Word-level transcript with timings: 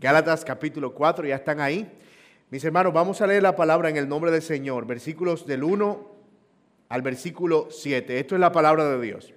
Gálatas 0.00 0.46
capítulo 0.46 0.94
4, 0.94 1.26
ya 1.26 1.34
están 1.34 1.60
ahí. 1.60 1.86
Mis 2.48 2.64
hermanos, 2.64 2.90
vamos 2.90 3.20
a 3.20 3.26
leer 3.26 3.42
la 3.42 3.54
palabra 3.54 3.90
en 3.90 3.98
el 3.98 4.08
nombre 4.08 4.30
del 4.30 4.40
Señor, 4.40 4.86
versículos 4.86 5.46
del 5.46 5.62
1 5.62 6.08
al 6.88 7.02
versículo 7.02 7.68
7. 7.70 8.18
Esto 8.18 8.34
es 8.34 8.40
la 8.40 8.50
palabra 8.50 8.88
de 8.88 8.98
Dios. 8.98 9.34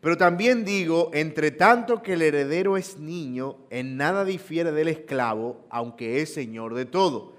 Pero 0.00 0.16
también 0.16 0.64
digo, 0.64 1.10
entre 1.12 1.50
tanto 1.50 2.02
que 2.02 2.14
el 2.14 2.22
heredero 2.22 2.78
es 2.78 2.98
niño, 2.98 3.58
en 3.68 3.98
nada 3.98 4.24
difiere 4.24 4.72
del 4.72 4.88
esclavo, 4.88 5.66
aunque 5.68 6.22
es 6.22 6.32
señor 6.32 6.72
de 6.72 6.86
todo, 6.86 7.34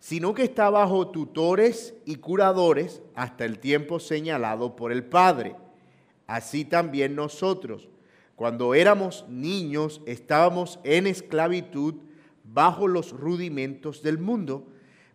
sino 0.00 0.32
que 0.32 0.44
está 0.44 0.70
bajo 0.70 1.08
tutores 1.08 1.92
y 2.06 2.16
curadores 2.16 3.02
hasta 3.14 3.44
el 3.44 3.58
tiempo 3.58 4.00
señalado 4.00 4.76
por 4.76 4.92
el 4.92 5.04
Padre. 5.04 5.56
Así 6.26 6.64
también 6.64 7.14
nosotros 7.14 7.90
cuando 8.36 8.74
éramos 8.74 9.24
niños 9.28 10.00
estábamos 10.06 10.80
en 10.84 11.06
esclavitud 11.06 11.94
bajo 12.42 12.88
los 12.88 13.12
rudimentos 13.12 14.02
del 14.02 14.18
mundo, 14.18 14.66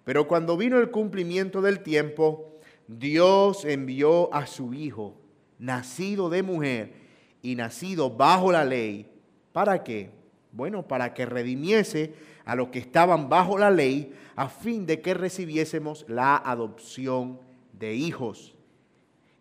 pero 0.04 0.28
cuando 0.28 0.58
vino 0.58 0.80
el 0.80 0.92
cumplimiento 0.92 1.62
del 1.62 1.82
tiempo, 1.82 2.60
Dios 2.88 3.66
envió 3.66 4.34
a 4.34 4.48
su 4.48 4.74
Hijo, 4.74 5.16
nacido 5.60 6.30
de 6.30 6.44
mujer 6.44 6.94
y 7.42 7.56
nacido 7.56 8.10
bajo 8.10 8.52
la 8.52 8.66
ley. 8.66 9.12
¿Para 9.52 9.84
qué? 9.84 10.12
Bueno, 10.52 10.88
para 10.88 11.14
que 11.14 11.26
redimiese 11.26 12.14
a 12.46 12.56
los 12.56 12.70
que 12.70 12.80
estaban 12.80 13.30
bajo 13.30 13.58
la 13.58 13.70
ley, 13.70 14.14
a 14.36 14.50
fin 14.50 14.86
de 14.86 15.02
que 15.02 15.14
recibiésemos 15.14 16.06
la 16.08 16.38
adopción 16.38 17.40
de 17.74 17.94
hijos. 17.94 18.56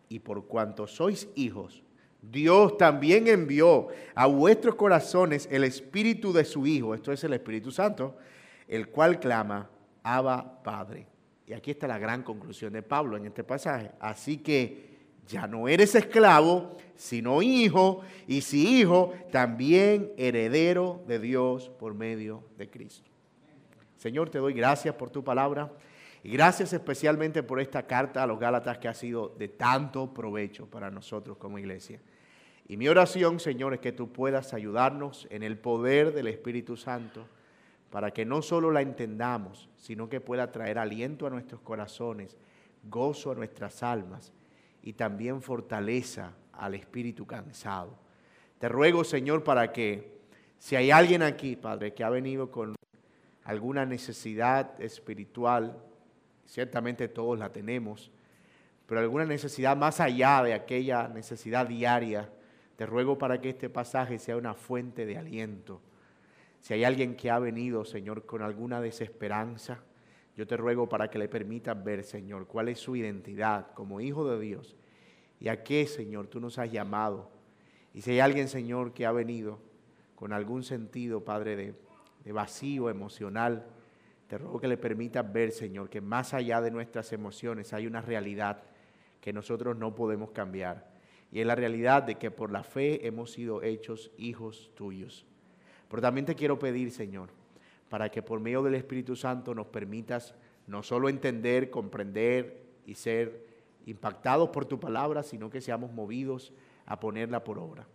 Y 0.08 0.18
por 0.18 0.46
cuanto 0.46 0.86
sois 0.86 1.28
hijos, 1.34 1.82
Dios 2.20 2.76
también 2.76 3.28
envió 3.28 3.88
a 4.14 4.26
vuestros 4.26 4.74
corazones 4.74 5.48
el 5.50 5.64
Espíritu 5.64 6.32
de 6.32 6.44
su 6.44 6.66
Hijo, 6.66 6.94
esto 6.94 7.12
es 7.12 7.22
el 7.24 7.32
Espíritu 7.32 7.70
Santo, 7.70 8.16
el 8.66 8.88
cual 8.88 9.20
clama, 9.20 9.70
Abba 10.02 10.62
Padre. 10.62 11.06
Y 11.46 11.52
aquí 11.52 11.70
está 11.70 11.86
la 11.86 11.98
gran 11.98 12.22
conclusión 12.22 12.72
de 12.72 12.82
Pablo 12.82 13.16
en 13.16 13.26
este 13.26 13.44
pasaje. 13.44 13.90
Así 14.00 14.38
que 14.38 14.88
ya 15.26 15.46
no 15.46 15.68
eres 15.68 15.94
esclavo, 15.94 16.76
sino 16.96 17.40
hijo, 17.42 18.02
y 18.26 18.40
si 18.40 18.80
hijo, 18.80 19.14
también 19.30 20.12
heredero 20.16 21.02
de 21.06 21.18
Dios 21.18 21.70
por 21.78 21.94
medio 21.94 22.42
de 22.58 22.68
Cristo. 22.68 23.10
Señor, 23.96 24.30
te 24.30 24.38
doy 24.38 24.52
gracias 24.52 24.94
por 24.94 25.10
tu 25.10 25.24
palabra 25.24 25.72
y 26.22 26.30
gracias 26.30 26.72
especialmente 26.72 27.42
por 27.42 27.60
esta 27.60 27.86
carta 27.86 28.22
a 28.22 28.26
los 28.26 28.38
Gálatas 28.38 28.78
que 28.78 28.88
ha 28.88 28.94
sido 28.94 29.28
de 29.38 29.48
tanto 29.48 30.12
provecho 30.12 30.66
para 30.66 30.90
nosotros 30.90 31.36
como 31.36 31.58
iglesia. 31.58 32.00
Y 32.66 32.76
mi 32.76 32.88
oración, 32.88 33.40
Señor, 33.40 33.74
es 33.74 33.80
que 33.80 33.92
tú 33.92 34.12
puedas 34.12 34.52
ayudarnos 34.52 35.26
en 35.30 35.42
el 35.42 35.56
poder 35.56 36.12
del 36.12 36.26
Espíritu 36.26 36.76
Santo 36.76 37.26
para 37.90 38.10
que 38.10 38.26
no 38.26 38.42
solo 38.42 38.70
la 38.70 38.82
entendamos, 38.82 39.70
sino 39.76 40.08
que 40.08 40.20
pueda 40.20 40.52
traer 40.52 40.78
aliento 40.78 41.26
a 41.26 41.30
nuestros 41.30 41.62
corazones, 41.62 42.36
gozo 42.84 43.30
a 43.30 43.34
nuestras 43.34 43.82
almas 43.82 44.32
y 44.82 44.92
también 44.92 45.40
fortaleza 45.40 46.34
al 46.52 46.74
espíritu 46.74 47.26
cansado. 47.26 47.96
Te 48.58 48.68
ruego, 48.68 49.04
Señor, 49.04 49.44
para 49.44 49.72
que 49.72 50.18
si 50.58 50.76
hay 50.76 50.90
alguien 50.90 51.22
aquí, 51.22 51.56
Padre, 51.56 51.94
que 51.94 52.04
ha 52.04 52.10
venido 52.10 52.50
con 52.50 52.74
alguna 53.44 53.86
necesidad 53.86 54.78
espiritual, 54.80 55.78
ciertamente 56.48 57.08
todos 57.08 57.38
la 57.38 57.52
tenemos, 57.52 58.10
pero 58.86 59.00
alguna 59.00 59.26
necesidad 59.26 59.76
más 59.76 60.00
allá 60.00 60.42
de 60.42 60.54
aquella 60.54 61.06
necesidad 61.08 61.66
diaria, 61.66 62.32
te 62.76 62.86
ruego 62.86 63.18
para 63.18 63.40
que 63.40 63.50
este 63.50 63.68
pasaje 63.68 64.18
sea 64.18 64.36
una 64.36 64.54
fuente 64.54 65.04
de 65.04 65.18
aliento. 65.18 65.80
Si 66.60 66.72
hay 66.72 66.84
alguien 66.84 67.16
que 67.16 67.30
ha 67.30 67.38
venido, 67.38 67.84
Señor, 67.84 68.24
con 68.24 68.40
alguna 68.42 68.80
desesperanza, 68.80 69.80
yo 70.36 70.46
te 70.46 70.56
ruego 70.56 70.88
para 70.88 71.10
que 71.10 71.18
le 71.18 71.28
permitas 71.28 71.82
ver, 71.84 72.02
Señor, 72.02 72.46
cuál 72.46 72.68
es 72.68 72.78
su 72.78 72.96
identidad 72.96 73.72
como 73.74 74.00
hijo 74.00 74.28
de 74.28 74.40
Dios 74.40 74.74
y 75.40 75.48
a 75.48 75.62
qué, 75.62 75.86
Señor, 75.86 76.28
tú 76.28 76.40
nos 76.40 76.58
has 76.58 76.72
llamado. 76.72 77.30
Y 77.92 78.00
si 78.00 78.12
hay 78.12 78.20
alguien, 78.20 78.48
Señor, 78.48 78.94
que 78.94 79.04
ha 79.04 79.12
venido 79.12 79.58
con 80.14 80.32
algún 80.32 80.62
sentido, 80.62 81.24
Padre, 81.24 81.56
de, 81.56 81.74
de 82.24 82.32
vacío 82.32 82.88
emocional, 82.88 83.66
te 84.28 84.38
ruego 84.38 84.60
que 84.60 84.68
le 84.68 84.76
permitas 84.76 85.30
ver, 85.32 85.52
Señor, 85.52 85.88
que 85.88 86.00
más 86.00 86.34
allá 86.34 86.60
de 86.60 86.70
nuestras 86.70 87.12
emociones 87.12 87.72
hay 87.72 87.86
una 87.86 88.02
realidad 88.02 88.62
que 89.20 89.32
nosotros 89.32 89.76
no 89.76 89.94
podemos 89.94 90.30
cambiar 90.30 90.86
y 91.32 91.40
en 91.40 91.48
la 91.48 91.54
realidad 91.54 92.02
de 92.02 92.16
que 92.16 92.30
por 92.30 92.52
la 92.52 92.62
fe 92.62 93.06
hemos 93.06 93.32
sido 93.32 93.62
hechos 93.62 94.10
hijos 94.16 94.70
tuyos. 94.74 95.26
Pero 95.88 96.02
también 96.02 96.26
te 96.26 96.34
quiero 96.34 96.58
pedir, 96.58 96.90
Señor, 96.90 97.30
para 97.88 98.10
que 98.10 98.22
por 98.22 98.40
medio 98.40 98.62
del 98.62 98.74
Espíritu 98.74 99.16
Santo 99.16 99.54
nos 99.54 99.66
permitas 99.66 100.34
no 100.66 100.82
solo 100.82 101.08
entender, 101.08 101.70
comprender 101.70 102.62
y 102.86 102.94
ser 102.94 103.46
impactados 103.86 104.50
por 104.50 104.66
tu 104.66 104.78
palabra, 104.78 105.22
sino 105.22 105.48
que 105.48 105.62
seamos 105.62 105.92
movidos 105.92 106.52
a 106.84 107.00
ponerla 107.00 107.44
por 107.44 107.58
obra. 107.58 107.86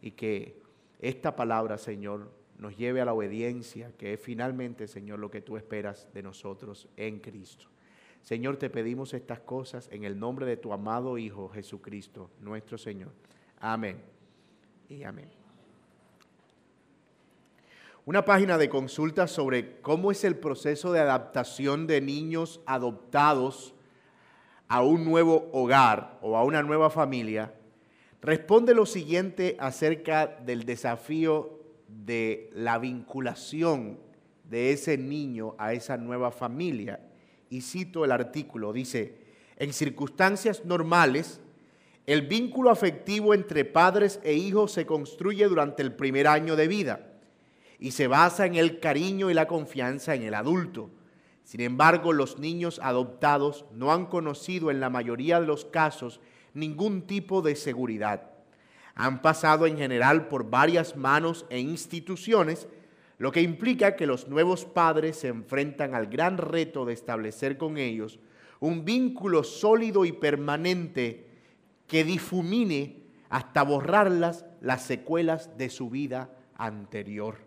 Y 0.00 0.12
que 0.12 0.62
esta 1.00 1.34
palabra, 1.34 1.78
Señor, 1.78 2.30
nos 2.60 2.76
lleve 2.76 3.00
a 3.00 3.06
la 3.06 3.14
obediencia, 3.14 3.90
que 3.96 4.12
es 4.12 4.20
finalmente, 4.20 4.86
Señor, 4.86 5.18
lo 5.18 5.30
que 5.30 5.40
tú 5.40 5.56
esperas 5.56 6.06
de 6.12 6.22
nosotros 6.22 6.88
en 6.96 7.18
Cristo. 7.18 7.66
Señor, 8.20 8.58
te 8.58 8.68
pedimos 8.68 9.14
estas 9.14 9.40
cosas 9.40 9.88
en 9.90 10.04
el 10.04 10.18
nombre 10.18 10.44
de 10.44 10.58
tu 10.58 10.74
amado 10.74 11.16
Hijo 11.16 11.48
Jesucristo, 11.48 12.30
nuestro 12.38 12.76
Señor. 12.76 13.12
Amén 13.58 14.02
y 14.90 15.04
amén. 15.04 15.30
Una 18.04 18.26
página 18.26 18.58
de 18.58 18.68
consulta 18.68 19.26
sobre 19.26 19.80
cómo 19.80 20.10
es 20.10 20.22
el 20.24 20.36
proceso 20.36 20.92
de 20.92 21.00
adaptación 21.00 21.86
de 21.86 22.02
niños 22.02 22.60
adoptados 22.66 23.74
a 24.68 24.82
un 24.82 25.06
nuevo 25.06 25.48
hogar 25.52 26.18
o 26.20 26.36
a 26.36 26.44
una 26.44 26.62
nueva 26.62 26.90
familia 26.90 27.54
responde 28.20 28.74
lo 28.74 28.84
siguiente 28.84 29.56
acerca 29.58 30.26
del 30.26 30.64
desafío 30.64 31.59
de 32.04 32.50
la 32.54 32.78
vinculación 32.78 33.98
de 34.44 34.72
ese 34.72 34.98
niño 34.98 35.54
a 35.58 35.72
esa 35.72 35.96
nueva 35.96 36.30
familia 36.30 37.00
y 37.50 37.62
cito 37.62 38.04
el 38.04 38.12
artículo, 38.12 38.72
dice, 38.72 39.18
en 39.56 39.72
circunstancias 39.72 40.64
normales, 40.64 41.40
el 42.06 42.22
vínculo 42.22 42.70
afectivo 42.70 43.34
entre 43.34 43.64
padres 43.64 44.20
e 44.24 44.32
hijos 44.32 44.72
se 44.72 44.86
construye 44.86 45.46
durante 45.46 45.82
el 45.82 45.92
primer 45.92 46.26
año 46.26 46.56
de 46.56 46.66
vida 46.66 47.06
y 47.78 47.90
se 47.90 48.06
basa 48.06 48.46
en 48.46 48.54
el 48.54 48.80
cariño 48.80 49.30
y 49.30 49.34
la 49.34 49.46
confianza 49.46 50.14
en 50.14 50.22
el 50.22 50.34
adulto. 50.34 50.90
Sin 51.44 51.60
embargo, 51.60 52.12
los 52.12 52.38
niños 52.38 52.80
adoptados 52.82 53.64
no 53.72 53.92
han 53.92 54.06
conocido 54.06 54.70
en 54.70 54.80
la 54.80 54.90
mayoría 54.90 55.40
de 55.40 55.46
los 55.46 55.64
casos 55.64 56.20
ningún 56.54 57.02
tipo 57.02 57.42
de 57.42 57.56
seguridad. 57.56 58.29
Han 59.00 59.22
pasado 59.22 59.66
en 59.66 59.78
general 59.78 60.28
por 60.28 60.50
varias 60.50 60.94
manos 60.94 61.46
e 61.48 61.58
instituciones 61.58 62.68
lo 63.16 63.32
que 63.32 63.40
implica 63.40 63.96
que 63.96 64.06
los 64.06 64.28
nuevos 64.28 64.66
padres 64.66 65.16
se 65.16 65.28
enfrentan 65.28 65.94
al 65.94 66.08
gran 66.08 66.36
reto 66.36 66.84
de 66.84 66.92
establecer 66.92 67.56
con 67.56 67.78
ellos 67.78 68.18
un 68.60 68.84
vínculo 68.84 69.42
sólido 69.42 70.04
y 70.04 70.12
permanente 70.12 71.26
que 71.86 72.04
difumine 72.04 73.02
hasta 73.30 73.62
borrarlas 73.62 74.44
las 74.60 74.82
secuelas 74.82 75.56
de 75.56 75.70
su 75.70 75.88
vida 75.88 76.30
anterior. 76.56 77.38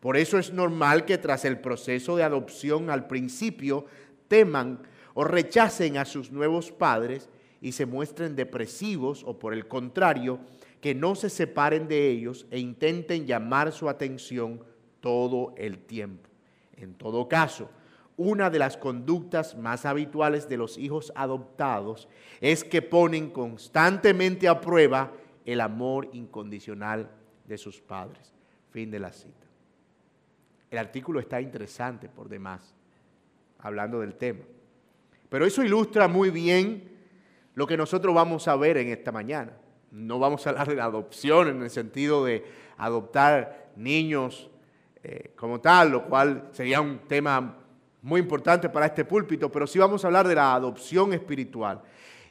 Por 0.00 0.16
eso 0.16 0.36
es 0.36 0.52
normal 0.52 1.04
que 1.04 1.18
tras 1.18 1.44
el 1.44 1.60
proceso 1.60 2.16
de 2.16 2.24
adopción 2.24 2.90
al 2.90 3.06
principio 3.06 3.86
teman 4.26 4.82
o 5.14 5.22
rechacen 5.22 5.96
a 5.96 6.04
sus 6.04 6.32
nuevos 6.32 6.72
padres 6.72 7.28
y 7.60 7.72
se 7.72 7.86
muestren 7.86 8.36
depresivos 8.36 9.22
o 9.24 9.38
por 9.38 9.52
el 9.52 9.68
contrario, 9.68 10.40
que 10.80 10.94
no 10.94 11.14
se 11.14 11.28
separen 11.28 11.88
de 11.88 12.08
ellos 12.08 12.46
e 12.50 12.58
intenten 12.58 13.26
llamar 13.26 13.72
su 13.72 13.88
atención 13.88 14.64
todo 15.00 15.54
el 15.56 15.78
tiempo. 15.78 16.28
En 16.76 16.94
todo 16.94 17.28
caso, 17.28 17.70
una 18.16 18.50
de 18.50 18.58
las 18.58 18.76
conductas 18.76 19.56
más 19.56 19.84
habituales 19.84 20.48
de 20.48 20.56
los 20.56 20.78
hijos 20.78 21.12
adoptados 21.14 22.08
es 22.40 22.64
que 22.64 22.82
ponen 22.82 23.30
constantemente 23.30 24.48
a 24.48 24.60
prueba 24.60 25.12
el 25.44 25.60
amor 25.60 26.08
incondicional 26.12 27.10
de 27.46 27.58
sus 27.58 27.80
padres. 27.80 28.34
Fin 28.70 28.90
de 28.90 29.00
la 29.00 29.12
cita. 29.12 29.46
El 30.70 30.78
artículo 30.78 31.18
está 31.18 31.40
interesante 31.40 32.08
por 32.08 32.28
demás, 32.28 32.74
hablando 33.58 34.00
del 34.00 34.14
tema. 34.14 34.44
Pero 35.28 35.44
eso 35.44 35.64
ilustra 35.64 36.06
muy 36.06 36.30
bien 36.30 36.99
lo 37.54 37.66
que 37.66 37.76
nosotros 37.76 38.14
vamos 38.14 38.48
a 38.48 38.56
ver 38.56 38.76
en 38.76 38.88
esta 38.88 39.12
mañana. 39.12 39.52
No 39.90 40.18
vamos 40.18 40.46
a 40.46 40.50
hablar 40.50 40.68
de 40.68 40.76
la 40.76 40.84
adopción 40.84 41.48
en 41.48 41.62
el 41.62 41.70
sentido 41.70 42.24
de 42.24 42.44
adoptar 42.76 43.70
niños 43.76 44.48
eh, 45.02 45.32
como 45.36 45.60
tal, 45.60 45.90
lo 45.90 46.04
cual 46.04 46.48
sería 46.52 46.80
un 46.80 47.00
tema 47.08 47.56
muy 48.02 48.20
importante 48.20 48.68
para 48.68 48.86
este 48.86 49.04
púlpito, 49.04 49.50
pero 49.50 49.66
sí 49.66 49.78
vamos 49.78 50.04
a 50.04 50.06
hablar 50.06 50.26
de 50.28 50.34
la 50.34 50.54
adopción 50.54 51.12
espiritual. 51.12 51.82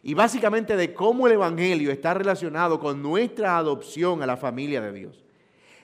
Y 0.01 0.13
básicamente 0.13 0.75
de 0.77 0.93
cómo 0.93 1.27
el 1.27 1.33
Evangelio 1.33 1.91
está 1.91 2.13
relacionado 2.13 2.79
con 2.79 3.01
nuestra 3.01 3.57
adopción 3.57 4.23
a 4.23 4.25
la 4.25 4.37
familia 4.37 4.81
de 4.81 4.93
Dios. 4.93 5.23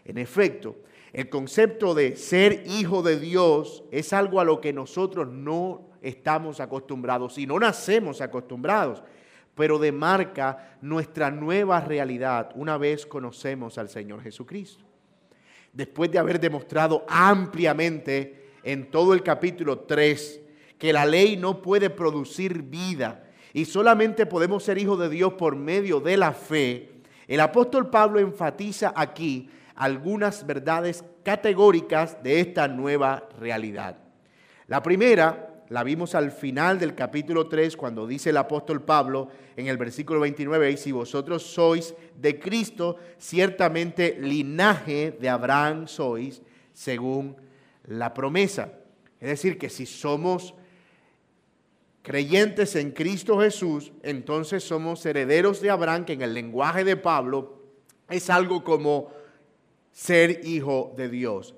En 0.06 0.18
efecto, 0.18 0.78
El 1.16 1.30
concepto 1.30 1.94
de 1.94 2.18
ser 2.18 2.66
hijo 2.66 3.02
de 3.02 3.18
Dios 3.18 3.86
es 3.90 4.12
algo 4.12 4.42
a 4.42 4.44
lo 4.44 4.60
que 4.60 4.74
nosotros 4.74 5.30
no 5.30 5.88
estamos 6.02 6.60
acostumbrados 6.60 7.38
y 7.38 7.48
no 7.48 7.58
nacemos 7.58 8.20
acostumbrados, 8.20 9.02
pero 9.56 9.80
demarca 9.80 10.78
nuestra 10.82 11.32
nueva 11.32 11.80
realidad 11.82 12.52
una 12.56 12.78
vez 12.78 13.06
conocemos 13.06 13.78
al 13.78 13.90
Señor 13.90 14.22
Jesucristo. 14.22 14.84
Después 15.72 16.12
de 16.12 16.20
haber 16.20 16.40
demostrado 16.40 17.06
ampliamente 17.08 18.52
en 18.64 18.92
todo 18.92 19.14
el 19.14 19.24
capítulo 19.24 19.80
3 19.80 20.42
que 20.78 20.94
la 20.94 21.06
ley 21.06 21.38
no 21.38 21.62
puede 21.62 21.90
producir 21.90 22.62
vida 22.62 23.24
y 23.54 23.66
solamente 23.66 24.26
podemos 24.26 24.64
ser 24.64 24.78
hijos 24.78 25.00
de 25.00 25.10
Dios 25.10 25.34
por 25.34 25.56
medio 25.56 26.02
de 26.02 26.18
la 26.18 26.34
fe, 26.34 26.92
el 27.28 27.40
apóstol 27.40 27.90
Pablo 27.90 28.20
enfatiza 28.20 28.94
aquí 28.96 29.50
algunas 29.76 30.46
verdades 30.46 31.04
categóricas 31.24 32.22
de 32.22 32.40
esta 32.40 32.68
nueva 32.68 33.28
realidad. 33.40 33.98
La 34.68 34.82
primera 34.84 35.55
la 35.70 35.84
vimos 35.84 36.16
al 36.16 36.32
final 36.32 36.80
del 36.80 36.94
capítulo 36.96 37.48
3 37.48 37.76
cuando 37.76 38.06
dice 38.06 38.30
el 38.30 38.38
apóstol 38.38 38.84
Pablo 38.84 39.30
en 39.56 39.68
el 39.68 39.78
versículo 39.78 40.20
29, 40.20 40.72
y 40.72 40.78
si 40.78 40.92
vosotros 40.92 41.44
sois 41.44 41.96
de 42.20 42.40
Cristo, 42.40 42.98
ciertamente 43.18 44.18
linaje 44.20 45.18
de 45.20 45.30
Abraham 45.30 45.88
sois 45.88 46.42
según 46.74 47.36
la 47.86 48.14
promesa. 48.14 48.74
Es 49.20 49.30
decir, 49.30 49.58
que 49.58 49.70
si 49.70 49.86
somos 49.86 50.54
creyentes 52.04 52.76
en 52.76 52.92
Cristo 52.92 53.40
Jesús, 53.40 53.92
entonces 54.04 54.64
somos 54.64 55.04
herederos 55.06 55.62
de 55.62 55.72
Abraham, 55.72 56.06
que 56.06 56.14
en 56.14 56.22
el 56.22 56.34
lenguaje 56.34 56.84
de 56.84 56.98
Pablo 56.98 57.64
es 58.10 58.30
algo 58.30 58.64
como 58.64 59.10
ser 59.92 60.46
hijo 60.46 60.94
de 60.96 61.10
Dios. 61.10 61.56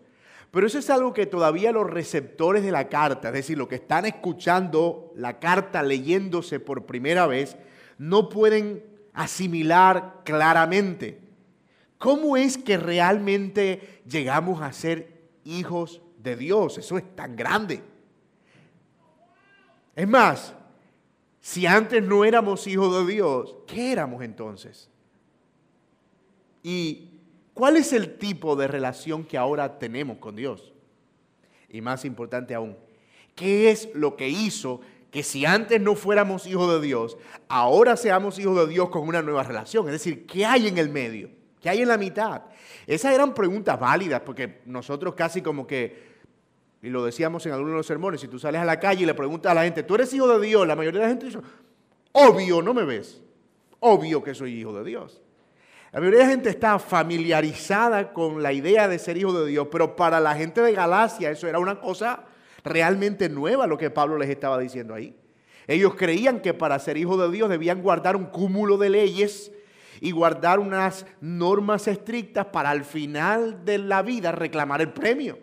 Pero 0.57 0.65
eso 0.65 0.80
es 0.80 0.89
algo 0.89 1.13
que 1.13 1.27
todavía 1.27 1.71
los 1.71 1.88
receptores 1.88 2.63
de 2.63 2.71
la 2.71 2.89
carta, 2.89 3.27
es 3.27 3.33
decir, 3.36 3.59
los 3.59 3.68
que 3.68 3.75
están 3.75 4.07
escuchando 4.07 5.13
la 5.15 5.38
carta 5.38 5.83
leyéndose 5.83 6.59
por 6.59 6.88
primera 6.88 7.27
vez, 7.27 7.57
no 8.00 8.27
pueden 8.27 8.83
asimilar 9.13 10.21
claramente. 10.25 11.19
¿Cómo 12.00 12.38
es 12.38 12.57
que 12.57 12.75
realmente 12.75 14.01
llegamos 14.09 14.63
a 14.63 14.74
ser 14.74 15.30
hijos 15.44 16.01
de 16.18 16.36
Dios? 16.36 16.80
Eso 16.80 16.98
es 16.98 17.15
tan 17.15 17.36
grande. 17.36 17.83
Es 19.95 20.07
más, 20.07 20.56
si 21.39 21.68
antes 21.68 22.01
no 22.01 22.25
éramos 22.25 22.65
hijos 22.65 23.06
de 23.06 23.13
Dios, 23.13 23.57
¿qué 23.68 23.92
éramos 23.92 24.24
entonces? 24.24 24.89
Y 26.63 27.17
¿Cuál 27.57 27.75
es 27.75 27.92
el 27.92 28.19
tipo 28.19 28.56
de 28.56 28.68
relación 28.68 29.24
que 29.24 29.36
ahora 29.36 29.80
tenemos 29.80 30.19
con 30.19 30.36
Dios? 30.36 30.74
Y 31.69 31.81
más 31.81 32.06
importante 32.06 32.54
aún, 32.54 32.77
¿qué 33.33 33.71
es 33.71 33.89
lo 33.95 34.15
que 34.15 34.30
hizo 34.30 34.80
que 35.09 35.24
si 35.24 35.44
antes 35.44 35.81
no 35.81 35.95
fuéramos 35.95 36.45
hijos 36.45 36.71
de 36.71 36.86
Dios, 36.86 37.18
ahora 37.48 37.98
seamos 37.98 38.38
hijos 38.38 38.56
de 38.57 38.68
Dios 38.71 38.89
con 38.89 39.07
una 39.07 39.24
nueva 39.24 39.42
relación? 39.42 39.88
Es 39.88 39.94
decir, 39.94 40.27
¿qué 40.27 40.45
hay 40.45 40.68
en 40.68 40.77
el 40.77 40.89
medio? 40.89 41.31
¿Qué 41.59 41.71
hay 41.71 41.81
en 41.81 41.88
la 41.88 41.98
mitad? 41.98 42.44
Esas 42.86 43.15
eran 43.15 43.33
preguntas 43.33 43.80
válidas 43.80 44.21
porque 44.24 44.62
nosotros 44.68 45.15
casi 45.15 45.42
como 45.42 45.65
que, 45.65 46.04
y 46.83 46.89
lo 46.89 47.04
decíamos 47.04 47.44
en 47.48 47.54
algunos 47.54 47.71
de 47.71 47.77
los 47.77 47.88
sermones, 47.88 48.21
si 48.21 48.27
tú 48.27 48.38
sales 48.38 48.62
a 48.62 48.65
la 48.65 48.80
calle 48.80 49.01
y 49.01 49.07
le 49.07 49.15
preguntas 49.15 49.51
a 49.51 49.56
la 49.56 49.63
gente, 49.63 49.81
¿tú 49.81 49.95
eres 49.95 50.13
hijo 50.13 50.27
de 50.27 50.45
Dios? 50.45 50.68
La 50.68 50.75
mayoría 50.75 51.00
de 51.00 51.06
la 51.07 51.09
gente 51.09 51.25
dice, 51.25 51.39
obvio, 52.12 52.62
no 52.62 52.75
me 52.75 52.83
ves. 52.83 53.19
Obvio 53.80 54.21
que 54.21 54.36
soy 54.36 54.59
hijo 54.59 54.74
de 54.74 54.83
Dios. 54.83 55.24
La 55.97 56.01
mayoría 56.01 56.19
de 56.19 56.25
la 56.25 56.31
gente 56.31 56.49
está 56.49 56.77
familiarizada 56.77 58.13
con 58.13 58.44
la 58.44 58.53
idea 58.53 58.88
de 58.88 58.99
ser 58.99 59.17
hijo 59.17 59.33
de 59.33 59.49
Dios, 59.49 59.67
pero 59.71 59.95
para 59.95 60.19
la 60.19 60.35
gente 60.35 60.61
de 60.61 60.71
Galacia 60.71 61.31
eso 61.31 61.47
era 61.47 61.57
una 61.57 61.79
cosa 61.79 62.23
realmente 62.63 63.29
nueva 63.29 63.65
lo 63.65 63.79
que 63.79 63.89
Pablo 63.89 64.15
les 64.19 64.29
estaba 64.29 64.59
diciendo 64.59 64.94
ahí. 64.94 65.15
Ellos 65.65 65.95
creían 65.95 66.39
que 66.39 66.53
para 66.53 66.77
ser 66.77 66.97
hijo 66.97 67.17
de 67.17 67.31
Dios 67.31 67.49
debían 67.49 67.81
guardar 67.81 68.15
un 68.15 68.25
cúmulo 68.25 68.77
de 68.77 68.91
leyes 68.91 69.51
y 69.99 70.11
guardar 70.11 70.59
unas 70.59 71.07
normas 71.19 71.88
estrictas 71.88 72.45
para 72.45 72.69
al 72.69 72.85
final 72.85 73.65
de 73.65 73.79
la 73.79 74.03
vida 74.03 74.31
reclamar 74.31 74.81
el 74.81 74.94
premio. 74.94 75.39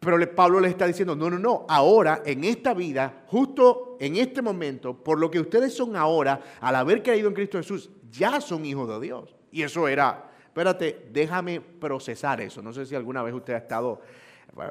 Pero 0.00 0.18
Pablo 0.34 0.60
les 0.60 0.72
está 0.72 0.86
diciendo, 0.86 1.16
no, 1.16 1.30
no, 1.30 1.38
no, 1.38 1.64
ahora, 1.66 2.22
en 2.26 2.44
esta 2.44 2.74
vida, 2.74 3.22
justo 3.26 3.96
en 4.00 4.16
este 4.16 4.42
momento, 4.42 5.02
por 5.02 5.18
lo 5.18 5.30
que 5.30 5.40
ustedes 5.40 5.72
son 5.72 5.96
ahora, 5.96 6.42
al 6.60 6.76
haber 6.76 7.02
creído 7.02 7.28
en 7.28 7.34
Cristo 7.34 7.56
Jesús, 7.56 7.88
ya 8.10 8.38
son 8.42 8.66
hijos 8.66 8.86
de 8.86 9.00
Dios. 9.00 9.34
Y 9.52 9.62
eso 9.62 9.86
era, 9.86 10.30
espérate, 10.46 11.06
déjame 11.12 11.60
procesar 11.60 12.40
eso. 12.40 12.62
No 12.62 12.72
sé 12.72 12.86
si 12.86 12.94
alguna 12.94 13.22
vez 13.22 13.34
usted 13.34 13.52
ha 13.52 13.58
estado 13.58 14.00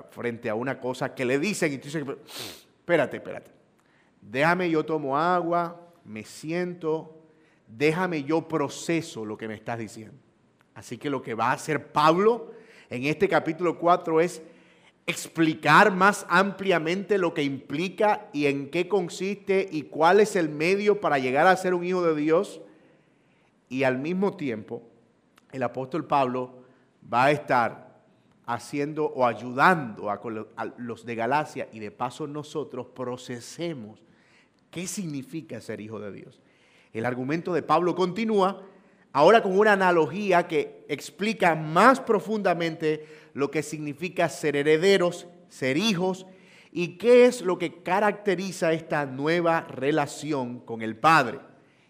frente 0.10 0.50
a 0.50 0.56
una 0.56 0.80
cosa 0.80 1.14
que 1.14 1.24
le 1.24 1.40
dicen 1.40 1.72
y 1.72 1.78
tú 1.78 1.86
dices, 1.86 2.04
espérate, 2.80 3.18
espérate. 3.18 3.52
Déjame 4.22 4.70
yo 4.70 4.84
tomo 4.84 5.18
agua, 5.18 5.80
me 6.04 6.24
siento, 6.24 7.22
déjame 7.68 8.24
yo 8.24 8.48
proceso 8.48 9.24
lo 9.26 9.38
que 9.38 9.48
me 9.48 9.56
estás 9.56 9.80
diciendo. 9.80 10.18
Así 10.74 10.98
que 10.98 11.10
lo 11.10 11.22
que 11.22 11.34
va 11.34 11.52
a 11.52 11.54
hacer 11.54 11.92
Pablo 11.92 12.52
en 12.90 13.06
este 13.06 13.28
capítulo 13.28 13.78
4 13.78 14.22
es 14.22 14.42
explicar 15.08 15.92
más 15.92 16.26
ampliamente 16.30 17.18
lo 17.18 17.34
que 17.34 17.44
implica 17.44 18.30
y 18.34 18.46
en 18.46 18.70
qué 18.70 18.88
consiste 18.88 19.68
y 19.72 19.84
cuál 19.84 20.20
es 20.20 20.36
el 20.36 20.50
medio 20.50 21.02
para 21.02 21.18
llegar 21.18 21.48
a 21.48 21.58
ser 21.58 21.74
un 21.74 21.84
hijo 21.84 22.04
de 22.04 22.16
Dios 22.20 22.62
y 23.72 23.86
al 23.86 23.98
mismo 23.98 24.36
tiempo 24.36 24.84
el 25.54 25.64
apóstol 25.64 26.06
Pablo 26.06 26.66
va 27.12 27.26
a 27.26 27.32
estar 27.32 28.02
haciendo 28.46 29.06
o 29.06 29.26
ayudando 29.26 30.12
a, 30.12 30.20
los 30.78 31.06
de 31.06 31.16
Galacia 31.16 31.70
y 31.72 31.80
de 31.80 31.90
paso 31.90 32.28
nosotros 32.28 32.88
procesemos 32.88 34.04
qué 34.70 34.86
significa 34.88 35.62
ser 35.62 35.80
hijo 35.80 36.02
de 36.02 36.12
Dios. 36.12 36.42
El 36.92 37.06
argumento 37.06 37.54
de 37.54 37.64
Pablo 37.64 37.96
continúa 37.96 38.62
ahora 39.14 39.42
con 39.42 39.58
una 39.58 39.72
analogía 39.72 40.50
que 40.50 40.86
explica 40.90 41.56
más 41.56 42.02
profundamente 42.02 43.08
lo 43.34 43.52
que 43.52 43.64
significa 43.64 44.28
ser 44.28 44.58
herederos, 44.58 45.28
ser 45.48 45.78
hijos 45.78 46.26
y 46.74 46.98
qué 46.98 47.24
es 47.24 47.42
lo 47.42 47.58
que 47.58 47.82
caracteriza 47.84 48.74
esta 48.74 49.06
nueva 49.06 49.62
relación 49.62 50.60
con 50.60 50.82
el 50.82 50.98
Padre. 50.98 51.40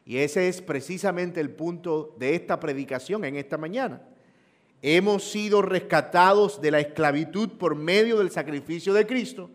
Y 0.06 0.18
ese 0.18 0.48
es 0.48 0.62
precisamente 0.62 1.40
el 1.40 1.52
punto 1.52 2.16
de 2.18 2.36
esta 2.36 2.60
predicación 2.60 3.24
en 3.26 3.36
esta 3.36 3.58
mañana. 3.58 4.02
Hemos 4.82 5.30
sido 5.30 5.62
rescatados 5.62 6.60
de 6.60 6.72
la 6.72 6.80
esclavitud 6.80 7.50
por 7.50 7.76
medio 7.76 8.18
del 8.18 8.32
sacrificio 8.32 8.94
de 8.94 9.06
Cristo 9.06 9.52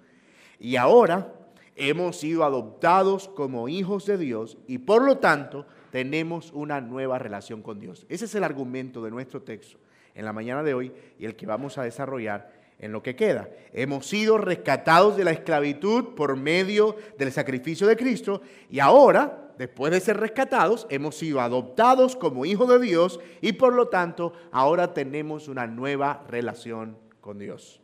y 0.61 0.77
ahora 0.77 1.33
hemos 1.75 2.19
sido 2.19 2.45
adoptados 2.45 3.29
como 3.29 3.69
hijos 3.69 4.07
de 4.07 4.19
Dios 4.19 4.57
y 4.69 4.79
por 4.79 5.03
lo 5.03 5.19
tanto 5.19 5.67
tenemos 5.91 6.53
una 6.53 6.81
nueva 6.81 7.19
relación 7.19 7.61
con 7.61 7.81
Dios. 7.81 8.07
Ese 8.09 8.27
es 8.27 8.35
el 8.37 8.45
argumento 8.45 9.03
de 9.03 9.11
nuestro 9.11 9.43
texto 9.43 9.79
en 10.15 10.25
la 10.25 10.33
mañana 10.33 10.63
de 10.63 10.75
hoy 10.75 10.93
y 11.19 11.27
el 11.27 11.35
que 11.35 11.47
vamos 11.47 11.77
a 11.77 11.83
desarrollar 11.83 12.53
en 12.79 12.93
lo 12.93 13.03
que 13.03 13.17
queda. 13.17 13.49
Hemos 13.73 14.07
sido 14.07 14.39
rescatados 14.39 15.17
de 15.17 15.25
la 15.25 15.33
esclavitud 15.33 16.15
por 16.15 16.37
medio 16.37 16.97
del 17.19 17.33
sacrificio 17.33 17.87
de 17.87 17.97
Cristo 17.97 18.43
y 18.71 18.79
ahora 18.79 19.46
después 19.59 19.93
de 19.93 20.01
ser 20.01 20.19
rescatados, 20.19 20.87
hemos 20.91 21.17
sido 21.17 21.41
adoptados 21.41 22.17
como 22.17 22.45
hijos 22.45 22.69
de 22.69 22.79
Dios 22.79 23.21
y 23.41 23.53
por 23.53 23.73
lo 23.73 23.89
tanto 23.89 24.33
ahora 24.53 24.95
tenemos 24.95 25.49
una 25.49 25.67
nueva 25.67 26.25
relación 26.29 26.99
con 27.21 27.39
Dios. 27.39 27.81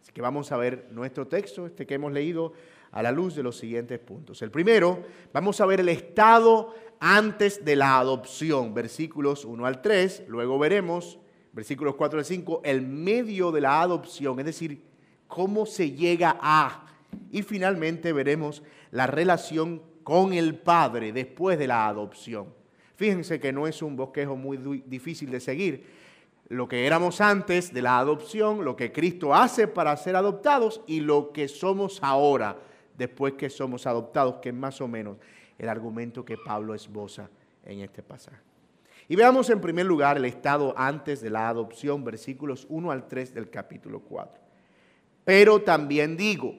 Así 0.00 0.12
que 0.12 0.22
vamos 0.22 0.50
a 0.52 0.56
ver 0.56 0.88
nuestro 0.90 1.26
texto, 1.26 1.66
este 1.66 1.86
que 1.86 1.94
hemos 1.94 2.12
leído, 2.12 2.52
a 2.90 3.02
la 3.02 3.10
luz 3.10 3.34
de 3.34 3.42
los 3.42 3.56
siguientes 3.56 3.98
puntos. 3.98 4.42
El 4.42 4.50
primero, 4.50 5.02
vamos 5.32 5.60
a 5.60 5.66
ver 5.66 5.80
el 5.80 5.88
estado 5.88 6.74
antes 7.00 7.64
de 7.64 7.74
la 7.74 7.98
adopción, 7.98 8.74
versículos 8.74 9.44
1 9.44 9.66
al 9.66 9.82
3, 9.82 10.24
luego 10.28 10.58
veremos, 10.58 11.18
versículos 11.52 11.96
4 11.96 12.20
al 12.20 12.24
5, 12.24 12.60
el 12.64 12.82
medio 12.82 13.50
de 13.50 13.60
la 13.60 13.80
adopción, 13.80 14.38
es 14.38 14.46
decir, 14.46 14.82
cómo 15.26 15.66
se 15.66 15.92
llega 15.92 16.38
a, 16.40 16.86
y 17.30 17.42
finalmente 17.42 18.12
veremos 18.12 18.62
la 18.90 19.06
relación 19.06 19.82
con 20.02 20.32
el 20.32 20.56
Padre 20.56 21.12
después 21.12 21.58
de 21.58 21.66
la 21.66 21.86
adopción. 21.86 22.46
Fíjense 22.96 23.40
que 23.40 23.52
no 23.52 23.66
es 23.66 23.82
un 23.82 23.96
bosquejo 23.96 24.36
muy 24.36 24.82
difícil 24.86 25.30
de 25.30 25.40
seguir. 25.40 25.86
Lo 26.48 26.68
que 26.68 26.86
éramos 26.86 27.20
antes 27.20 27.72
de 27.72 27.82
la 27.82 27.98
adopción, 27.98 28.64
lo 28.64 28.76
que 28.76 28.92
Cristo 28.92 29.34
hace 29.34 29.66
para 29.66 29.96
ser 29.96 30.16
adoptados 30.16 30.82
y 30.86 31.00
lo 31.00 31.32
que 31.32 31.48
somos 31.48 31.98
ahora 32.02 32.58
después 32.96 33.34
que 33.34 33.48
somos 33.48 33.86
adoptados, 33.86 34.36
que 34.36 34.50
es 34.50 34.54
más 34.54 34.80
o 34.80 34.88
menos 34.88 35.16
el 35.58 35.68
argumento 35.68 36.24
que 36.24 36.36
Pablo 36.36 36.74
esboza 36.74 37.28
en 37.64 37.80
este 37.80 38.02
pasaje. 38.02 38.42
Y 39.08 39.16
veamos 39.16 39.50
en 39.50 39.60
primer 39.60 39.86
lugar 39.86 40.16
el 40.16 40.24
estado 40.24 40.74
antes 40.76 41.20
de 41.20 41.30
la 41.30 41.48
adopción, 41.48 42.04
versículos 42.04 42.66
1 42.68 42.90
al 42.90 43.08
3 43.08 43.34
del 43.34 43.50
capítulo 43.50 44.00
4. 44.00 44.40
Pero 45.24 45.62
también 45.62 46.16
digo, 46.16 46.54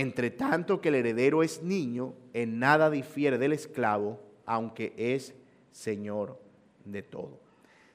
entre 0.00 0.30
tanto 0.30 0.80
que 0.80 0.90
el 0.90 0.94
heredero 0.94 1.42
es 1.42 1.60
niño, 1.64 2.14
en 2.32 2.60
nada 2.60 2.88
difiere 2.88 3.36
del 3.36 3.52
esclavo, 3.52 4.20
aunque 4.46 4.94
es 4.96 5.34
señor 5.72 6.38
de 6.84 7.02
todo. 7.02 7.40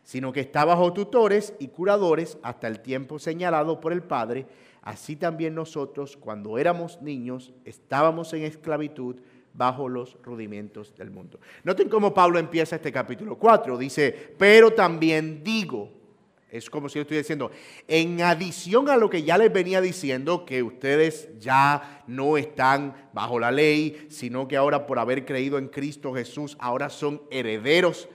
sino 0.03 0.33
que 0.33 0.41
está 0.41 0.65
bajo 0.65 0.91
tutores 0.91 1.53
y 1.59 1.69
curadores 1.69 2.37
hasta 2.43 2.67
el 2.67 2.81
tiempo 2.81 3.19
señalado 3.19 3.79
por 3.79 3.93
el 3.93 4.03
Padre. 4.03 4.45
Así 4.81 5.15
también 5.15 5.55
nosotros, 5.55 6.17
cuando 6.17 6.57
éramos 6.57 7.01
niños, 7.01 7.53
estábamos 7.63 8.33
en 8.33 8.43
esclavitud 8.43 9.15
bajo 9.53 9.87
los 9.87 10.17
rudimentos 10.21 10.93
del 10.97 11.09
mundo. 11.09 11.39
Noten 11.63 11.87
cómo 11.87 12.13
Pablo 12.13 12.37
empieza 12.37 12.75
este 12.75 12.91
capítulo 12.91 13.37
4. 13.37 13.77
Dice, 13.77 14.35
pero 14.37 14.71
también 14.71 15.41
digo, 15.41 15.89
es 16.53 16.69
como 16.69 16.87
si 16.87 16.95
yo 16.95 17.01
estuviera 17.01 17.23
diciendo, 17.23 17.49
en 17.87 18.21
adición 18.21 18.87
a 18.87 18.95
lo 18.95 19.09
que 19.09 19.23
ya 19.23 19.39
les 19.39 19.51
venía 19.51 19.81
diciendo, 19.81 20.45
que 20.45 20.61
ustedes 20.61 21.27
ya 21.39 22.03
no 22.05 22.37
están 22.37 23.09
bajo 23.11 23.39
la 23.39 23.51
ley, 23.51 24.05
sino 24.11 24.47
que 24.47 24.55
ahora 24.55 24.85
por 24.85 24.99
haber 24.99 25.25
creído 25.25 25.57
en 25.57 25.67
Cristo 25.67 26.13
Jesús, 26.13 26.55
ahora 26.59 26.91
son 26.91 27.23
herederos 27.31 28.07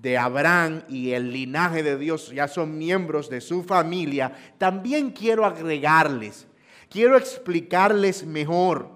de 0.00 0.16
Abraham 0.16 0.84
y 0.88 1.10
el 1.10 1.32
linaje 1.32 1.82
de 1.82 1.98
Dios, 1.98 2.30
ya 2.30 2.46
son 2.46 2.78
miembros 2.78 3.28
de 3.28 3.40
su 3.40 3.64
familia, 3.64 4.32
también 4.58 5.10
quiero 5.10 5.44
agregarles, 5.44 6.46
quiero 6.88 7.16
explicarles 7.16 8.24
mejor 8.24 8.90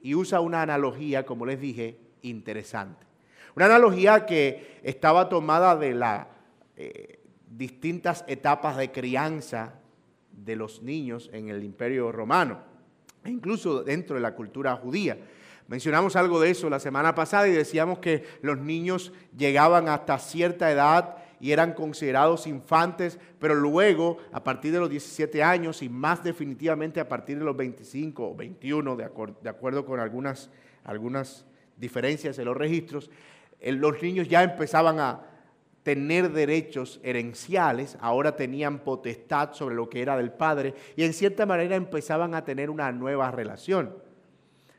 y 0.00 0.16
usa 0.16 0.40
una 0.40 0.62
analogía, 0.62 1.24
como 1.24 1.46
les 1.46 1.60
dije, 1.60 2.00
interesante. 2.22 3.06
Una 3.54 3.66
analogía 3.66 4.26
que 4.26 4.80
estaba 4.82 5.28
tomada 5.28 5.76
de 5.76 5.94
las 5.94 6.26
eh, 6.76 7.20
distintas 7.56 8.24
etapas 8.28 8.76
de 8.76 8.90
crianza 8.92 9.74
de 10.32 10.56
los 10.56 10.82
niños 10.82 11.30
en 11.32 11.48
el 11.48 11.62
imperio 11.62 12.10
romano, 12.10 12.60
e 13.24 13.30
incluso 13.30 13.82
dentro 13.82 14.16
de 14.16 14.22
la 14.22 14.34
cultura 14.34 14.76
judía. 14.76 15.18
Mencionamos 15.68 16.16
algo 16.16 16.40
de 16.40 16.50
eso 16.50 16.68
la 16.68 16.80
semana 16.80 17.14
pasada 17.14 17.48
y 17.48 17.52
decíamos 17.52 17.98
que 17.98 18.24
los 18.42 18.58
niños 18.58 19.12
llegaban 19.36 19.88
hasta 19.88 20.18
cierta 20.18 20.70
edad 20.70 21.16
y 21.40 21.52
eran 21.52 21.72
considerados 21.72 22.46
infantes, 22.46 23.18
pero 23.38 23.54
luego, 23.54 24.18
a 24.32 24.44
partir 24.44 24.72
de 24.72 24.80
los 24.80 24.90
17 24.90 25.42
años 25.42 25.82
y 25.82 25.88
más 25.88 26.22
definitivamente 26.22 27.00
a 27.00 27.08
partir 27.08 27.38
de 27.38 27.44
los 27.44 27.56
25 27.56 28.30
o 28.30 28.34
21, 28.34 28.96
de, 28.96 29.04
acuerdo 29.48 29.84
con 29.84 29.98
algunas, 29.98 30.50
algunas 30.84 31.44
diferencias 31.76 32.38
en 32.38 32.44
los 32.44 32.56
registros, 32.56 33.10
los 33.60 34.02
niños 34.02 34.28
ya 34.28 34.42
empezaban 34.42 35.00
a 35.00 35.31
tener 35.82 36.30
derechos 36.30 37.00
herenciales, 37.02 37.96
ahora 38.00 38.36
tenían 38.36 38.80
potestad 38.80 39.52
sobre 39.52 39.74
lo 39.74 39.88
que 39.88 40.02
era 40.02 40.16
del 40.16 40.32
padre 40.32 40.74
y 40.96 41.04
en 41.04 41.12
cierta 41.12 41.46
manera 41.46 41.76
empezaban 41.76 42.34
a 42.34 42.44
tener 42.44 42.70
una 42.70 42.92
nueva 42.92 43.30
relación. 43.30 43.96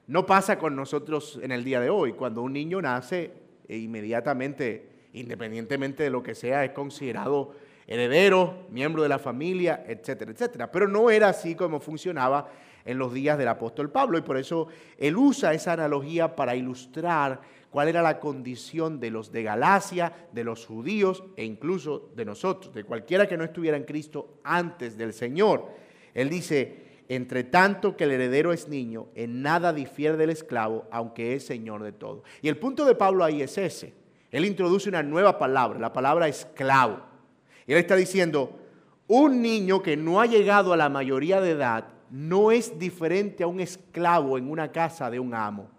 No 0.07 0.25
pasa 0.25 0.57
con 0.57 0.75
nosotros 0.75 1.39
en 1.41 1.51
el 1.51 1.63
día 1.63 1.79
de 1.79 1.89
hoy, 1.89 2.13
cuando 2.13 2.41
un 2.41 2.53
niño 2.53 2.81
nace 2.81 3.31
e 3.67 3.77
inmediatamente 3.77 4.93
independientemente 5.13 6.03
de 6.03 6.09
lo 6.09 6.21
que 6.23 6.35
sea, 6.35 6.65
es 6.65 6.71
considerado 6.71 7.53
heredero, 7.87 8.65
miembro 8.69 9.03
de 9.03 9.09
la 9.09 9.19
familia, 9.19 9.83
etcétera, 9.87 10.31
etcétera. 10.31 10.71
Pero 10.71 10.87
no 10.87 11.09
era 11.09 11.29
así 11.29 11.55
como 11.55 11.79
funcionaba 11.79 12.49
en 12.85 12.97
los 12.97 13.13
días 13.13 13.37
del 13.37 13.47
apóstol 13.47 13.91
Pablo 13.91 14.17
y 14.17 14.21
por 14.21 14.37
eso 14.37 14.67
él 14.97 15.15
usa 15.15 15.53
esa 15.53 15.73
analogía 15.73 16.35
para 16.35 16.55
ilustrar 16.55 17.41
cuál 17.73 17.87
era 17.87 18.03
la 18.03 18.19
condición 18.19 18.99
de 18.99 19.09
los 19.09 19.31
de 19.31 19.41
Galacia, 19.41 20.13
de 20.31 20.43
los 20.43 20.67
judíos 20.67 21.23
e 21.35 21.43
incluso 21.43 22.11
de 22.15 22.23
nosotros, 22.23 22.71
de 22.71 22.83
cualquiera 22.83 23.27
que 23.27 23.35
no 23.35 23.43
estuviera 23.43 23.75
en 23.75 23.83
Cristo 23.83 24.35
antes 24.43 24.95
del 24.95 25.11
Señor. 25.11 25.71
Él 26.13 26.29
dice, 26.29 26.83
entre 27.09 27.43
tanto 27.43 27.97
que 27.97 28.03
el 28.03 28.11
heredero 28.11 28.53
es 28.53 28.67
niño, 28.67 29.07
en 29.15 29.41
nada 29.41 29.73
difiere 29.73 30.17
del 30.17 30.29
esclavo, 30.29 30.85
aunque 30.91 31.33
es 31.33 31.47
señor 31.47 31.81
de 31.81 31.93
todo. 31.93 32.23
Y 32.43 32.47
el 32.47 32.57
punto 32.57 32.85
de 32.85 32.93
Pablo 32.93 33.23
ahí 33.23 33.41
es 33.41 33.57
ese. 33.57 33.95
Él 34.29 34.45
introduce 34.45 34.87
una 34.87 35.01
nueva 35.01 35.39
palabra, 35.39 35.79
la 35.79 35.91
palabra 35.91 36.27
esclavo. 36.27 36.99
Y 37.65 37.71
él 37.71 37.79
está 37.79 37.95
diciendo, 37.95 38.51
un 39.07 39.41
niño 39.41 39.81
que 39.81 39.97
no 39.97 40.21
ha 40.21 40.27
llegado 40.27 40.73
a 40.73 40.77
la 40.77 40.89
mayoría 40.89 41.41
de 41.41 41.51
edad 41.51 41.87
no 42.11 42.51
es 42.51 42.77
diferente 42.77 43.41
a 43.43 43.47
un 43.47 43.59
esclavo 43.59 44.37
en 44.37 44.51
una 44.51 44.71
casa 44.71 45.09
de 45.09 45.19
un 45.19 45.33
amo. 45.33 45.72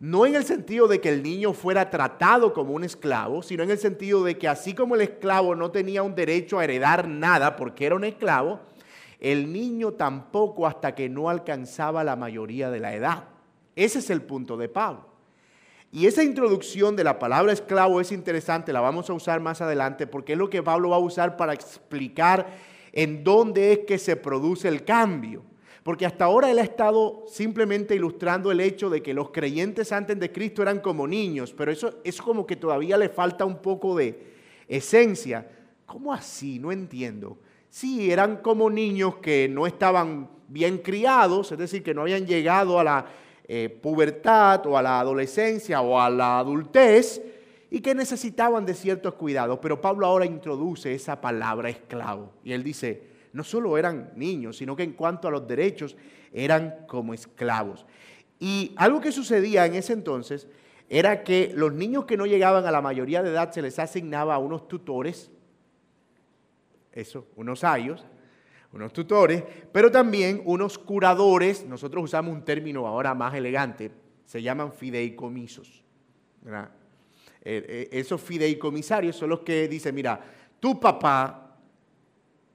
No 0.00 0.26
en 0.26 0.36
el 0.36 0.44
sentido 0.44 0.86
de 0.86 1.00
que 1.00 1.08
el 1.08 1.24
niño 1.24 1.52
fuera 1.52 1.90
tratado 1.90 2.52
como 2.52 2.72
un 2.72 2.84
esclavo, 2.84 3.42
sino 3.42 3.64
en 3.64 3.70
el 3.70 3.78
sentido 3.78 4.22
de 4.22 4.38
que 4.38 4.46
así 4.46 4.72
como 4.72 4.94
el 4.94 5.00
esclavo 5.00 5.56
no 5.56 5.72
tenía 5.72 6.04
un 6.04 6.14
derecho 6.14 6.58
a 6.58 6.64
heredar 6.64 7.08
nada 7.08 7.56
porque 7.56 7.86
era 7.86 7.96
un 7.96 8.04
esclavo, 8.04 8.60
el 9.18 9.52
niño 9.52 9.92
tampoco 9.92 10.68
hasta 10.68 10.94
que 10.94 11.08
no 11.08 11.28
alcanzaba 11.28 12.04
la 12.04 12.14
mayoría 12.14 12.70
de 12.70 12.78
la 12.78 12.94
edad. 12.94 13.24
Ese 13.74 13.98
es 13.98 14.10
el 14.10 14.22
punto 14.22 14.56
de 14.56 14.68
Pablo. 14.68 15.08
Y 15.90 16.06
esa 16.06 16.22
introducción 16.22 16.94
de 16.94 17.02
la 17.02 17.18
palabra 17.18 17.52
esclavo 17.52 18.00
es 18.00 18.12
interesante, 18.12 18.72
la 18.72 18.80
vamos 18.80 19.10
a 19.10 19.14
usar 19.14 19.40
más 19.40 19.60
adelante 19.62 20.06
porque 20.06 20.34
es 20.34 20.38
lo 20.38 20.48
que 20.48 20.62
Pablo 20.62 20.90
va 20.90 20.96
a 20.96 21.00
usar 21.00 21.36
para 21.36 21.54
explicar 21.54 22.46
en 22.92 23.24
dónde 23.24 23.72
es 23.72 23.78
que 23.80 23.98
se 23.98 24.14
produce 24.14 24.68
el 24.68 24.84
cambio. 24.84 25.42
Porque 25.88 26.04
hasta 26.04 26.26
ahora 26.26 26.50
él 26.50 26.58
ha 26.58 26.64
estado 26.64 27.24
simplemente 27.28 27.94
ilustrando 27.94 28.52
el 28.52 28.60
hecho 28.60 28.90
de 28.90 29.02
que 29.02 29.14
los 29.14 29.30
creyentes 29.30 29.90
antes 29.90 30.20
de 30.20 30.30
Cristo 30.30 30.60
eran 30.60 30.80
como 30.80 31.08
niños, 31.08 31.54
pero 31.56 31.72
eso 31.72 32.00
es 32.04 32.20
como 32.20 32.46
que 32.46 32.56
todavía 32.56 32.98
le 32.98 33.08
falta 33.08 33.46
un 33.46 33.62
poco 33.62 33.96
de 33.96 34.34
esencia. 34.68 35.48
¿Cómo 35.86 36.12
así? 36.12 36.58
No 36.58 36.72
entiendo. 36.72 37.38
Sí, 37.70 38.12
eran 38.12 38.42
como 38.42 38.68
niños 38.68 39.16
que 39.16 39.48
no 39.48 39.66
estaban 39.66 40.28
bien 40.46 40.76
criados, 40.76 41.52
es 41.52 41.58
decir, 41.58 41.82
que 41.82 41.94
no 41.94 42.02
habían 42.02 42.26
llegado 42.26 42.78
a 42.78 42.84
la 42.84 43.06
eh, 43.46 43.70
pubertad 43.70 44.66
o 44.66 44.76
a 44.76 44.82
la 44.82 45.00
adolescencia 45.00 45.80
o 45.80 45.98
a 45.98 46.10
la 46.10 46.40
adultez 46.40 47.22
y 47.70 47.80
que 47.80 47.94
necesitaban 47.94 48.66
de 48.66 48.74
ciertos 48.74 49.14
cuidados. 49.14 49.58
Pero 49.62 49.80
Pablo 49.80 50.04
ahora 50.04 50.26
introduce 50.26 50.92
esa 50.92 51.18
palabra 51.18 51.70
esclavo 51.70 52.34
y 52.44 52.52
él 52.52 52.62
dice, 52.62 53.16
no 53.32 53.44
solo 53.44 53.78
eran 53.78 54.12
niños, 54.16 54.56
sino 54.56 54.76
que 54.76 54.82
en 54.82 54.92
cuanto 54.92 55.28
a 55.28 55.30
los 55.30 55.46
derechos 55.46 55.96
eran 56.32 56.86
como 56.86 57.14
esclavos. 57.14 57.86
Y 58.38 58.72
algo 58.76 59.00
que 59.00 59.12
sucedía 59.12 59.66
en 59.66 59.74
ese 59.74 59.92
entonces 59.92 60.48
era 60.88 61.22
que 61.22 61.52
los 61.54 61.72
niños 61.72 62.04
que 62.04 62.16
no 62.16 62.26
llegaban 62.26 62.64
a 62.66 62.70
la 62.70 62.80
mayoría 62.80 63.22
de 63.22 63.30
edad 63.30 63.52
se 63.52 63.62
les 63.62 63.78
asignaba 63.78 64.34
a 64.34 64.38
unos 64.38 64.68
tutores, 64.68 65.30
eso, 66.92 67.26
unos 67.36 67.64
ayos, 67.64 68.06
unos 68.72 68.92
tutores, 68.92 69.42
pero 69.72 69.90
también 69.90 70.42
unos 70.44 70.78
curadores, 70.78 71.64
nosotros 71.66 72.04
usamos 72.04 72.32
un 72.34 72.44
término 72.44 72.86
ahora 72.86 73.14
más 73.14 73.34
elegante, 73.34 73.90
se 74.24 74.42
llaman 74.42 74.72
fideicomisos. 74.72 75.82
Eh, 76.44 76.68
eh, 77.44 77.88
esos 77.92 78.20
fideicomisarios 78.20 79.16
son 79.16 79.30
los 79.30 79.40
que 79.40 79.68
dicen, 79.68 79.94
mira, 79.94 80.20
tu 80.60 80.78
papá 80.78 81.47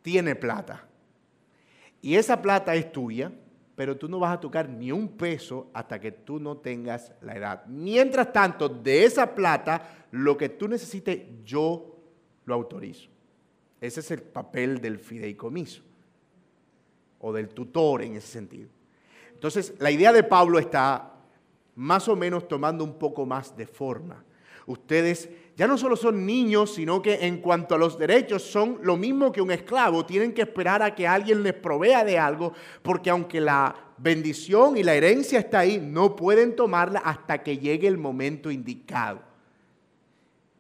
tiene 0.04 0.36
plata 0.36 0.88
y 2.04 2.18
esa 2.18 2.42
plata 2.42 2.76
es 2.76 2.92
tuya, 2.92 3.32
pero 3.76 3.96
tú 3.96 4.10
no 4.10 4.20
vas 4.20 4.36
a 4.36 4.40
tocar 4.42 4.68
ni 4.68 4.92
un 4.92 5.08
peso 5.08 5.72
hasta 5.74 6.02
que 6.02 6.12
tú 6.12 6.38
no 6.38 6.58
tengas 6.58 7.14
la 7.22 7.34
edad. 7.34 7.66
Mientras 7.66 8.34
tanto, 8.34 8.68
de 8.68 9.06
esa 9.06 9.34
plata, 9.34 10.06
lo 10.12 10.36
que 10.38 10.50
tú 10.50 10.68
necesites, 10.68 11.22
yo 11.46 11.96
lo 12.44 12.54
autorizo. 12.54 13.10
Ese 13.80 14.02
es 14.02 14.12
el 14.12 14.22
papel 14.22 14.82
del 14.82 15.00
fideicomiso 15.00 15.82
o 17.20 17.32
del 17.32 17.48
tutor 17.48 18.02
en 18.02 18.18
ese 18.18 18.28
sentido. 18.28 18.70
Entonces, 19.34 19.74
la 19.80 19.90
idea 19.90 20.12
de 20.12 20.24
Pablo 20.24 20.60
está 20.60 21.14
más 21.76 22.10
o 22.10 22.18
menos 22.18 22.50
tomando 22.50 22.84
un 22.84 23.00
poco 23.00 23.26
más 23.26 23.56
de 23.56 23.66
forma. 23.66 24.26
Ustedes 24.66 25.30
ya 25.56 25.68
no 25.68 25.78
solo 25.78 25.96
son 25.96 26.26
niños, 26.26 26.74
sino 26.74 27.02
que 27.02 27.26
en 27.26 27.38
cuanto 27.38 27.76
a 27.76 27.78
los 27.78 28.00
derechos 28.00 28.42
son 28.44 28.80
lo 28.82 28.98
mismo 28.98 29.32
que 29.32 29.42
un 29.42 29.52
esclavo. 29.52 30.06
Tienen 30.06 30.34
que 30.34 30.42
esperar 30.42 30.82
a 30.82 30.96
que 30.96 31.08
alguien 31.08 31.44
les 31.44 31.54
provea 31.54 32.04
de 32.04 32.18
algo, 32.18 32.54
porque 32.82 33.10
aunque 33.10 33.40
la 33.40 33.76
bendición 33.98 34.78
y 34.78 34.84
la 34.84 34.96
herencia 34.96 35.40
está 35.40 35.60
ahí, 35.60 35.80
no 35.80 36.16
pueden 36.16 36.56
tomarla 36.56 37.00
hasta 37.00 37.44
que 37.44 37.58
llegue 37.58 37.88
el 37.88 37.98
momento 37.98 38.50
indicado. 38.50 39.22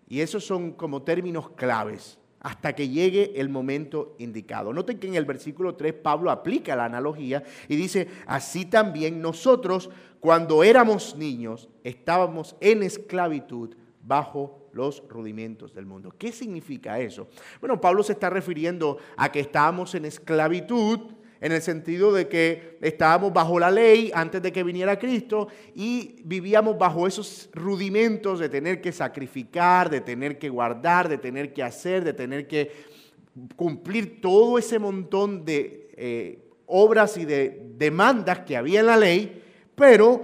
Y 0.07 0.21
esos 0.21 0.45
son 0.45 0.73
como 0.73 1.01
términos 1.01 1.49
claves 1.51 2.19
hasta 2.39 2.73
que 2.73 2.89
llegue 2.89 3.39
el 3.39 3.49
momento 3.49 4.15
indicado. 4.19 4.73
Noten 4.73 4.99
que 4.99 5.07
en 5.07 5.15
el 5.15 5.25
versículo 5.25 5.75
3 5.75 5.93
Pablo 5.93 6.29
aplica 6.29 6.75
la 6.75 6.85
analogía 6.85 7.41
y 7.69 7.77
dice, 7.77 8.09
así 8.27 8.65
también 8.65 9.21
nosotros 9.21 9.89
cuando 10.19 10.61
éramos 10.61 11.15
niños 11.15 11.69
estábamos 11.83 12.55
en 12.59 12.83
esclavitud 12.83 13.75
bajo 14.05 14.69
los 14.73 15.03
rudimentos 15.07 15.73
del 15.73 15.85
mundo. 15.85 16.13
¿Qué 16.17 16.31
significa 16.31 16.99
eso? 16.99 17.27
Bueno, 17.59 17.79
Pablo 17.79 18.03
se 18.03 18.13
está 18.13 18.29
refiriendo 18.29 18.97
a 19.15 19.31
que 19.31 19.39
estábamos 19.39 19.95
en 19.95 20.05
esclavitud 20.05 20.99
en 21.43 21.51
el 21.51 21.61
sentido 21.61 22.13
de 22.13 22.29
que 22.29 22.77
estábamos 22.79 23.33
bajo 23.33 23.59
la 23.59 23.69
ley 23.69 24.11
antes 24.15 24.41
de 24.41 24.53
que 24.53 24.63
viniera 24.63 24.97
Cristo 24.97 25.49
y 25.75 26.21
vivíamos 26.23 26.77
bajo 26.77 27.05
esos 27.05 27.49
rudimentos 27.53 28.39
de 28.39 28.47
tener 28.47 28.79
que 28.79 28.93
sacrificar, 28.93 29.89
de 29.89 29.99
tener 29.99 30.39
que 30.39 30.47
guardar, 30.47 31.09
de 31.09 31.17
tener 31.17 31.51
que 31.51 31.61
hacer, 31.61 32.05
de 32.05 32.13
tener 32.13 32.47
que 32.47 32.71
cumplir 33.57 34.21
todo 34.21 34.57
ese 34.57 34.79
montón 34.79 35.43
de 35.43 35.89
eh, 35.97 36.39
obras 36.65 37.17
y 37.17 37.25
de 37.25 37.61
demandas 37.77 38.39
que 38.39 38.55
había 38.55 38.79
en 38.79 38.85
la 38.85 38.95
ley, 38.95 39.43
pero 39.75 40.21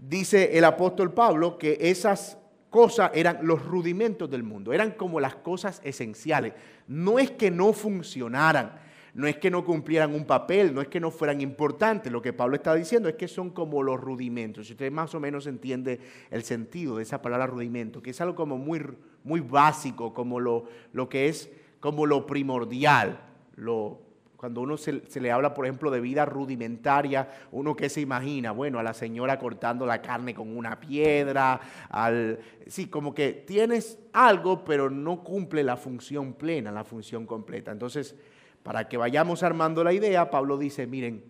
dice 0.00 0.58
el 0.58 0.64
apóstol 0.64 1.12
Pablo 1.12 1.56
que 1.56 1.78
esas 1.80 2.37
cosas 2.70 3.10
eran 3.14 3.38
los 3.42 3.64
rudimentos 3.64 4.30
del 4.30 4.42
mundo, 4.42 4.72
eran 4.72 4.92
como 4.92 5.20
las 5.20 5.36
cosas 5.36 5.80
esenciales. 5.84 6.52
No 6.86 7.18
es 7.18 7.30
que 7.30 7.50
no 7.50 7.72
funcionaran, 7.72 8.80
no 9.14 9.26
es 9.26 9.36
que 9.36 9.50
no 9.50 9.64
cumplieran 9.64 10.14
un 10.14 10.24
papel, 10.24 10.74
no 10.74 10.80
es 10.80 10.88
que 10.88 11.00
no 11.00 11.10
fueran 11.10 11.40
importantes. 11.40 12.12
Lo 12.12 12.22
que 12.22 12.32
Pablo 12.32 12.56
está 12.56 12.74
diciendo 12.74 13.08
es 13.08 13.16
que 13.16 13.28
son 13.28 13.50
como 13.50 13.82
los 13.82 14.00
rudimentos. 14.00 14.66
Si 14.66 14.74
usted 14.74 14.92
más 14.92 15.14
o 15.14 15.20
menos 15.20 15.46
entiende 15.46 16.00
el 16.30 16.42
sentido 16.44 16.96
de 16.96 17.02
esa 17.02 17.20
palabra 17.22 17.46
rudimento, 17.46 18.02
que 18.02 18.10
es 18.10 18.20
algo 18.20 18.34
como 18.34 18.58
muy, 18.58 18.80
muy 19.24 19.40
básico, 19.40 20.14
como 20.14 20.40
lo, 20.40 20.64
lo 20.92 21.08
que 21.08 21.28
es 21.28 21.50
como 21.80 22.06
lo 22.06 22.26
primordial, 22.26 23.20
lo 23.56 24.07
cuando 24.38 24.60
uno 24.60 24.76
se, 24.76 25.02
le 25.20 25.32
habla, 25.32 25.52
por 25.52 25.66
ejemplo, 25.66 25.90
de 25.90 26.00
vida 26.00 26.24
rudimentaria, 26.24 27.28
uno 27.50 27.74
que 27.74 27.88
se 27.88 28.00
imagina, 28.00 28.52
bueno, 28.52 28.78
a 28.78 28.84
la 28.84 28.94
señora 28.94 29.36
cortando 29.36 29.84
la 29.84 30.00
carne 30.00 30.32
con 30.32 30.56
una 30.56 30.78
piedra, 30.78 31.60
al, 31.90 32.38
sí, 32.68 32.86
como 32.86 33.12
que 33.12 33.32
tienes 33.32 33.98
algo, 34.12 34.64
pero 34.64 34.90
no 34.90 35.24
cumple 35.24 35.64
la 35.64 35.76
función 35.76 36.34
plena, 36.34 36.70
la 36.70 36.84
función 36.84 37.26
completa. 37.26 37.72
Entonces, 37.72 38.14
para 38.62 38.88
que 38.88 38.96
vayamos 38.96 39.42
armando 39.42 39.82
la 39.82 39.92
idea, 39.92 40.30
Pablo 40.30 40.56
dice, 40.56 40.86
miren, 40.86 41.24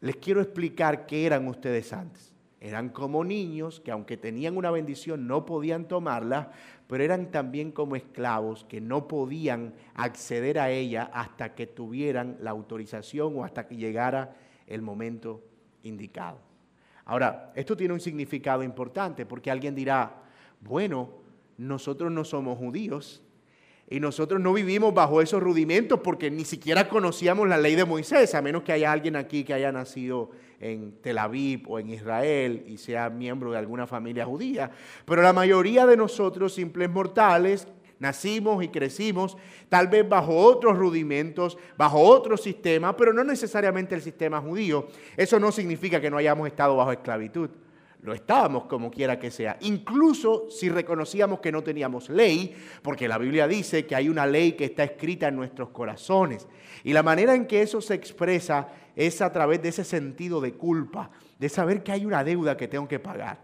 les 0.00 0.14
quiero 0.14 0.40
explicar 0.40 1.06
qué 1.06 1.26
eran 1.26 1.48
ustedes 1.48 1.92
antes. 1.92 2.35
Eran 2.60 2.88
como 2.88 3.22
niños 3.22 3.80
que 3.80 3.90
aunque 3.90 4.16
tenían 4.16 4.56
una 4.56 4.70
bendición 4.70 5.26
no 5.26 5.44
podían 5.44 5.88
tomarla, 5.88 6.52
pero 6.86 7.04
eran 7.04 7.30
también 7.30 7.70
como 7.70 7.96
esclavos 7.96 8.64
que 8.64 8.80
no 8.80 9.08
podían 9.08 9.74
acceder 9.94 10.58
a 10.58 10.70
ella 10.70 11.10
hasta 11.12 11.54
que 11.54 11.66
tuvieran 11.66 12.38
la 12.40 12.50
autorización 12.50 13.36
o 13.36 13.44
hasta 13.44 13.66
que 13.66 13.76
llegara 13.76 14.36
el 14.66 14.82
momento 14.82 15.42
indicado. 15.82 16.38
Ahora, 17.04 17.52
esto 17.54 17.76
tiene 17.76 17.94
un 17.94 18.00
significado 18.00 18.62
importante 18.62 19.26
porque 19.26 19.50
alguien 19.50 19.74
dirá, 19.74 20.22
bueno, 20.60 21.10
nosotros 21.58 22.10
no 22.10 22.24
somos 22.24 22.58
judíos 22.58 23.22
y 23.88 24.00
nosotros 24.00 24.40
no 24.40 24.52
vivimos 24.52 24.92
bajo 24.92 25.20
esos 25.20 25.42
rudimentos 25.42 26.00
porque 26.00 26.30
ni 26.30 26.44
siquiera 26.44 26.88
conocíamos 26.88 27.48
la 27.48 27.58
ley 27.58 27.76
de 27.76 27.84
Moisés, 27.84 28.34
a 28.34 28.42
menos 28.42 28.62
que 28.62 28.72
haya 28.72 28.90
alguien 28.90 29.14
aquí 29.14 29.44
que 29.44 29.54
haya 29.54 29.70
nacido 29.70 30.30
en 30.60 30.92
Tel 31.02 31.18
Aviv 31.18 31.62
o 31.68 31.78
en 31.78 31.90
Israel 31.90 32.64
y 32.66 32.78
sea 32.78 33.10
miembro 33.10 33.52
de 33.52 33.58
alguna 33.58 33.86
familia 33.86 34.24
judía. 34.24 34.70
Pero 35.04 35.22
la 35.22 35.32
mayoría 35.32 35.86
de 35.86 35.96
nosotros, 35.96 36.54
simples 36.54 36.90
mortales, 36.90 37.68
nacimos 37.98 38.62
y 38.62 38.68
crecimos 38.68 39.36
tal 39.68 39.88
vez 39.88 40.08
bajo 40.08 40.36
otros 40.36 40.76
rudimentos, 40.76 41.58
bajo 41.76 42.00
otro 42.00 42.36
sistema, 42.36 42.96
pero 42.96 43.12
no 43.12 43.24
necesariamente 43.24 43.94
el 43.94 44.02
sistema 44.02 44.40
judío. 44.40 44.88
Eso 45.16 45.40
no 45.40 45.50
significa 45.52 46.00
que 46.00 46.10
no 46.10 46.18
hayamos 46.18 46.46
estado 46.46 46.76
bajo 46.76 46.92
esclavitud. 46.92 47.50
Lo 48.06 48.14
estábamos 48.14 48.66
como 48.66 48.88
quiera 48.88 49.18
que 49.18 49.32
sea. 49.32 49.56
Incluso 49.62 50.48
si 50.48 50.68
reconocíamos 50.68 51.40
que 51.40 51.50
no 51.50 51.64
teníamos 51.64 52.08
ley, 52.08 52.54
porque 52.80 53.08
la 53.08 53.18
Biblia 53.18 53.48
dice 53.48 53.84
que 53.84 53.96
hay 53.96 54.08
una 54.08 54.26
ley 54.26 54.52
que 54.52 54.66
está 54.66 54.84
escrita 54.84 55.26
en 55.26 55.34
nuestros 55.34 55.70
corazones. 55.70 56.46
Y 56.84 56.92
la 56.92 57.02
manera 57.02 57.34
en 57.34 57.48
que 57.48 57.62
eso 57.62 57.80
se 57.80 57.94
expresa 57.94 58.68
es 58.94 59.20
a 59.20 59.32
través 59.32 59.60
de 59.60 59.70
ese 59.70 59.82
sentido 59.82 60.40
de 60.40 60.52
culpa, 60.52 61.10
de 61.36 61.48
saber 61.48 61.82
que 61.82 61.90
hay 61.90 62.06
una 62.06 62.22
deuda 62.22 62.56
que 62.56 62.68
tengo 62.68 62.86
que 62.86 63.00
pagar. 63.00 63.40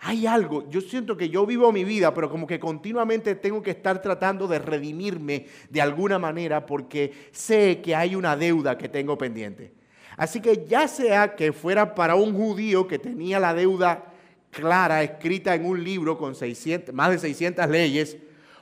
Hay 0.00 0.26
algo, 0.26 0.68
yo 0.68 0.80
siento 0.80 1.16
que 1.16 1.28
yo 1.28 1.46
vivo 1.46 1.70
mi 1.70 1.84
vida, 1.84 2.12
pero 2.12 2.28
como 2.28 2.48
que 2.48 2.58
continuamente 2.58 3.36
tengo 3.36 3.62
que 3.62 3.70
estar 3.70 4.02
tratando 4.02 4.48
de 4.48 4.58
redimirme 4.58 5.46
de 5.68 5.80
alguna 5.80 6.18
manera 6.18 6.66
porque 6.66 7.12
sé 7.30 7.80
que 7.80 7.94
hay 7.94 8.16
una 8.16 8.36
deuda 8.36 8.76
que 8.76 8.88
tengo 8.88 9.16
pendiente. 9.16 9.79
Así 10.20 10.42
que 10.42 10.66
ya 10.66 10.86
sea 10.86 11.34
que 11.34 11.50
fuera 11.50 11.94
para 11.94 12.14
un 12.14 12.34
judío 12.34 12.86
que 12.86 12.98
tenía 12.98 13.40
la 13.40 13.54
deuda 13.54 14.12
clara, 14.50 15.02
escrita 15.02 15.54
en 15.54 15.64
un 15.64 15.82
libro 15.82 16.18
con 16.18 16.34
600, 16.34 16.94
más 16.94 17.10
de 17.10 17.18
600 17.20 17.66
leyes, 17.70 18.18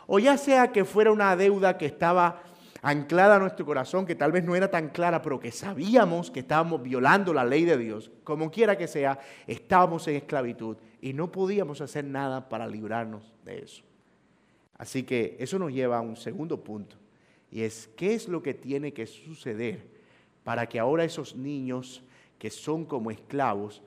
o 0.06 0.20
ya 0.20 0.38
sea 0.38 0.70
que 0.70 0.84
fuera 0.84 1.10
una 1.10 1.34
deuda 1.34 1.76
que 1.76 1.86
estaba 1.86 2.44
anclada 2.80 3.34
a 3.34 3.38
nuestro 3.40 3.66
corazón, 3.66 4.06
que 4.06 4.14
tal 4.14 4.30
vez 4.30 4.44
no 4.44 4.54
era 4.54 4.70
tan 4.70 4.90
clara, 4.90 5.20
pero 5.20 5.40
que 5.40 5.50
sabíamos 5.50 6.30
que 6.30 6.38
estábamos 6.38 6.80
violando 6.80 7.34
la 7.34 7.44
ley 7.44 7.64
de 7.64 7.76
Dios, 7.76 8.12
como 8.22 8.52
quiera 8.52 8.78
que 8.78 8.86
sea, 8.86 9.18
estábamos 9.49 10.06
en 10.06 10.14
esclavitud 10.14 10.76
y 11.00 11.12
no 11.12 11.32
podíamos 11.32 11.80
hacer 11.80 12.04
nada 12.04 12.49
para 12.49 12.68
librarnos 12.68 13.34
de 13.44 13.64
eso. 13.64 13.82
Así 14.76 15.02
que 15.02 15.36
eso 15.40 15.58
nos 15.58 15.73
lleva 15.73 15.99
a 15.99 16.02
un 16.02 16.14
segundo 16.14 16.62
punto, 16.62 16.94
y 17.50 17.62
es 17.62 17.90
qué 17.97 18.14
es 18.14 18.28
lo 18.28 18.44
que 18.44 18.54
tiene 18.54 18.92
que 18.92 19.08
suceder 19.08 19.98
para 20.49 20.67
que 20.67 20.78
ahora 20.78 21.04
esos 21.04 21.37
niños 21.37 22.02
que 22.39 22.49
son 22.49 22.87
como 22.87 23.11
esclavos 23.11 23.82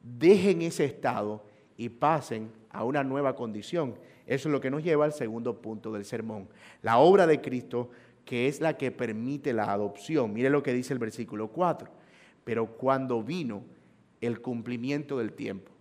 dejen 0.00 0.62
ese 0.62 0.84
estado 0.84 1.42
y 1.76 1.88
pasen 1.88 2.52
a 2.70 2.84
una 2.84 3.02
nueva 3.02 3.34
condición. 3.34 3.96
Eso 4.24 4.48
es 4.48 4.52
lo 4.52 4.60
que 4.60 4.70
nos 4.70 4.84
lleva 4.84 5.04
al 5.04 5.12
segundo 5.12 5.60
punto 5.60 5.90
del 5.90 6.04
sermón. 6.04 6.48
La 6.80 6.98
obra 6.98 7.26
de 7.26 7.40
Cristo 7.40 7.90
que 8.24 8.46
es 8.46 8.60
la 8.60 8.76
que 8.76 8.92
permite 8.92 9.52
la 9.52 9.72
adopción. 9.72 10.32
Mire 10.32 10.48
lo 10.48 10.62
que 10.62 10.72
dice 10.72 10.92
el 10.92 11.00
versículo 11.00 11.48
4. 11.48 11.90
Pero 12.44 12.76
cuando 12.76 13.20
vino 13.20 13.64
el 14.20 14.40
cumplimiento 14.40 15.18
del 15.18 15.32
tiempo. 15.32 15.72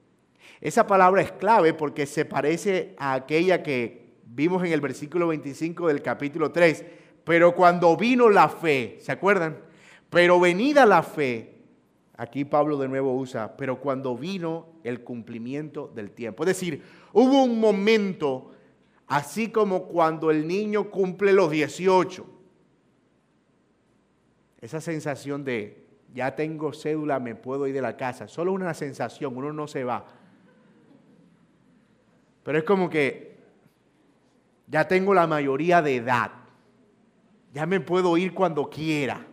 Esa 0.60 0.88
palabra 0.88 1.22
es 1.22 1.34
clave 1.34 1.76
porque 1.76 2.08
se 2.08 2.26
parece 2.26 2.96
a 2.98 3.14
aquella 3.14 3.62
que 3.62 4.16
vimos 4.26 4.64
en 4.64 4.72
el 4.72 4.82
versículo 4.82 5.28
25 5.28 5.88
del 5.88 6.02
capítulo 6.02 6.52
3. 6.52 6.84
Pero 7.24 7.54
cuando 7.54 7.96
vino 7.96 8.28
la 8.28 8.50
fe, 8.50 8.98
¿se 9.02 9.12
acuerdan? 9.12 9.65
Pero 10.10 10.40
venida 10.40 10.86
la 10.86 11.04
fe, 11.04 11.56
aquí 12.18 12.46
Pablo 12.46 12.78
de 12.78 12.88
nuevo 12.88 13.16
usa, 13.16 13.58
pero 13.58 13.80
cuando 13.80 14.16
vino 14.16 14.68
el 14.84 15.02
cumplimiento 15.02 15.92
del 15.94 16.12
tiempo. 16.12 16.44
Es 16.44 16.48
decir, 16.48 16.84
hubo 17.12 17.44
un 17.44 17.60
momento, 17.60 18.52
así 19.08 19.50
como 19.50 19.88
cuando 19.88 20.32
el 20.32 20.48
niño 20.48 20.90
cumple 20.90 21.34
los 21.34 21.52
18, 21.52 22.26
esa 24.62 24.82
sensación 24.82 25.44
de 25.44 25.86
ya 26.14 26.34
tengo 26.36 26.72
cédula, 26.72 27.20
me 27.20 27.36
puedo 27.36 27.68
ir 27.68 27.74
de 27.74 27.82
la 27.82 27.98
casa, 27.98 28.28
solo 28.28 28.54
una 28.54 28.74
sensación, 28.74 29.36
uno 29.36 29.52
no 29.52 29.68
se 29.68 29.84
va. 29.84 30.06
Pero 32.44 32.58
es 32.58 32.64
como 32.64 32.90
que 32.90 33.36
ya 34.68 34.88
tengo 34.88 35.14
la 35.14 35.28
mayoría 35.28 35.82
de 35.82 35.98
edad, 35.98 36.32
ya 37.54 37.66
me 37.66 37.80
puedo 37.82 38.16
ir 38.18 38.34
cuando 38.34 38.70
quiera. 38.70 39.28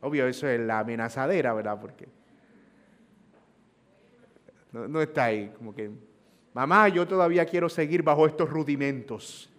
Obvio, 0.00 0.26
eso 0.26 0.48
es 0.48 0.58
la 0.60 0.80
amenazadera, 0.80 1.52
¿verdad? 1.52 1.78
Porque 1.80 2.08
no, 4.72 5.00
está 5.02 5.24
ahí, 5.24 5.52
como 5.56 5.74
que, 5.74 5.90
mamá, 6.54 6.88
yo 6.88 7.06
todavía 7.06 7.44
quiero 7.44 7.68
seguir 7.68 8.02
bajo 8.02 8.26
estos 8.26 8.48
rudimentos. 8.48 9.50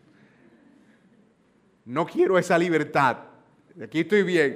No 1.86 2.06
quiero 2.06 2.38
esa 2.38 2.58
libertad. 2.58 3.18
Aquí 3.82 4.02
estoy 4.02 4.24
bien. 4.24 4.56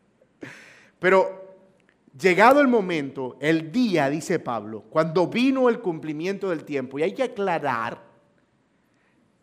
Pero 0.98 1.56
llegado 2.18 2.60
el 2.60 2.68
momento, 2.68 3.36
el 3.40 3.70
día, 3.70 4.10
dice 4.10 4.40
Pablo, 4.40 4.84
cuando 4.90 5.28
vino 5.28 5.68
el 5.68 5.80
cumplimiento 5.80 6.50
del 6.50 6.64
tiempo, 6.64 6.98
y 6.98 7.04
hay 7.04 7.14
que 7.14 7.22
aclarar 7.22 8.02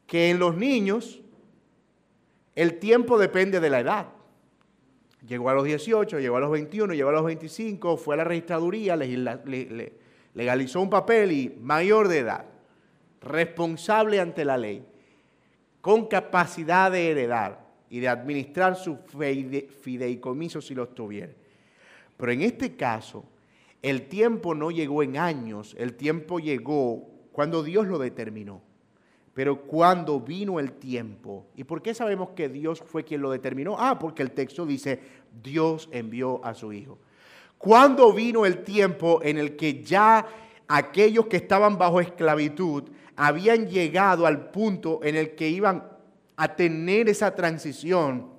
que 0.05 0.29
en 0.29 0.39
los 0.39 0.55
niños 0.55 1.21
el 2.55 2.79
tiempo 2.79 3.17
depende 3.17 3.59
de 3.59 3.69
la 3.69 3.79
edad. 3.79 4.16
Llegó 5.25 5.49
a 5.49 5.53
los 5.53 5.63
18, 5.63 6.19
llegó 6.19 6.37
a 6.37 6.39
los 6.39 6.51
21, 6.51 6.93
llegó 6.93 7.09
a 7.09 7.13
los 7.13 7.25
25, 7.25 7.97
fue 7.97 8.15
a 8.15 8.17
la 8.17 8.23
registraduría, 8.23 8.95
legalizó 10.33 10.81
un 10.81 10.89
papel 10.89 11.31
y 11.31 11.57
mayor 11.61 12.07
de 12.07 12.19
edad, 12.19 12.45
responsable 13.21 14.19
ante 14.19 14.45
la 14.45 14.57
ley, 14.57 14.85
con 15.81 16.07
capacidad 16.07 16.91
de 16.91 17.09
heredar 17.09 17.65
y 17.89 17.99
de 17.99 18.09
administrar 18.09 18.75
su 18.75 18.97
fideicomiso 19.81 20.61
si 20.61 20.75
los 20.75 20.93
tuviera. 20.93 21.33
Pero 22.15 22.31
en 22.31 22.41
este 22.41 22.75
caso, 22.75 23.25
el 23.81 24.07
tiempo 24.07 24.53
no 24.53 24.69
llegó 24.69 25.03
en 25.03 25.17
años, 25.17 25.75
el 25.79 25.95
tiempo 25.95 26.39
llegó 26.39 27.07
cuando 27.31 27.63
Dios 27.63 27.87
lo 27.87 27.97
determinó. 27.97 28.61
Pero 29.37 29.61
cuando 29.61 30.19
vino 30.19 30.59
el 30.59 30.71
tiempo, 30.71 31.45
¿y 31.55 31.63
por 31.63 31.83
qué 31.83 31.93
sabemos 31.93 32.29
que 32.31 32.49
Dios 32.49 32.81
fue 32.83 33.03
quien 33.03 33.21
lo 33.21 33.29
determinó? 33.29 33.75
Ah, 33.77 33.99
porque 33.99 34.23
el 34.23 34.31
texto 34.31 34.65
dice, 34.65 34.99
Dios 35.43 35.89
envió 35.91 36.43
a 36.43 36.55
su 36.55 36.73
Hijo. 36.73 36.97
Cuando 37.59 38.11
vino 38.13 38.47
el 38.47 38.63
tiempo 38.63 39.19
en 39.21 39.37
el 39.37 39.55
que 39.55 39.83
ya 39.83 40.25
aquellos 40.67 41.27
que 41.27 41.37
estaban 41.37 41.77
bajo 41.77 42.01
esclavitud 42.01 42.85
habían 43.15 43.67
llegado 43.67 44.25
al 44.25 44.49
punto 44.49 45.01
en 45.03 45.15
el 45.15 45.35
que 45.35 45.49
iban 45.49 45.87
a 46.35 46.55
tener 46.55 47.07
esa 47.07 47.35
transición 47.35 48.31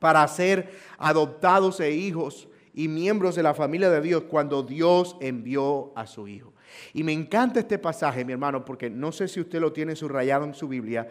para 0.00 0.26
ser 0.26 0.76
adoptados 0.98 1.78
e 1.78 1.92
hijos 1.92 2.48
y 2.74 2.88
miembros 2.88 3.36
de 3.36 3.44
la 3.44 3.54
familia 3.54 3.90
de 3.90 4.00
Dios 4.00 4.24
cuando 4.24 4.64
Dios 4.64 5.16
envió 5.20 5.92
a 5.94 6.08
su 6.08 6.26
Hijo. 6.26 6.51
Y 6.92 7.02
me 7.02 7.12
encanta 7.12 7.60
este 7.60 7.78
pasaje, 7.78 8.24
mi 8.24 8.32
hermano, 8.32 8.64
porque 8.64 8.90
no 8.90 9.12
sé 9.12 9.28
si 9.28 9.40
usted 9.40 9.60
lo 9.60 9.72
tiene 9.72 9.96
subrayado 9.96 10.44
en 10.44 10.54
su 10.54 10.68
Biblia, 10.68 11.08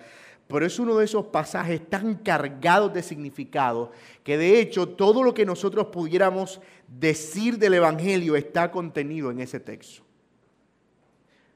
pero 0.47 0.65
es 0.65 0.79
uno 0.79 0.97
de 0.97 1.05
esos 1.05 1.27
pasajes 1.27 1.89
tan 1.89 2.15
cargados 2.15 2.93
de 2.93 3.01
significado 3.01 3.91
que 4.23 4.37
de 4.37 4.59
hecho 4.59 4.89
todo 4.89 5.23
lo 5.23 5.33
que 5.33 5.45
nosotros 5.45 5.87
pudiéramos 5.87 6.59
decir 6.87 7.57
del 7.57 7.75
Evangelio 7.75 8.35
está 8.35 8.69
contenido 8.69 9.31
en 9.31 9.39
ese 9.39 9.59
texto. 9.59 10.03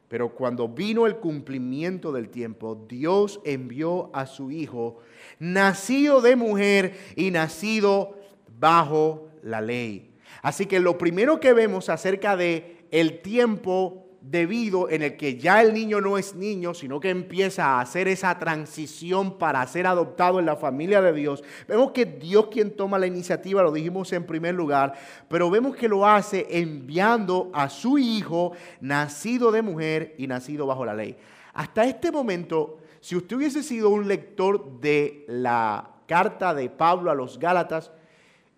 Pero 0.08 0.30
cuando 0.30 0.70
vino 0.70 1.08
el 1.08 1.18
cumplimiento 1.18 2.12
del 2.12 2.30
tiempo, 2.30 2.86
Dios 2.88 3.42
envió 3.44 4.12
a 4.14 4.28
su 4.28 4.52
Hijo, 4.52 5.00
nacido 5.40 6.22
de 6.22 6.36
mujer 6.36 6.96
y 7.18 7.32
nacido 7.32 8.18
bajo 8.60 9.28
la 9.44 9.62
ley. 9.62 10.12
Así 10.42 10.68
que 10.68 10.80
lo 10.80 10.98
primero 10.98 11.40
que 11.40 11.54
vemos 11.54 11.90
acerca 11.90 12.38
de 12.38 12.75
el 12.92 13.22
tiempo 13.22 14.06
debido 14.30 14.90
en 14.90 15.04
el 15.04 15.18
que 15.18 15.38
ya 15.38 15.62
el 15.62 15.74
niño 15.74 16.02
no 16.02 16.18
es 16.18 16.34
niño, 16.36 16.74
sino 16.74 17.00
que 17.00 17.10
empieza 17.10 17.66
a 17.66 17.82
hacer 17.82 18.08
esa 18.08 18.38
transición 18.40 19.38
para 19.38 19.66
ser 19.68 19.86
adoptado 19.86 20.40
en 20.40 20.48
la 20.48 20.56
familia 20.56 21.02
de 21.02 21.14
Dios. 21.14 21.44
Vemos 21.68 21.92
que 21.92 22.06
Dios 22.06 22.48
quien 22.48 22.76
toma 22.76 22.98
la 22.98 23.08
iniciativa, 23.08 23.62
lo 23.62 23.72
dijimos 23.72 24.12
en 24.14 24.26
primer 24.26 24.56
lugar, 24.56 24.94
pero 25.28 25.50
vemos 25.50 25.76
que 25.76 25.88
lo 25.88 26.08
hace 26.08 26.48
enviando 26.50 27.52
a 27.54 27.70
su 27.70 27.98
hijo, 27.98 28.54
nacido 28.82 29.52
de 29.52 29.62
mujer 29.62 30.16
y 30.18 30.26
nacido 30.28 30.66
bajo 30.66 30.86
la 30.86 30.96
ley. 30.96 31.16
Hasta 31.54 31.86
este 31.86 32.12
momento, 32.12 32.80
si 33.00 33.16
usted 33.16 33.36
hubiese 33.36 33.62
sido 33.62 33.90
un 33.90 34.08
lector 34.08 34.80
de 34.80 35.24
la 35.28 35.92
carta 36.08 36.54
de 36.54 36.70
Pablo 36.70 37.12
a 37.12 37.16
los 37.16 37.38
Gálatas, 37.38 37.92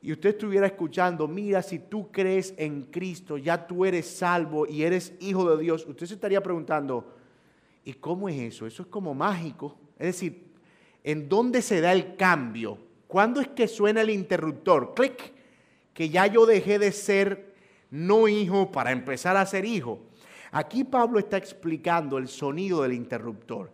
y 0.01 0.11
usted 0.11 0.29
estuviera 0.29 0.67
escuchando, 0.67 1.27
mira, 1.27 1.61
si 1.61 1.79
tú 1.79 2.11
crees 2.11 2.53
en 2.57 2.83
Cristo, 2.83 3.37
ya 3.37 3.65
tú 3.65 3.83
eres 3.83 4.07
salvo 4.07 4.67
y 4.67 4.83
eres 4.83 5.13
hijo 5.19 5.49
de 5.55 5.63
Dios, 5.63 5.85
usted 5.87 6.05
se 6.05 6.13
estaría 6.13 6.41
preguntando, 6.41 7.15
¿y 7.83 7.93
cómo 7.93 8.29
es 8.29 8.39
eso? 8.39 8.67
Eso 8.67 8.83
es 8.83 8.87
como 8.89 9.13
mágico. 9.13 9.75
Es 9.97 10.07
decir, 10.07 10.45
¿en 11.03 11.27
dónde 11.27 11.61
se 11.61 11.81
da 11.81 11.93
el 11.93 12.15
cambio? 12.15 12.77
¿Cuándo 13.07 13.41
es 13.41 13.47
que 13.47 13.67
suena 13.67 14.01
el 14.01 14.09
interruptor? 14.09 14.93
Clic, 14.93 15.33
que 15.93 16.09
ya 16.09 16.27
yo 16.27 16.45
dejé 16.45 16.77
de 16.77 16.91
ser 16.91 17.55
no 17.89 18.27
hijo 18.27 18.71
para 18.71 18.91
empezar 18.91 19.35
a 19.35 19.45
ser 19.45 19.65
hijo. 19.65 19.99
Aquí 20.51 20.83
Pablo 20.83 21.19
está 21.19 21.37
explicando 21.37 22.17
el 22.17 22.27
sonido 22.27 22.83
del 22.83 22.93
interruptor. 22.93 23.71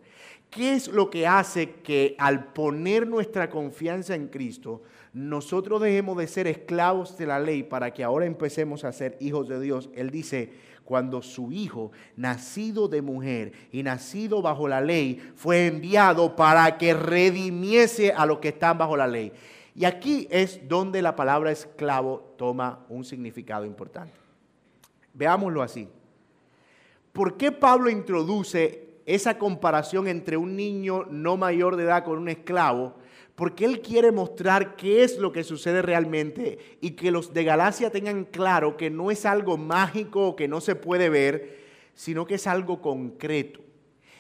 ¿Qué 0.50 0.76
es 0.76 0.88
lo 0.88 1.10
que 1.10 1.26
hace 1.26 1.72
que 1.82 2.16
al 2.20 2.54
poner 2.54 3.08
nuestra 3.08 3.50
confianza 3.50 4.14
en 4.14 4.28
Cristo, 4.28 4.84
nosotros 5.14 5.80
dejemos 5.80 6.18
de 6.18 6.28
ser 6.28 6.48
esclavos 6.48 7.18
de 7.18 7.28
la 7.28 7.40
ley 7.40 7.62
para 7.62 7.94
que 7.94 8.04
ahora 8.04 8.26
empecemos 8.26 8.84
a 8.84 8.92
ser 8.92 9.16
hijos 9.20 9.48
de 9.48 9.60
Dios. 9.60 9.90
Él 9.94 10.10
dice, 10.10 10.52
cuando 10.84 11.22
su 11.22 11.52
hijo, 11.52 11.92
nacido 12.16 12.88
de 12.88 13.04
mujer 13.04 13.54
y 13.72 13.84
nacido 13.84 14.42
bajo 14.42 14.68
la 14.68 14.82
ley, 14.82 15.22
fue 15.36 15.68
enviado 15.68 16.36
para 16.36 16.80
que 16.80 16.96
redimiese 16.96 18.12
a 18.12 18.26
los 18.26 18.40
que 18.40 18.50
están 18.50 18.80
bajo 18.80 18.98
la 18.98 19.08
ley. 19.08 19.32
Y 19.76 19.86
aquí 19.86 20.28
es 20.32 20.68
donde 20.68 21.02
la 21.02 21.16
palabra 21.16 21.52
esclavo 21.52 22.34
toma 22.38 22.84
un 22.90 23.06
significado 23.06 23.66
importante. 23.66 24.14
Veámoslo 25.14 25.62
así. 25.62 25.88
¿Por 27.12 27.38
qué 27.38 27.52
Pablo 27.52 27.92
introduce 27.92 28.83
esa 29.06 29.38
comparación 29.38 30.08
entre 30.08 30.38
un 30.38 30.56
niño 30.56 31.06
no 31.10 31.38
mayor 31.38 31.76
de 31.76 31.84
edad 31.84 32.04
con 32.04 32.18
un 32.18 32.30
esclavo? 32.30 32.96
porque 33.36 33.66
Él 33.66 33.82
quiere 33.82 34.12
mostrar 34.12 34.76
qué 34.76 35.04
es 35.04 35.18
lo 35.18 35.32
que 35.32 35.44
sucede 35.44 35.82
realmente 35.82 36.60
y 36.82 36.92
que 36.92 37.12
los 37.12 37.34
de 37.34 37.44
Galacia 37.44 37.90
tengan 37.90 38.26
claro 38.26 38.78
que 38.78 38.90
no 38.90 39.10
es 39.10 39.26
algo 39.26 39.58
mágico 39.58 40.28
o 40.30 40.36
que 40.36 40.48
no 40.48 40.62
se 40.62 40.76
puede 40.76 41.10
ver, 41.10 41.64
sino 41.96 42.26
que 42.26 42.36
es 42.36 42.46
algo 42.46 42.82
concreto. 42.82 43.62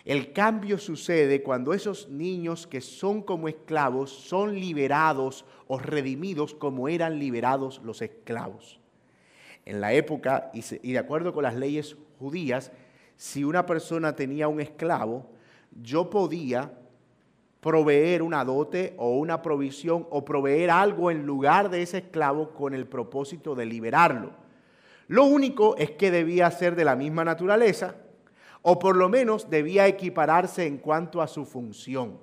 El 0.03 0.33
cambio 0.33 0.79
sucede 0.79 1.43
cuando 1.43 1.73
esos 1.73 2.09
niños 2.09 2.67
que 2.67 2.81
son 2.81 3.21
como 3.21 3.47
esclavos 3.47 4.09
son 4.11 4.59
liberados 4.59 5.45
o 5.67 5.79
redimidos 5.79 6.53
como 6.53 6.89
eran 6.89 7.19
liberados 7.19 7.81
los 7.83 8.01
esclavos. 8.01 8.79
En 9.65 9.79
la 9.79 9.93
época, 9.93 10.51
y 10.53 10.91
de 10.91 10.99
acuerdo 10.99 11.33
con 11.33 11.43
las 11.43 11.55
leyes 11.55 11.95
judías, 12.19 12.73
si 13.23 13.45
una 13.45 13.65
persona 13.65 14.13
tenía 14.13 14.49
un 14.49 14.59
esclavo, 14.59 15.25
yo 15.81 16.09
podía 16.09 16.73
proveer 17.61 18.21
una 18.21 18.43
dote 18.43 18.95
o 18.97 19.17
una 19.17 19.41
provisión 19.41 20.05
o 20.09 20.25
proveer 20.25 20.69
algo 20.69 21.09
en 21.09 21.25
lugar 21.25 21.69
de 21.69 21.83
ese 21.83 21.99
esclavo 21.99 22.49
con 22.49 22.73
el 22.73 22.85
propósito 22.85 23.55
de 23.55 23.65
liberarlo. 23.65 24.31
Lo 25.07 25.23
único 25.23 25.77
es 25.77 25.91
que 25.91 26.11
debía 26.11 26.51
ser 26.51 26.75
de 26.75 26.83
la 26.83 26.97
misma 26.97 27.23
naturaleza 27.23 27.95
o 28.61 28.77
por 28.77 28.97
lo 28.97 29.07
menos 29.07 29.49
debía 29.49 29.87
equipararse 29.87 30.67
en 30.67 30.77
cuanto 30.77 31.21
a 31.21 31.27
su 31.29 31.45
función. 31.45 32.19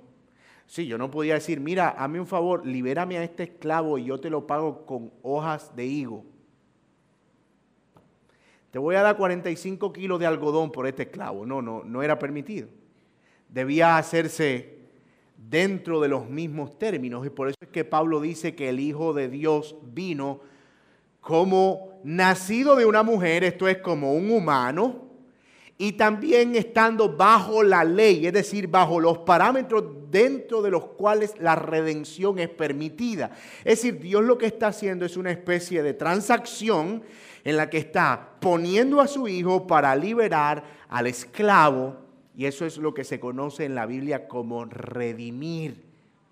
Sí, 0.67 0.85
yo 0.85 0.99
no 0.99 1.09
podía 1.09 1.33
decir, 1.33 1.59
mira, 1.59 1.89
hazme 1.89 2.19
un 2.19 2.27
favor, 2.27 2.63
libérame 2.63 3.17
a 3.17 3.23
este 3.23 3.41
esclavo 3.41 3.97
y 3.97 4.05
yo 4.05 4.19
te 4.19 4.29
lo 4.29 4.45
pago 4.45 4.85
con 4.85 5.11
hojas 5.23 5.75
de 5.75 5.83
higo. 5.83 6.25
Te 8.71 8.79
voy 8.79 8.95
a 8.95 9.01
dar 9.01 9.17
45 9.17 9.91
kilos 9.91 10.19
de 10.19 10.25
algodón 10.25 10.71
por 10.71 10.87
este 10.87 11.03
esclavo. 11.03 11.45
No, 11.45 11.61
no, 11.61 11.83
no 11.83 12.01
era 12.01 12.17
permitido. 12.17 12.69
Debía 13.49 13.97
hacerse 13.97 14.79
dentro 15.37 15.99
de 15.99 16.07
los 16.07 16.29
mismos 16.29 16.77
términos. 16.79 17.25
Y 17.25 17.29
por 17.29 17.49
eso 17.49 17.57
es 17.61 17.69
que 17.69 17.83
Pablo 17.83 18.21
dice 18.21 18.55
que 18.55 18.69
el 18.69 18.79
Hijo 18.79 19.13
de 19.13 19.27
Dios 19.27 19.75
vino 19.83 20.39
como 21.19 21.99
nacido 22.03 22.75
de 22.75 22.85
una 22.85 23.03
mujer, 23.03 23.43
esto 23.43 23.67
es 23.67 23.77
como 23.77 24.13
un 24.13 24.31
humano, 24.31 25.11
y 25.77 25.93
también 25.93 26.55
estando 26.55 27.15
bajo 27.15 27.63
la 27.63 27.83
ley, 27.83 28.27
es 28.27 28.33
decir, 28.33 28.67
bajo 28.67 28.99
los 28.99 29.19
parámetros 29.19 29.83
dentro 30.11 30.61
de 30.61 30.69
los 30.69 30.85
cuales 30.85 31.33
la 31.39 31.55
redención 31.55 32.37
es 32.37 32.49
permitida. 32.49 33.31
Es 33.59 33.81
decir, 33.81 33.99
Dios 33.99 34.23
lo 34.23 34.37
que 34.37 34.45
está 34.45 34.67
haciendo 34.67 35.05
es 35.05 35.17
una 35.17 35.31
especie 35.31 35.81
de 35.81 35.93
transacción 35.93 37.03
en 37.43 37.57
la 37.57 37.69
que 37.69 37.77
está 37.77 38.35
poniendo 38.39 39.01
a 39.01 39.07
su 39.07 39.27
hijo 39.27 39.67
para 39.67 39.95
liberar 39.95 40.63
al 40.89 41.07
esclavo 41.07 42.01
y 42.35 42.45
eso 42.45 42.65
es 42.65 42.77
lo 42.77 42.93
que 42.93 43.03
se 43.03 43.19
conoce 43.19 43.65
en 43.65 43.75
la 43.75 43.85
Biblia 43.85 44.27
como 44.27 44.65
redimir, 44.65 45.83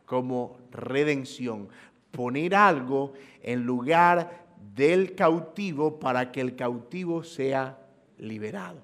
como 0.05 0.57
redención. 0.71 1.69
Poner 2.11 2.55
algo 2.55 3.13
en 3.43 3.63
lugar 3.63 4.45
del 4.75 5.13
cautivo 5.15 5.99
para 5.99 6.31
que 6.31 6.41
el 6.41 6.55
cautivo 6.55 7.23
sea 7.23 7.77
liberado. 8.17 8.81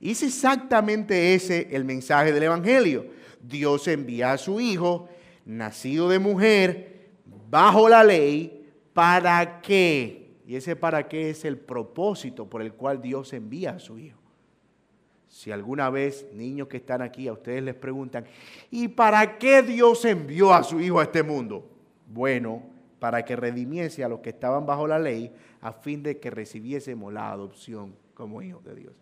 Y 0.00 0.10
es 0.10 0.22
exactamente 0.22 1.34
ese 1.34 1.68
el 1.70 1.84
mensaje 1.84 2.32
del 2.32 2.42
Evangelio. 2.42 3.06
Dios 3.40 3.86
envía 3.88 4.32
a 4.32 4.38
su 4.38 4.60
Hijo, 4.60 5.08
nacido 5.44 6.08
de 6.08 6.18
mujer, 6.18 7.10
bajo 7.48 7.88
la 7.88 8.02
ley, 8.02 8.68
¿para 8.92 9.60
qué? 9.60 10.21
Y 10.52 10.56
ese 10.56 10.76
para 10.76 11.08
qué 11.08 11.30
es 11.30 11.46
el 11.46 11.56
propósito 11.56 12.44
por 12.44 12.60
el 12.60 12.74
cual 12.74 13.00
Dios 13.00 13.32
envía 13.32 13.70
a 13.70 13.78
su 13.78 13.98
Hijo. 13.98 14.20
Si 15.26 15.50
alguna 15.50 15.88
vez 15.88 16.28
niños 16.34 16.68
que 16.68 16.76
están 16.76 17.00
aquí 17.00 17.26
a 17.26 17.32
ustedes 17.32 17.62
les 17.62 17.74
preguntan, 17.74 18.26
¿y 18.70 18.88
para 18.88 19.38
qué 19.38 19.62
Dios 19.62 20.04
envió 20.04 20.52
a 20.52 20.62
su 20.62 20.78
Hijo 20.78 21.00
a 21.00 21.04
este 21.04 21.22
mundo? 21.22 21.66
Bueno, 22.06 22.64
para 22.98 23.24
que 23.24 23.34
redimiese 23.34 24.04
a 24.04 24.10
los 24.10 24.20
que 24.20 24.28
estaban 24.28 24.66
bajo 24.66 24.86
la 24.86 24.98
ley, 24.98 25.32
a 25.62 25.72
fin 25.72 26.02
de 26.02 26.20
que 26.20 26.28
recibiésemos 26.28 27.10
la 27.10 27.30
adopción 27.30 27.96
como 28.12 28.42
hijos 28.42 28.62
de 28.62 28.74
Dios. 28.74 28.92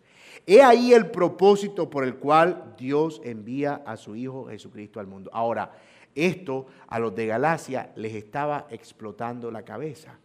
He 0.47 0.63
ahí 0.63 0.93
el 0.93 1.11
propósito 1.11 1.89
por 1.89 2.05
el 2.05 2.15
cual 2.15 2.75
Dios 2.77 3.21
envía 3.25 3.81
a 3.85 3.97
su 3.97 4.15
Hijo 4.15 4.45
Jesucristo 4.45 5.01
al 5.01 5.07
mundo. 5.07 5.29
Ahora, 5.33 5.73
esto 6.15 6.67
a 6.87 6.97
los 6.97 7.13
de 7.13 7.25
Galacia 7.25 7.91
les 7.97 8.13
estaba 8.15 8.67
explotando 8.69 9.51
la 9.51 9.65
cabeza, 9.65 10.17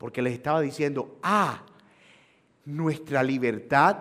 porque 0.00 0.22
les 0.22 0.32
estaba 0.32 0.62
diciendo, 0.62 1.18
ah, 1.22 1.62
nuestra 2.64 3.22
libertad 3.22 3.98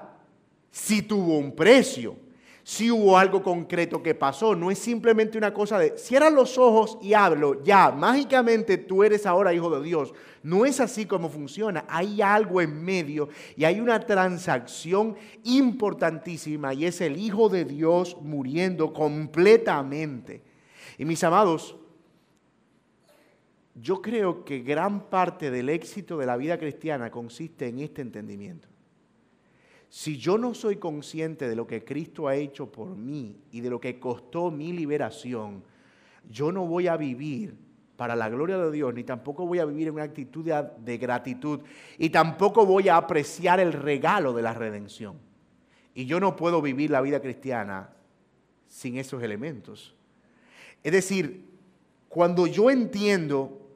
si 0.72 1.02
tuvo 1.02 1.38
un 1.38 1.54
precio, 1.54 2.16
si 2.64 2.90
hubo 2.90 3.18
algo 3.18 3.44
concreto 3.44 4.02
que 4.02 4.16
pasó. 4.16 4.56
No 4.56 4.72
es 4.72 4.80
simplemente 4.80 5.38
una 5.38 5.54
cosa 5.54 5.78
de 5.78 5.98
cierra 5.98 6.30
los 6.30 6.58
ojos 6.58 6.98
y 7.02 7.14
hablo, 7.14 7.62
ya, 7.64 7.92
mágicamente 7.92 8.78
tú 8.78 9.04
eres 9.04 9.26
ahora 9.26 9.54
hijo 9.54 9.70
de 9.70 9.84
Dios. 9.84 10.14
No 10.42 10.66
es 10.66 10.80
así 10.80 11.06
como 11.06 11.28
funciona. 11.28 11.84
Hay 11.90 12.22
algo 12.22 12.62
en 12.62 12.82
medio 12.82 13.28
y 13.58 13.66
hay 13.66 13.82
una 13.82 14.00
transacción 14.00 15.18
importantísima 15.44 16.74
y 16.74 16.86
es 16.86 17.02
el 17.02 17.18
Hijo 17.18 17.50
de 17.50 17.66
Dios 17.66 18.16
muriendo 18.22 18.94
completamente. 18.94 20.44
Y 20.98 21.04
mis 21.04 21.22
amados, 21.26 21.76
yo 23.82 24.02
creo 24.02 24.44
que 24.44 24.60
gran 24.60 25.10
parte 25.10 25.52
del 25.52 25.70
éxito 25.70 26.18
de 26.18 26.26
la 26.26 26.38
vida 26.38 26.58
cristiana 26.58 27.12
consiste 27.12 27.68
en 27.68 27.80
este 27.80 28.02
entendimiento. 28.02 28.68
Si 29.90 30.18
yo 30.18 30.38
no 30.38 30.54
soy 30.54 30.76
consciente 30.78 31.50
de 31.50 31.56
lo 31.56 31.66
que 31.66 31.84
Cristo 31.84 32.28
ha 32.28 32.36
hecho 32.36 32.72
por 32.72 32.96
mí 32.96 33.38
y 33.52 33.62
de 33.62 33.70
lo 33.70 33.80
que 33.80 34.00
costó 34.00 34.52
mi 34.52 34.72
liberación, 34.72 35.64
yo 36.30 36.52
no 36.52 36.66
voy 36.66 36.88
a 36.88 36.98
vivir 36.98 37.56
para 37.96 38.16
la 38.16 38.30
gloria 38.30 38.58
de 38.58 38.72
Dios, 38.72 38.94
ni 38.94 39.04
tampoco 39.04 39.46
voy 39.46 39.60
a 39.60 39.66
vivir 39.66 39.88
en 39.88 39.96
una 39.96 40.04
actitud 40.04 40.46
de, 40.46 40.98
gratitud, 40.98 41.62
y 41.98 42.10
tampoco 42.12 42.66
voy 42.66 42.88
a 42.88 42.98
apreciar 42.98 43.60
el 43.60 43.74
regalo 43.74 44.32
de 44.34 44.42
la 44.42 44.54
redención. 44.54 45.18
Y 45.94 46.06
yo 46.06 46.20
no 46.20 46.36
puedo 46.36 46.62
vivir 46.62 46.92
la 46.92 47.02
vida 47.02 47.20
cristiana 47.20 47.90
sin 48.68 48.98
esos 48.98 49.22
elementos. 49.22 49.96
Es 50.84 50.94
decir, 50.94 51.50
cuando 52.08 52.48
yo 52.48 52.70
entiendo 52.70 53.69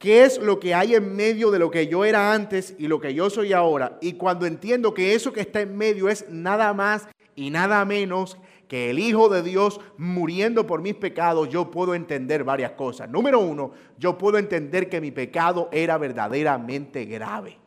qué 0.00 0.24
es 0.24 0.38
lo 0.38 0.58
que 0.58 0.74
hay 0.74 0.94
en 0.94 1.14
medio 1.14 1.50
de 1.50 1.58
lo 1.58 1.70
que 1.70 1.86
yo 1.86 2.06
era 2.06 2.32
antes 2.32 2.74
y 2.78 2.88
lo 2.88 2.98
que 2.98 3.12
yo 3.12 3.28
soy 3.28 3.52
ahora. 3.52 3.98
Y 4.00 4.14
cuando 4.14 4.46
entiendo 4.46 4.94
que 4.94 5.14
eso 5.14 5.30
que 5.30 5.42
está 5.42 5.60
en 5.60 5.76
medio 5.76 6.08
es 6.08 6.28
nada 6.30 6.72
más 6.72 7.06
y 7.36 7.50
nada 7.50 7.84
menos 7.84 8.38
que 8.66 8.88
el 8.88 8.98
Hijo 8.98 9.28
de 9.28 9.42
Dios 9.42 9.78
muriendo 9.98 10.66
por 10.66 10.80
mis 10.80 10.94
pecados, 10.94 11.50
yo 11.50 11.70
puedo 11.70 11.94
entender 11.94 12.44
varias 12.44 12.72
cosas. 12.72 13.10
Número 13.10 13.40
uno, 13.40 13.72
yo 13.98 14.16
puedo 14.16 14.38
entender 14.38 14.88
que 14.88 15.02
mi 15.02 15.10
pecado 15.10 15.68
era 15.70 15.98
verdaderamente 15.98 17.04
grave. 17.04 17.58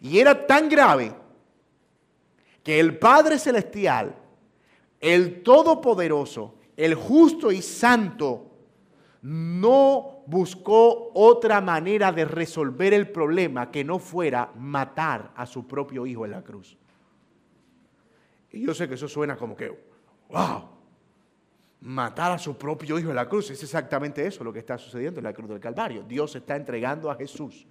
Y 0.00 0.18
era 0.18 0.44
tan 0.44 0.68
grave 0.68 1.14
que 2.64 2.80
el 2.80 2.98
Padre 2.98 3.38
Celestial, 3.38 4.16
el 4.98 5.44
Todopoderoso, 5.44 6.56
el 6.76 6.96
justo 6.96 7.52
y 7.52 7.62
santo, 7.62 8.50
no 9.22 10.11
buscó 10.26 11.10
otra 11.14 11.60
manera 11.60 12.12
de 12.12 12.24
resolver 12.24 12.94
el 12.94 13.08
problema 13.08 13.70
que 13.70 13.84
no 13.84 13.98
fuera 13.98 14.50
matar 14.56 15.32
a 15.36 15.46
su 15.46 15.66
propio 15.66 16.06
hijo 16.06 16.24
en 16.24 16.30
la 16.32 16.42
cruz. 16.42 16.76
Y 18.50 18.60
yo 18.60 18.74
sé 18.74 18.88
que 18.88 18.94
eso 18.94 19.08
suena 19.08 19.36
como 19.36 19.56
que, 19.56 19.68
wow, 20.28 20.68
matar 21.80 22.32
a 22.32 22.38
su 22.38 22.56
propio 22.56 22.98
hijo 22.98 23.10
en 23.10 23.16
la 23.16 23.28
cruz. 23.28 23.50
Es 23.50 23.62
exactamente 23.62 24.26
eso 24.26 24.44
lo 24.44 24.52
que 24.52 24.60
está 24.60 24.78
sucediendo 24.78 25.20
en 25.20 25.24
la 25.24 25.32
cruz 25.32 25.48
del 25.48 25.60
Calvario. 25.60 26.02
Dios 26.02 26.34
está 26.36 26.56
entregando 26.56 27.10
a 27.10 27.16
Jesús 27.16 27.66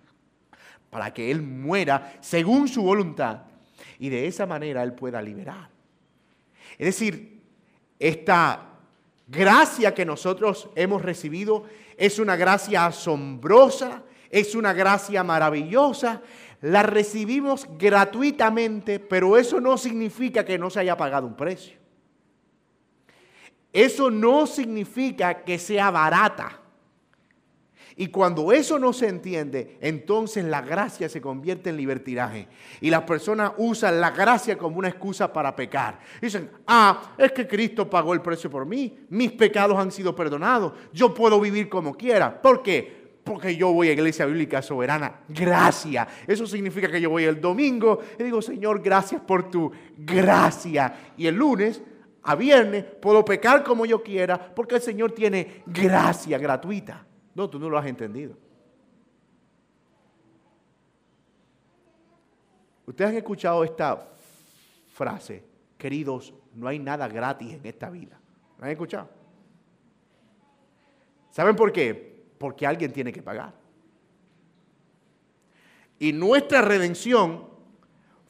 para 0.90 1.14
que 1.14 1.32
Él 1.32 1.42
muera 1.42 2.18
según 2.20 2.68
su 2.68 2.84
voluntad 2.84 3.44
y 4.00 4.10
de 4.10 4.28
esa 4.28 4.46
manera 4.46 4.84
Él 4.84 4.94
pueda 4.94 5.22
liberar. 5.22 5.70
Es 6.78 6.88
decir, 6.88 7.42
esta 8.00 8.72
gracia 9.28 9.94
que 9.94 10.06
nosotros 10.06 10.70
hemos 10.76 11.02
recibido 11.02 11.66
es 12.02 12.18
una 12.18 12.36
gracia 12.36 12.88
asombrosa, 12.88 14.02
es 14.32 14.56
una 14.56 14.74
gracia 14.74 15.24
maravillosa, 15.24 16.24
la 16.62 16.82
recibimos 16.82 17.68
gratuitamente, 17.78 19.00
pero 19.00 19.38
eso 19.38 19.62
no 19.62 19.78
significa 19.78 20.44
que 20.44 20.58
no 20.58 20.72
se 20.72 20.80
haya 20.80 20.98
pagado 20.98 21.28
un 21.28 21.36
precio. 21.36 21.78
Eso 23.72 24.10
no 24.10 24.48
significa 24.48 25.44
que 25.44 25.60
sea 25.60 25.92
barata. 25.92 26.61
Y 28.02 28.08
cuando 28.08 28.52
eso 28.52 28.80
no 28.80 28.94
se 28.94 29.08
entiende, 29.08 29.78
entonces 29.80 30.44
la 30.44 30.62
gracia 30.62 31.08
se 31.08 31.22
convierte 31.22 31.70
en 31.70 31.78
libertinaje. 31.78 32.48
Y 32.80 32.90
las 32.90 33.04
personas 33.04 33.52
usan 33.58 34.02
la 34.02 34.10
gracia 34.10 34.58
como 34.58 34.80
una 34.80 34.88
excusa 34.88 35.32
para 35.32 35.56
pecar. 35.56 36.00
Dicen, 36.20 36.50
ah, 36.66 37.14
es 37.16 37.32
que 37.32 37.48
Cristo 37.48 37.88
pagó 37.88 38.16
el 38.16 38.22
precio 38.24 38.50
por 38.50 38.66
mí, 38.66 39.06
mis 39.10 39.32
pecados 39.34 39.78
han 39.78 39.92
sido 39.92 40.16
perdonados, 40.16 40.74
yo 40.92 41.14
puedo 41.14 41.40
vivir 41.40 41.70
como 41.70 41.94
quiera. 41.94 42.42
¿Por 42.42 42.64
qué? 42.64 43.00
porque 43.24 43.56
yo 43.56 43.72
voy 43.72 43.90
a 43.90 43.94
Iglesia 43.94 44.26
Bíblica 44.26 44.64
Soberana. 44.64 45.20
Gracias. 45.30 46.08
Eso 46.26 46.48
significa 46.48 46.90
que 46.90 47.00
yo 47.00 47.12
voy 47.12 47.26
el 47.26 47.40
domingo 47.40 48.00
y 48.18 48.24
digo, 48.24 48.42
Señor, 48.42 48.82
gracias 48.82 49.22
por 49.22 49.52
tu 49.52 49.72
gracia. 49.96 51.14
Y 51.18 51.28
el 51.28 51.36
lunes 51.36 51.84
a 52.24 52.34
viernes 52.34 52.84
puedo 53.00 53.24
pecar 53.24 53.64
como 53.64 53.86
yo 53.86 54.02
quiera 54.02 54.40
porque 54.56 54.74
el 54.74 54.82
Señor 54.82 55.12
tiene 55.12 55.62
gracia 55.68 56.40
gratuita. 56.40 57.06
No, 57.36 57.50
tú 57.50 57.60
no 57.60 57.70
lo 57.70 57.78
has 57.78 57.86
entendido. 57.86 58.36
Ustedes 62.86 63.12
han 63.12 63.18
escuchado 63.18 63.64
esta 63.64 64.08
frase, 64.94 65.44
queridos, 65.78 66.34
no 66.54 66.68
hay 66.68 66.80
nada 66.80 67.08
gratis 67.08 67.54
en 67.54 67.66
esta 67.66 67.90
vida. 67.90 68.20
¿La 68.60 68.66
han 68.66 68.72
escuchado? 68.72 69.10
¿Saben 71.32 71.56
por 71.56 71.72
qué? 71.72 72.12
porque 72.42 72.66
alguien 72.66 72.92
tiene 72.92 73.14
que 73.14 73.22
pagar. 73.22 73.54
Y 76.00 76.12
nuestra 76.12 76.64
redención 76.64 77.46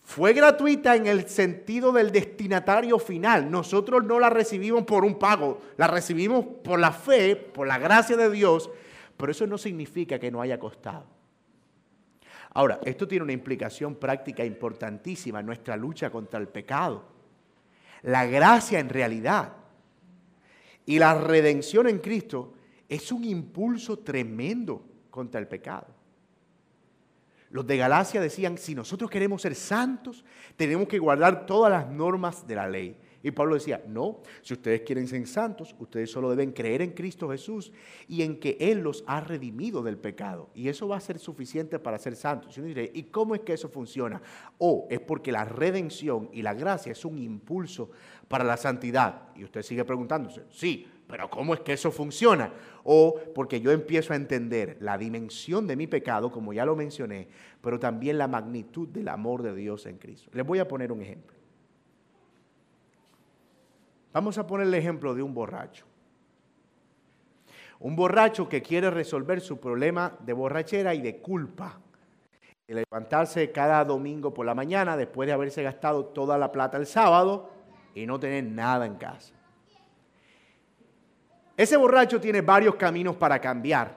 fue 0.04 0.34
gratuita 0.34 0.98
en 0.98 1.08
el 1.08 1.30
sentido 1.30 1.94
del 1.94 2.12
destinatario 2.12 3.00
final. 3.00 3.50
Nosotros 3.50 4.04
no 4.04 4.20
la 4.20 4.30
recibimos 4.30 4.84
por 4.84 5.06
un 5.06 5.18
pago, 5.18 5.62
la 5.78 5.88
recibimos 5.88 6.44
por 6.62 6.78
la 6.78 6.92
fe, 6.92 7.38
por 7.38 7.66
la 7.66 7.80
gracia 7.80 8.18
de 8.18 8.30
Dios, 8.30 8.70
pero 9.22 9.32
eso 9.32 9.46
no 9.46 9.60
significa 9.60 10.18
que 10.18 10.32
no 10.32 10.42
haya 10.42 10.60
costado. 10.60 11.06
Ahora, 12.54 12.80
esto 12.84 13.08
tiene 13.08 13.24
una 13.24 13.34
implicación 13.34 13.96
práctica 13.96 14.44
importantísima 14.44 15.40
en 15.40 15.46
nuestra 15.46 15.78
lucha 15.78 16.10
contra 16.10 16.40
el 16.40 16.48
pecado. 16.48 17.06
La 18.02 18.26
gracia 18.26 18.80
en 18.80 18.90
realidad 18.90 19.54
y 20.88 20.98
la 20.98 21.14
redención 21.14 21.88
en 21.88 22.00
Cristo 22.00 22.56
es 22.90 23.12
un 23.12 23.24
impulso 23.24 24.00
tremendo 24.00 24.84
contra 25.12 25.40
el 25.40 25.48
pecado. 25.48 25.88
Los 27.52 27.68
de 27.68 27.78
Galacia 27.78 28.20
decían, 28.20 28.58
si 28.58 28.74
nosotros 28.74 29.12
queremos 29.12 29.44
ser 29.44 29.54
santos, 29.54 30.26
tenemos 30.56 30.88
que 30.88 30.98
guardar 30.98 31.46
todas 31.46 31.72
las 31.72 31.88
normas 31.88 32.48
de 32.48 32.56
la 32.56 32.68
ley. 32.68 32.98
Y 33.24 33.32
Pablo 33.32 33.56
decía, 33.56 33.84
no, 33.88 34.20
si 34.42 34.54
ustedes 34.54 34.82
quieren 34.82 35.08
ser 35.08 35.28
santos, 35.28 35.76
ustedes 35.80 36.12
solo 36.12 36.30
deben 36.30 36.52
creer 36.52 36.82
en 36.82 36.92
Cristo 36.92 37.30
Jesús 37.30 37.72
y 38.08 38.24
en 38.24 38.40
que 38.40 38.58
Él 38.60 38.80
los 38.80 39.04
ha 39.08 39.22
redimido 39.22 39.84
del 39.84 39.98
pecado. 39.98 40.50
Y 40.56 40.70
eso 40.70 40.88
va 40.88 40.98
a 40.98 41.02
ser 41.02 41.20
suficiente 41.20 41.80
para 41.80 41.98
ser 41.98 42.16
santos. 42.16 42.58
Y 42.58 42.60
uno 42.60 42.70
dirá, 42.70 42.84
¿y 42.94 43.04
cómo 43.04 43.36
es 43.36 43.42
que 43.42 43.54
eso 43.54 43.70
funciona? 43.70 44.22
O 44.58 44.88
es 44.90 45.00
porque 45.00 45.32
la 45.32 45.46
redención 45.46 46.30
y 46.34 46.42
la 46.42 46.54
gracia 46.54 46.92
es 46.92 47.06
un 47.06 47.18
impulso 47.20 47.92
para 48.28 48.44
la 48.44 48.58
santidad. 48.58 49.30
Y 49.36 49.44
usted 49.44 49.62
sigue 49.62 49.86
preguntándose, 49.86 50.44
sí, 50.50 50.88
pero 51.08 51.30
¿cómo 51.30 51.54
es 51.54 51.60
que 51.60 51.74
eso 51.74 51.92
funciona? 51.92 52.54
O 52.84 53.20
porque 53.36 53.60
yo 53.60 53.72
empiezo 53.72 54.14
a 54.14 54.16
entender 54.16 54.78
la 54.80 54.98
dimensión 54.98 55.68
de 55.68 55.76
mi 55.76 55.86
pecado, 55.86 56.32
como 56.32 56.54
ya 56.54 56.66
lo 56.66 56.76
mencioné, 56.76 57.28
pero 57.62 57.80
también 57.80 58.18
la 58.18 58.30
magnitud 58.30 58.88
del 58.88 59.10
amor 59.10 59.44
de 59.44 59.54
Dios 59.54 59.86
en 59.86 59.98
Cristo. 59.98 60.32
Les 60.34 60.46
voy 60.46 60.60
a 60.60 60.68
poner 60.68 60.92
un 60.92 61.02
ejemplo. 61.02 61.41
Vamos 64.14 64.38
a 64.38 64.46
poner 64.46 64.68
el 64.68 64.74
ejemplo 64.74 65.16
de 65.16 65.24
un 65.24 65.34
borracho. 65.34 65.86
Un 67.80 67.96
borracho 67.96 68.48
que 68.48 68.62
quiere 68.62 68.90
resolver 68.90 69.42
su 69.42 69.60
problema 69.60 70.16
de 70.20 70.34
borrachera 70.34 70.94
y 70.94 71.02
de 71.02 71.18
culpa. 71.18 71.80
Y 72.68 72.74
levantarse 72.74 73.52
cada 73.52 73.84
domingo 73.84 74.34
por 74.34 74.46
la 74.46 74.54
mañana 74.54 74.96
después 74.96 75.28
de 75.28 75.34
haberse 75.34 75.64
gastado 75.64 76.06
toda 76.06 76.38
la 76.38 76.52
plata 76.52 76.78
el 76.78 76.86
sábado 76.86 77.50
y 77.96 78.06
no 78.06 78.20
tener 78.20 78.44
nada 78.44 78.86
en 78.86 78.96
casa. 78.96 79.34
Ese 81.58 81.78
borracho 81.78 82.20
tiene 82.22 82.42
varios 82.42 82.76
caminos 82.76 83.16
para 83.16 83.40
cambiar. 83.40 83.96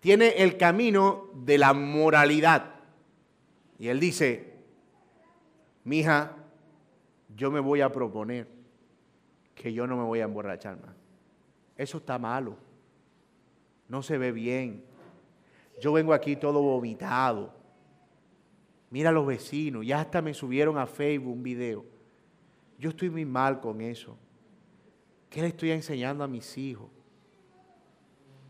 Tiene 0.00 0.28
el 0.28 0.56
camino 0.56 1.28
de 1.34 1.58
la 1.58 1.72
moralidad. 1.72 2.74
Y 3.78 3.88
él 3.88 4.00
dice, 4.00 4.54
mija, 5.84 6.36
yo 7.34 7.50
me 7.50 7.60
voy 7.60 7.80
a 7.80 7.90
proponer 7.92 8.59
que 9.60 9.74
yo 9.74 9.86
no 9.86 9.94
me 9.94 10.04
voy 10.04 10.20
a 10.20 10.24
emborrachar 10.24 10.80
más. 10.80 10.94
Eso 11.76 11.98
está 11.98 12.18
malo. 12.18 12.56
No 13.88 14.02
se 14.02 14.16
ve 14.16 14.32
bien. 14.32 14.82
Yo 15.78 15.92
vengo 15.92 16.14
aquí 16.14 16.34
todo 16.34 16.62
vomitado. 16.62 17.52
Mira 18.88 19.10
a 19.10 19.12
los 19.12 19.26
vecinos, 19.26 19.84
ya 19.84 20.00
hasta 20.00 20.22
me 20.22 20.32
subieron 20.32 20.78
a 20.78 20.86
Facebook 20.86 21.34
un 21.34 21.42
video. 21.42 21.84
Yo 22.78 22.88
estoy 22.88 23.10
muy 23.10 23.26
mal 23.26 23.60
con 23.60 23.82
eso. 23.82 24.16
¿Qué 25.28 25.42
le 25.42 25.48
estoy 25.48 25.72
enseñando 25.72 26.24
a 26.24 26.26
mis 26.26 26.56
hijos? 26.56 26.88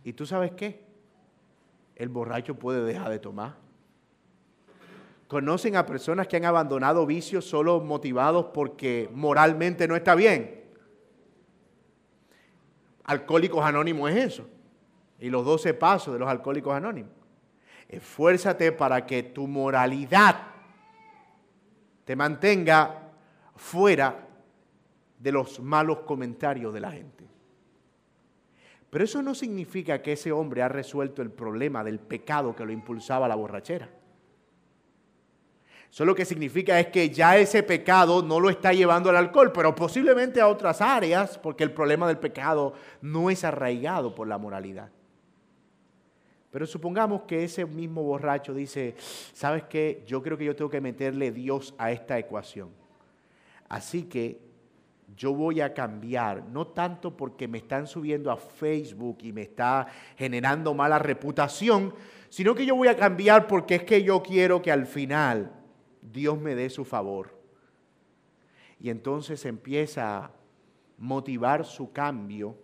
¿Y 0.04 0.12
tú 0.12 0.24
sabes 0.24 0.52
qué? 0.52 0.84
El 1.96 2.08
borracho 2.08 2.54
puede 2.54 2.84
dejar 2.84 3.10
de 3.10 3.18
tomar. 3.18 3.56
¿Conocen 5.26 5.74
a 5.74 5.86
personas 5.86 6.28
que 6.28 6.36
han 6.36 6.44
abandonado 6.44 7.04
vicios 7.04 7.44
solo 7.44 7.80
motivados 7.80 8.46
porque 8.54 9.10
moralmente 9.12 9.88
no 9.88 9.96
está 9.96 10.14
bien? 10.14 10.59
Alcohólicos 13.10 13.64
Anónimos 13.64 14.08
es 14.12 14.16
eso. 14.18 14.46
Y 15.18 15.30
los 15.30 15.44
12 15.44 15.74
pasos 15.74 16.14
de 16.14 16.20
los 16.20 16.28
Alcohólicos 16.28 16.72
Anónimos. 16.72 17.10
Esfuérzate 17.88 18.70
para 18.70 19.04
que 19.04 19.24
tu 19.24 19.48
moralidad 19.48 20.36
te 22.04 22.14
mantenga 22.14 23.10
fuera 23.56 24.28
de 25.18 25.32
los 25.32 25.58
malos 25.58 26.00
comentarios 26.02 26.72
de 26.72 26.80
la 26.80 26.92
gente. 26.92 27.26
Pero 28.90 29.04
eso 29.04 29.22
no 29.22 29.34
significa 29.34 30.02
que 30.02 30.12
ese 30.12 30.30
hombre 30.30 30.62
ha 30.62 30.68
resuelto 30.68 31.20
el 31.20 31.32
problema 31.32 31.82
del 31.82 31.98
pecado 31.98 32.54
que 32.54 32.64
lo 32.64 32.70
impulsaba 32.70 33.26
a 33.26 33.28
la 33.28 33.34
borrachera. 33.34 33.88
Eso 35.90 36.04
lo 36.04 36.14
que 36.14 36.24
significa 36.24 36.78
es 36.78 36.86
que 36.86 37.10
ya 37.10 37.36
ese 37.36 37.64
pecado 37.64 38.22
no 38.22 38.38
lo 38.38 38.48
está 38.48 38.72
llevando 38.72 39.10
al 39.10 39.16
alcohol, 39.16 39.50
pero 39.52 39.74
posiblemente 39.74 40.40
a 40.40 40.46
otras 40.46 40.80
áreas, 40.80 41.36
porque 41.36 41.64
el 41.64 41.72
problema 41.72 42.06
del 42.06 42.18
pecado 42.18 42.74
no 43.02 43.28
es 43.28 43.42
arraigado 43.42 44.14
por 44.14 44.28
la 44.28 44.38
moralidad. 44.38 44.90
Pero 46.52 46.66
supongamos 46.66 47.22
que 47.22 47.44
ese 47.44 47.64
mismo 47.66 48.02
borracho 48.02 48.54
dice, 48.54 48.94
¿sabes 49.32 49.64
qué? 49.64 50.04
Yo 50.06 50.22
creo 50.22 50.38
que 50.38 50.44
yo 50.44 50.54
tengo 50.54 50.70
que 50.70 50.80
meterle 50.80 51.32
Dios 51.32 51.74
a 51.76 51.90
esta 51.90 52.18
ecuación. 52.18 52.70
Así 53.68 54.04
que 54.04 54.40
yo 55.16 55.34
voy 55.34 55.60
a 55.60 55.74
cambiar, 55.74 56.44
no 56.44 56.68
tanto 56.68 57.16
porque 57.16 57.48
me 57.48 57.58
están 57.58 57.88
subiendo 57.88 58.30
a 58.30 58.36
Facebook 58.36 59.18
y 59.22 59.32
me 59.32 59.42
está 59.42 59.88
generando 60.16 60.72
mala 60.72 61.00
reputación, 61.00 61.94
sino 62.28 62.54
que 62.54 62.64
yo 62.64 62.76
voy 62.76 62.88
a 62.88 62.96
cambiar 62.96 63.48
porque 63.48 63.76
es 63.76 63.82
que 63.84 64.02
yo 64.04 64.22
quiero 64.22 64.62
que 64.62 64.70
al 64.70 64.86
final 64.86 65.59
Dios 66.02 66.38
me 66.38 66.54
dé 66.54 66.70
su 66.70 66.84
favor. 66.84 67.38
Y 68.78 68.90
entonces 68.90 69.44
empieza 69.44 70.16
a 70.16 70.30
motivar 70.98 71.64
su 71.64 71.92
cambio 71.92 72.56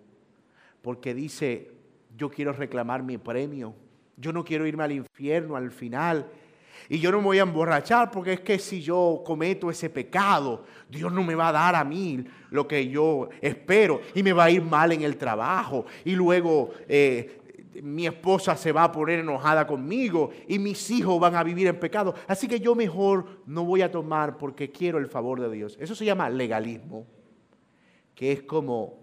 porque 0.83 1.15
dice, 1.15 1.71
yo 2.17 2.31
quiero 2.31 2.53
reclamar 2.53 3.03
mi 3.03 3.19
premio, 3.19 3.75
yo 4.17 4.33
no 4.33 4.45
quiero 4.45 4.67
irme 4.67 4.85
al 4.85 4.93
infierno 4.93 5.57
al 5.57 5.71
final. 5.71 6.31
Y 6.89 6.99
yo 6.99 7.11
no 7.11 7.19
me 7.19 7.25
voy 7.25 7.39
a 7.39 7.43
emborrachar 7.43 8.11
porque 8.11 8.35
es 8.35 8.41
que 8.41 8.59
si 8.59 8.81
yo 8.81 9.23
cometo 9.25 9.71
ese 9.71 9.91
pecado, 9.91 10.65
Dios 10.89 11.13
no 11.13 11.25
me 11.25 11.35
va 11.35 11.49
a 11.49 11.53
dar 11.53 11.75
a 11.75 11.85
mí 11.85 12.25
lo 12.51 12.69
que 12.69 12.89
yo 12.89 13.29
espero 13.41 14.01
y 14.15 14.23
me 14.23 14.33
va 14.33 14.45
a 14.45 14.51
ir 14.51 14.63
mal 14.63 14.93
en 14.93 15.03
el 15.03 15.17
trabajo. 15.17 15.87
Y 16.05 16.15
luego 16.15 16.73
eh, 16.89 17.41
mi 17.83 18.07
esposa 18.07 18.57
se 18.57 18.73
va 18.73 18.85
a 18.85 18.93
poner 18.93 19.21
enojada 19.21 19.67
conmigo 19.67 20.31
y 20.49 20.59
mis 20.59 20.91
hijos 20.91 21.19
van 21.21 21.35
a 21.35 21.43
vivir 21.43 21.67
en 21.67 21.79
pecado. 21.79 22.15
Así 22.27 22.49
que 22.49 22.61
yo 22.61 22.75
mejor 22.75 23.43
no 23.47 23.65
voy 23.65 23.83
a 23.83 23.91
tomar 23.91 24.39
porque 24.39 24.71
quiero 24.71 24.99
el 24.99 25.07
favor 25.07 25.41
de 25.41 25.51
Dios. 25.51 25.77
Eso 25.81 25.95
se 25.95 26.05
llama 26.05 26.31
legalismo, 26.31 27.07
que 28.15 28.33
es 28.33 28.43
como 28.43 28.99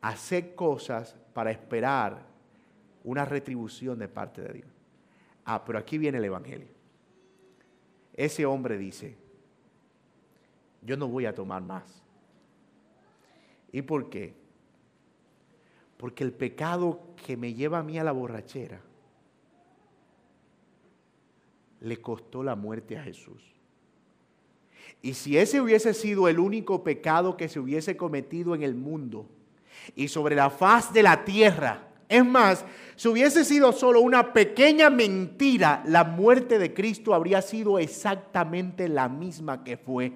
hacer 0.00 0.54
cosas 0.54 1.16
para 1.32 1.50
esperar 1.50 2.26
una 3.04 3.24
retribución 3.24 3.98
de 3.98 4.08
parte 4.08 4.42
de 4.42 4.52
Dios. 4.52 4.68
Ah, 5.44 5.64
pero 5.64 5.78
aquí 5.78 5.98
viene 5.98 6.18
el 6.18 6.24
Evangelio. 6.24 6.68
Ese 8.14 8.44
hombre 8.44 8.76
dice, 8.76 9.16
yo 10.82 10.96
no 10.96 11.08
voy 11.08 11.26
a 11.26 11.34
tomar 11.34 11.62
más. 11.62 12.02
¿Y 13.72 13.82
por 13.82 14.10
qué? 14.10 14.41
Porque 16.02 16.24
el 16.24 16.32
pecado 16.32 17.00
que 17.24 17.36
me 17.36 17.54
lleva 17.54 17.78
a 17.78 17.82
mí 17.84 17.96
a 17.96 18.02
la 18.02 18.10
borrachera 18.10 18.80
le 21.78 21.96
costó 21.98 22.42
la 22.42 22.56
muerte 22.56 22.98
a 22.98 23.04
Jesús. 23.04 23.40
Y 25.00 25.14
si 25.14 25.38
ese 25.38 25.60
hubiese 25.60 25.94
sido 25.94 26.26
el 26.26 26.40
único 26.40 26.82
pecado 26.82 27.36
que 27.36 27.48
se 27.48 27.60
hubiese 27.60 27.96
cometido 27.96 28.56
en 28.56 28.64
el 28.64 28.74
mundo 28.74 29.28
y 29.94 30.08
sobre 30.08 30.34
la 30.34 30.50
faz 30.50 30.92
de 30.92 31.04
la 31.04 31.24
tierra, 31.24 31.86
es 32.08 32.26
más, 32.26 32.64
si 32.96 33.06
hubiese 33.06 33.44
sido 33.44 33.70
solo 33.70 34.00
una 34.00 34.32
pequeña 34.32 34.90
mentira, 34.90 35.84
la 35.86 36.02
muerte 36.02 36.58
de 36.58 36.74
Cristo 36.74 37.14
habría 37.14 37.40
sido 37.42 37.78
exactamente 37.78 38.88
la 38.88 39.08
misma 39.08 39.62
que 39.62 39.76
fue. 39.76 40.14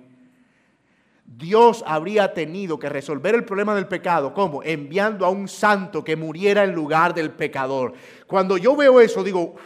Dios 1.27 1.83
habría 1.87 2.33
tenido 2.33 2.79
que 2.79 2.89
resolver 2.89 3.35
el 3.35 3.45
problema 3.45 3.75
del 3.75 3.89
pecado. 3.89 4.33
¿Cómo? 4.33 4.62
Enviando 4.62 5.27
a 5.27 5.31
un 5.31 5.49
santo 5.49 6.05
que 6.05 6.17
muriera 6.17 6.65
en 6.65 6.73
lugar 6.73 7.12
del 7.12 7.33
pecador. 7.33 7.95
Cuando 8.27 8.57
yo 8.57 8.77
veo 8.77 9.01
eso, 9.01 9.25
digo, 9.25 9.57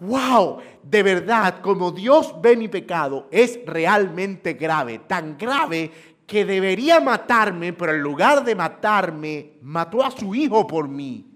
wow, 0.00 0.58
de 0.82 1.02
verdad, 1.02 1.60
como 1.60 1.90
Dios 1.90 2.34
ve 2.40 2.56
mi 2.56 2.68
pecado, 2.68 3.28
es 3.30 3.58
realmente 3.66 4.54
grave. 4.54 5.00
Tan 5.00 5.36
grave 5.36 5.90
que 6.24 6.44
debería 6.44 7.00
matarme, 7.00 7.72
pero 7.72 7.92
en 7.92 8.00
lugar 8.00 8.44
de 8.44 8.54
matarme, 8.54 9.52
mató 9.62 10.04
a 10.04 10.10
su 10.10 10.34
hijo 10.34 10.66
por 10.66 10.88
mí. 10.88 11.26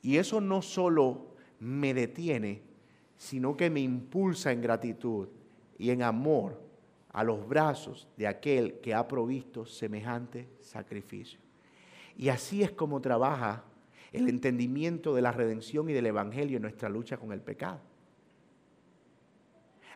Y 0.00 0.16
eso 0.16 0.40
no 0.40 0.62
solo 0.62 1.34
me 1.60 1.94
detiene, 1.94 2.62
sino 3.16 3.56
que 3.56 3.70
me 3.70 3.80
impulsa 3.80 4.50
en 4.50 4.62
gratitud 4.62 5.28
y 5.78 5.90
en 5.90 6.02
amor 6.02 6.71
a 7.12 7.24
los 7.24 7.46
brazos 7.46 8.08
de 8.16 8.26
aquel 8.26 8.80
que 8.80 8.94
ha 8.94 9.06
provisto 9.06 9.66
semejante 9.66 10.48
sacrificio. 10.60 11.38
Y 12.16 12.28
así 12.28 12.62
es 12.62 12.70
como 12.70 13.00
trabaja 13.00 13.64
el 14.12 14.28
entendimiento 14.28 15.14
de 15.14 15.22
la 15.22 15.32
redención 15.32 15.88
y 15.88 15.92
del 15.92 16.06
Evangelio 16.06 16.56
en 16.56 16.62
nuestra 16.62 16.88
lucha 16.88 17.16
con 17.16 17.32
el 17.32 17.40
pecado. 17.40 17.80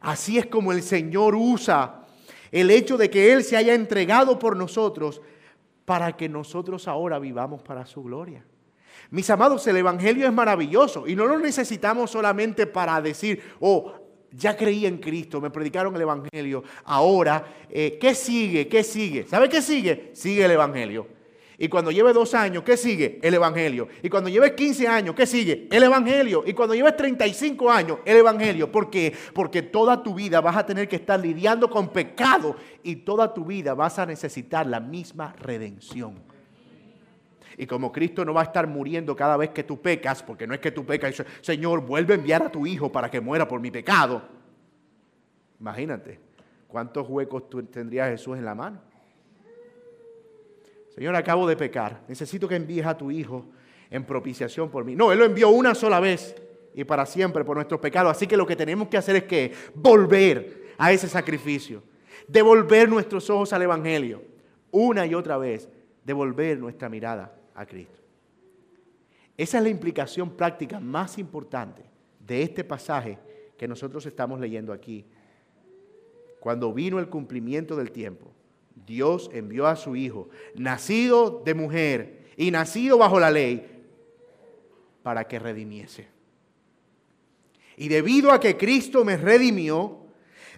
Así 0.01 0.39
es 0.39 0.47
como 0.47 0.73
el 0.73 0.83
Señor 0.83 1.35
usa 1.35 2.07
el 2.51 2.71
hecho 2.71 2.97
de 2.97 3.11
que 3.11 3.33
Él 3.33 3.45
se 3.45 3.57
haya 3.57 3.75
entregado 3.75 4.39
por 4.39 4.57
nosotros 4.57 5.21
para 5.85 6.17
que 6.17 6.29
nosotros 6.29 6.89
ahora 6.89 7.19
vivamos 7.19 7.63
para 7.63 7.87
su 7.87 8.03
gloria. 8.03 8.45
Mis 9.11 9.29
amados, 9.31 9.67
el 9.67 9.77
Evangelio 9.77 10.27
es 10.27 10.33
maravilloso 10.33 11.07
y 11.07 11.15
no 11.15 11.27
lo 11.27 11.39
necesitamos 11.39 12.11
solamente 12.11 12.67
para 12.67 13.01
decir, 13.01 13.43
oh, 13.61 14.06
ya 14.33 14.57
creí 14.57 14.87
en 14.87 14.99
Cristo, 14.99 15.41
me 15.41 15.51
predicaron 15.51 15.95
el 15.97 16.03
Evangelio. 16.03 16.63
Ahora, 16.85 17.45
eh, 17.71 17.99
¿qué 18.01 18.15
sigue? 18.15 18.69
¿Qué 18.69 18.83
sigue? 18.83 19.27
¿Sabe 19.27 19.49
qué 19.49 19.63
sigue? 19.63 20.11
Sigue 20.15 20.45
el 20.45 20.51
Evangelio. 20.51 21.07
Y 21.59 21.69
cuando 21.69 21.91
lleve 21.91 22.13
dos 22.13 22.35
años, 22.35 22.63
¿qué 22.65 22.77
sigue? 22.77 23.19
El 23.23 23.35
Evangelio. 23.35 23.89
Y 24.03 24.11
cuando 24.11 24.29
lleves 24.29 24.53
15 24.53 24.89
años, 24.89 25.15
¿qué 25.15 25.27
sigue? 25.27 25.67
El 25.71 25.83
Evangelio. 25.85 26.45
Y 26.47 26.53
cuando 26.53 26.75
lleves 26.75 26.97
35 26.97 27.71
años, 27.71 27.99
el 28.05 28.19
Evangelio. 28.19 28.71
¿Por 28.71 28.91
qué? 28.91 29.15
Porque 29.33 29.63
toda 29.63 30.03
tu 30.03 30.15
vida 30.15 30.41
vas 30.43 30.57
a 30.57 30.67
tener 30.67 30.87
que 30.87 30.97
estar 30.97 31.19
lidiando 31.19 31.71
con 31.71 31.89
pecado 31.89 32.57
y 32.83 32.97
toda 32.97 33.33
tu 33.33 33.47
vida 33.47 33.75
vas 33.75 33.99
a 33.99 34.05
necesitar 34.05 34.67
la 34.67 34.81
misma 34.81 35.35
redención. 35.41 36.36
Y 37.59 37.67
como 37.67 37.91
Cristo 37.91 38.25
no 38.25 38.35
va 38.35 38.43
a 38.43 38.45
estar 38.45 38.67
muriendo 38.67 39.17
cada 39.17 39.37
vez 39.37 39.51
que 39.51 39.65
tú 39.65 39.81
pecas, 39.81 40.23
porque 40.23 40.47
no 40.47 40.55
es 40.55 40.61
que 40.61 40.71
tú 40.71 40.85
pecas, 40.85 41.23
Señor, 41.41 41.81
vuelve 41.81 42.15
a 42.15 42.17
enviar 42.17 42.43
a 42.43 42.51
tu 42.51 42.67
Hijo 42.67 42.93
para 42.93 43.11
que 43.11 43.21
muera 43.21 43.49
por 43.49 43.61
mi 43.61 43.71
pecado. 43.71 44.23
Imagínate, 45.59 46.21
¿cuántos 46.69 47.09
huecos 47.09 47.45
tendría 47.71 48.09
Jesús 48.09 48.37
en 48.37 48.45
la 48.45 48.55
mano? 48.55 48.81
Señor, 50.95 51.17
acabo 51.17 51.47
de 51.47 51.57
pecar, 51.57 52.03
necesito 52.09 52.47
que 52.47 52.57
envíes 52.57 52.85
a 52.85 52.97
tu 52.97 53.11
Hijo 53.11 53.47
en 53.91 54.05
propiciación 54.05 54.71
por 54.71 54.85
mí. 54.85 54.95
No, 54.95 55.11
Él 55.11 55.19
lo 55.19 55.25
envió 55.25 55.49
una 55.49 55.75
sola 55.75 55.99
vez 55.99 56.35
y 56.75 56.85
para 56.85 57.07
siempre 57.07 57.43
por 57.43 57.57
nuestros 57.57 57.81
pecados. 57.81 58.11
Así 58.11 58.27
que 58.27 58.37
lo 58.37 58.47
que 58.47 58.57
tenemos 58.57 58.89
que 58.89 58.99
hacer 58.99 59.17
es 59.17 59.25
que 59.25 59.53
volver 59.75 60.75
a 60.77 60.93
ese 60.93 61.09
sacrificio, 61.09 61.83
devolver 62.29 62.87
nuestros 62.87 63.31
ojos 63.31 63.55
al 63.55 63.63
Evangelio, 63.63 64.23
una 64.71 65.07
y 65.07 65.15
otra 65.15 65.39
vez, 65.39 65.71
devolver 66.05 66.59
nuestra 66.59 66.91
mirada 66.91 67.36
a 67.57 67.67
Cristo. 67.67 68.01
Esa 69.37 69.59
es 69.59 69.65
la 69.65 69.69
implicación 69.69 70.31
práctica 70.31 70.81
más 70.81 71.19
importante 71.19 71.83
de 72.21 72.43
este 72.43 72.65
pasaje 72.65 73.19
que 73.57 73.69
nosotros 73.69 74.07
estamos 74.07 74.41
leyendo 74.41 74.73
aquí. 74.73 75.05
Cuando 76.41 76.73
vino 76.73 76.99
el 76.99 77.09
cumplimiento 77.09 77.77
del 77.77 77.91
tiempo, 77.91 78.31
Dios 78.87 79.31
envió 79.33 79.67
a 79.67 79.77
su 79.77 79.97
Hijo, 79.97 80.29
nacido 80.55 81.43
de 81.45 81.55
mujer 81.55 82.27
y 82.37 82.51
nacido 82.51 82.99
bajo 82.99 83.19
la 83.19 83.31
ley, 83.31 83.67
para 85.03 85.25
que 85.25 85.39
redimiese. 85.39 86.09
Y 87.77 87.89
debido 87.89 88.33
a 88.33 88.41
que 88.41 88.57
Cristo 88.57 89.05
me 89.05 89.17
redimió, 89.17 89.99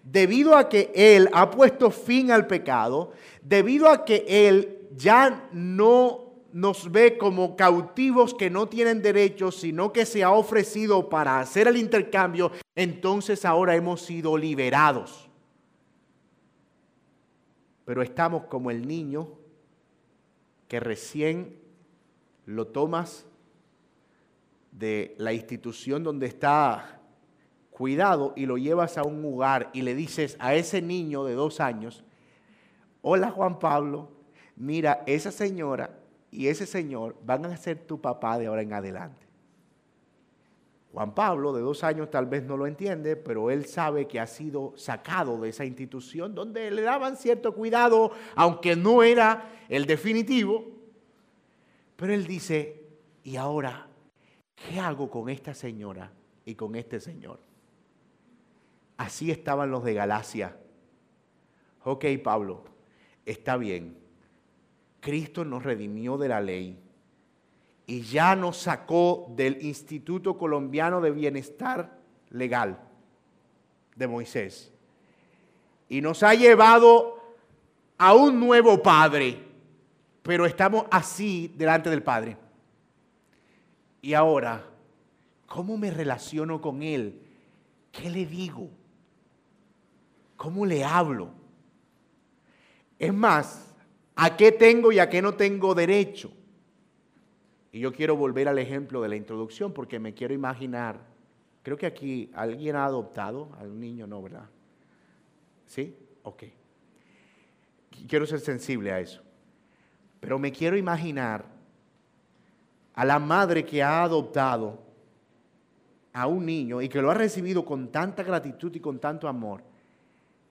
debido 0.05 0.57
a 0.57 0.69
que 0.69 0.91
Él 0.95 1.29
ha 1.33 1.51
puesto 1.51 1.91
fin 1.91 2.31
al 2.31 2.47
pecado, 2.47 3.13
debido 3.43 3.89
a 3.89 4.05
que 4.05 4.25
Él 4.27 4.89
ya 4.97 5.49
no 5.53 6.28
nos 6.53 6.91
ve 6.91 7.19
como 7.19 7.57
cautivos 7.57 8.35
que 8.35 8.51
no 8.51 8.69
tienen 8.69 9.03
derechos, 9.03 9.57
sino 9.57 9.93
que 9.93 10.07
se 10.07 10.25
ha 10.25 10.31
ofrecido 10.31 11.09
para 11.09 11.41
hacer 11.41 11.69
el 11.69 11.77
intercambio, 11.77 12.53
entonces 12.75 13.45
ahora 13.45 13.77
hemos 13.77 14.03
sido 14.03 14.37
liberados. 14.37 15.29
Pero 17.85 18.03
estamos 18.03 18.45
como 18.45 18.71
el 18.71 18.87
niño 18.87 19.29
que 20.69 20.81
recién 20.81 21.59
lo 22.47 22.67
tomas 22.67 23.27
de 24.73 25.15
la 25.19 25.33
institución 25.33 26.05
donde 26.05 26.27
está 26.27 27.01
cuidado 27.71 28.33
y 28.37 28.47
lo 28.47 28.59
llevas 28.59 28.99
a 28.99 29.05
un 29.05 29.23
lugar 29.23 29.71
y 29.73 29.83
le 29.83 29.95
dices 29.95 30.37
a 30.41 30.55
ese 30.55 30.83
niño 30.83 31.25
de 31.25 31.35
dos 31.35 31.61
años, 31.61 32.05
hola 33.03 33.31
Juan 33.31 33.59
Pablo, 33.59 34.11
mira, 34.57 35.03
esa 35.07 35.31
señora 35.31 35.99
y 36.31 36.49
ese 36.49 36.67
señor 36.67 37.17
van 37.25 37.47
a 37.47 37.57
ser 37.57 37.79
tu 37.87 38.01
papá 38.01 38.39
de 38.39 38.47
ahora 38.47 38.63
en 38.63 38.73
adelante. 38.73 39.27
Juan 40.93 41.15
Pablo, 41.15 41.53
de 41.53 41.61
dos 41.61 41.85
años, 41.85 42.11
tal 42.11 42.27
vez 42.27 42.43
no 42.45 42.57
lo 42.57 42.67
entiende, 42.67 43.15
pero 43.17 43.51
él 43.51 43.67
sabe 43.67 44.09
que 44.09 44.19
ha 44.19 44.27
sido 44.27 44.73
sacado 44.77 45.39
de 45.41 45.51
esa 45.51 45.65
institución 45.65 46.35
donde 46.35 46.71
le 46.71 46.83
daban 46.83 47.17
cierto 47.17 47.55
cuidado, 47.55 48.13
aunque 48.35 48.75
no 48.75 49.03
era 49.03 49.51
el 49.69 49.87
definitivo. 49.87 50.65
Pero 51.97 52.15
él 52.15 52.27
dice, 52.27 52.83
¿y 53.23 53.37
ahora 53.37 53.87
qué 54.55 54.81
hago 54.81 55.11
con 55.11 55.29
esta 55.29 55.55
señora 55.55 56.11
y 56.45 56.55
con 56.55 56.75
este 56.75 57.01
señor? 57.01 57.39
Así 58.97 59.31
estaban 59.31 59.71
los 59.71 59.85
de 59.85 59.95
Galacia. 59.95 60.57
Ok, 61.85 62.07
Pablo, 62.25 62.65
está 63.25 63.57
bien 63.57 64.08
Cristo 65.01 65.45
nos 65.45 65.63
redimió 65.63 66.19
de 66.19 66.29
la 66.29 66.41
ley 66.41 66.79
y 67.87 68.03
ya 68.03 68.37
nos 68.37 68.59
sacó 68.59 69.27
del 69.35 69.63
Instituto 69.65 70.37
Colombiano 70.37 71.01
de 71.01 71.11
Bienestar 71.11 71.99
Legal 72.31 72.79
de 73.97 74.07
Moisés 74.07 74.73
y 75.89 76.01
nos 76.01 76.23
ha 76.23 76.35
llevado 76.35 77.19
a 77.97 78.15
un 78.15 78.39
nuevo 78.39 78.83
Padre, 78.83 79.43
pero 80.23 80.47
estamos 80.47 80.85
así 80.91 81.53
delante 81.57 81.91
del 81.91 82.03
Padre. 82.03 82.37
Y 84.03 84.15
ahora, 84.15 84.65
¿cómo 85.47 85.77
me 85.77 85.91
relaciono 85.91 86.61
con 86.61 86.83
Él? 86.83 87.21
¿Qué 87.91 88.11
le 88.11 88.27
digo? 88.27 88.69
¿Cómo 90.37 90.65
le 90.65 90.85
hablo? 90.85 91.31
Es 92.99 93.13
más, 93.13 93.68
¿a 94.21 94.37
qué 94.37 94.51
tengo 94.51 94.91
y 94.91 94.99
a 94.99 95.09
qué 95.09 95.23
no 95.23 95.35
tengo 95.35 95.77
derecho? 95.77 96.33
Y 97.71 97.79
yo 97.79 97.93
quiero 97.93 98.17
volver 98.17 98.49
al 98.49 98.59
ejemplo 98.59 99.01
de 99.01 99.09
la 99.09 99.15
introducción 99.15 99.73
porque 99.73 100.01
me 100.01 100.13
quiero 100.13 100.35
imaginar, 100.35 100.99
creo 101.63 101.77
que 101.77 101.87
aquí 101.87 102.29
alguien 102.35 102.75
ha 102.75 102.85
adoptado 102.85 103.51
a 103.61 103.63
un 103.63 103.79
niño, 103.79 104.09
no, 104.09 104.21
¿verdad? 104.21 104.49
¿Sí? 105.67 105.95
Ok. 106.25 106.45
Quiero 108.09 108.27
ser 108.27 108.41
sensible 108.41 108.91
a 108.91 108.99
eso. 108.99 109.23
Pero 110.19 110.37
me 110.41 110.51
quiero 110.51 110.77
imaginar 110.77 111.45
a 112.95 113.05
la 113.05 113.21
madre 113.21 113.65
que 113.65 113.85
ha 113.85 114.03
adoptado 114.03 114.83
a 116.13 116.27
un 116.27 116.45
niño 116.45 116.83
y 116.83 116.89
que 116.89 117.01
lo 117.01 117.13
ha 117.13 117.15
recibido 117.15 117.65
con 117.65 117.93
tanta 117.93 118.25
gratitud 118.25 118.75
y 118.75 118.81
con 118.81 118.99
tanto 118.99 119.29
amor. 119.29 119.63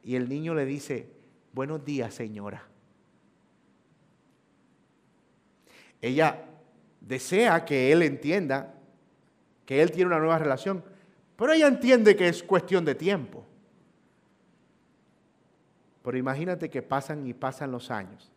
Y 0.03 0.15
el 0.15 0.30
niño 0.30 0.53
le 0.53 0.65
dice, 0.65 1.11
buenos 1.51 1.84
días 1.84 2.13
señora. 2.13 2.65
Ella 6.01 6.45
desea 7.01 7.65
que 7.65 7.91
él 7.91 8.01
entienda 8.01 8.73
que 9.65 9.81
él 9.81 9.91
tiene 9.91 10.07
una 10.07 10.19
nueva 10.19 10.39
relación, 10.39 10.83
pero 11.35 11.53
ella 11.53 11.67
entiende 11.67 12.15
que 12.15 12.27
es 12.27 12.41
cuestión 12.41 12.85
de 12.85 12.95
tiempo. 12.95 13.45
Pero 16.03 16.17
imagínate 16.17 16.69
que 16.69 16.81
pasan 16.81 17.27
y 17.27 17.33
pasan 17.33 17.71
los 17.71 17.91
años 17.91 18.31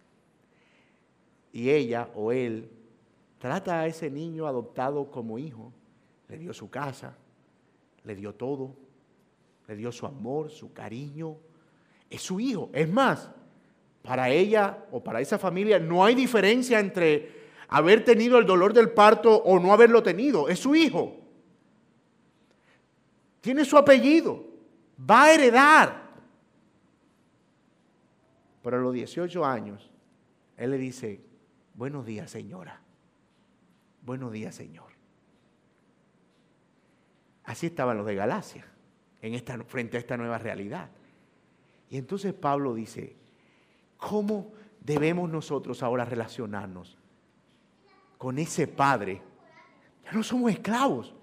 y 1.52 1.70
ella 1.70 2.08
o 2.14 2.32
él 2.32 2.70
trata 3.38 3.80
a 3.80 3.86
ese 3.86 4.10
niño 4.10 4.46
adoptado 4.46 5.10
como 5.10 5.38
hijo, 5.38 5.72
le 6.28 6.38
dio 6.38 6.52
su 6.52 6.70
casa, 6.70 7.16
le 8.04 8.14
dio 8.14 8.34
todo, 8.34 8.74
le 9.66 9.76
dio 9.76 9.90
su 9.90 10.06
amor, 10.06 10.50
su 10.50 10.72
cariño, 10.72 11.36
es 12.08 12.22
su 12.22 12.38
hijo. 12.40 12.70
Es 12.72 12.88
más, 12.88 13.30
para 14.02 14.28
ella 14.30 14.84
o 14.90 15.02
para 15.02 15.20
esa 15.20 15.38
familia 15.38 15.78
no 15.78 16.04
hay 16.04 16.14
diferencia 16.14 16.78
entre 16.78 17.39
haber 17.70 18.04
tenido 18.04 18.38
el 18.38 18.46
dolor 18.46 18.72
del 18.72 18.90
parto 18.90 19.36
o 19.36 19.60
no 19.60 19.72
haberlo 19.72 20.02
tenido, 20.02 20.48
es 20.48 20.58
su 20.58 20.74
hijo. 20.74 21.16
Tiene 23.40 23.64
su 23.64 23.78
apellido, 23.78 24.44
va 25.08 25.24
a 25.24 25.34
heredar. 25.34 26.10
Pero 28.62 28.76
a 28.76 28.80
los 28.80 28.92
18 28.92 29.44
años, 29.44 29.88
él 30.56 30.72
le 30.72 30.78
dice, 30.78 31.20
buenos 31.74 32.04
días 32.04 32.28
señora, 32.30 32.80
buenos 34.02 34.32
días 34.32 34.54
señor. 34.54 34.90
Así 37.44 37.66
estaban 37.66 37.96
los 37.96 38.06
de 38.06 38.16
Galacia, 38.16 38.66
en 39.22 39.34
esta, 39.34 39.62
frente 39.64 39.96
a 39.96 40.00
esta 40.00 40.16
nueva 40.16 40.38
realidad. 40.38 40.90
Y 41.88 41.96
entonces 41.98 42.34
Pablo 42.34 42.74
dice, 42.74 43.16
¿cómo 43.96 44.52
debemos 44.80 45.30
nosotros 45.30 45.82
ahora 45.84 46.04
relacionarnos 46.04 46.99
con 48.20 48.38
ese 48.38 48.66
Padre? 48.66 49.22
Ya 50.04 50.12
no 50.12 50.22
somos 50.22 50.52
esclavos, 50.52 51.14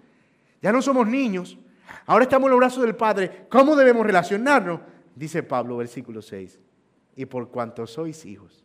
ya 0.60 0.72
no 0.72 0.82
somos 0.82 1.08
niños, 1.08 1.60
ahora 2.08 2.24
estamos 2.24 2.48
en 2.48 2.52
los 2.54 2.60
brazos 2.60 2.82
del 2.82 2.96
Padre. 2.96 3.46
¿Cómo 3.50 3.76
debemos 3.76 4.04
relacionarnos? 4.04 4.82
Dice 5.14 5.44
Pablo, 5.44 5.78
versículo 5.78 6.24
6 6.24 6.60
y 7.16 7.26
por 7.26 7.50
cuanto 7.50 7.86
sois 7.86 8.26
hijos. 8.26 8.64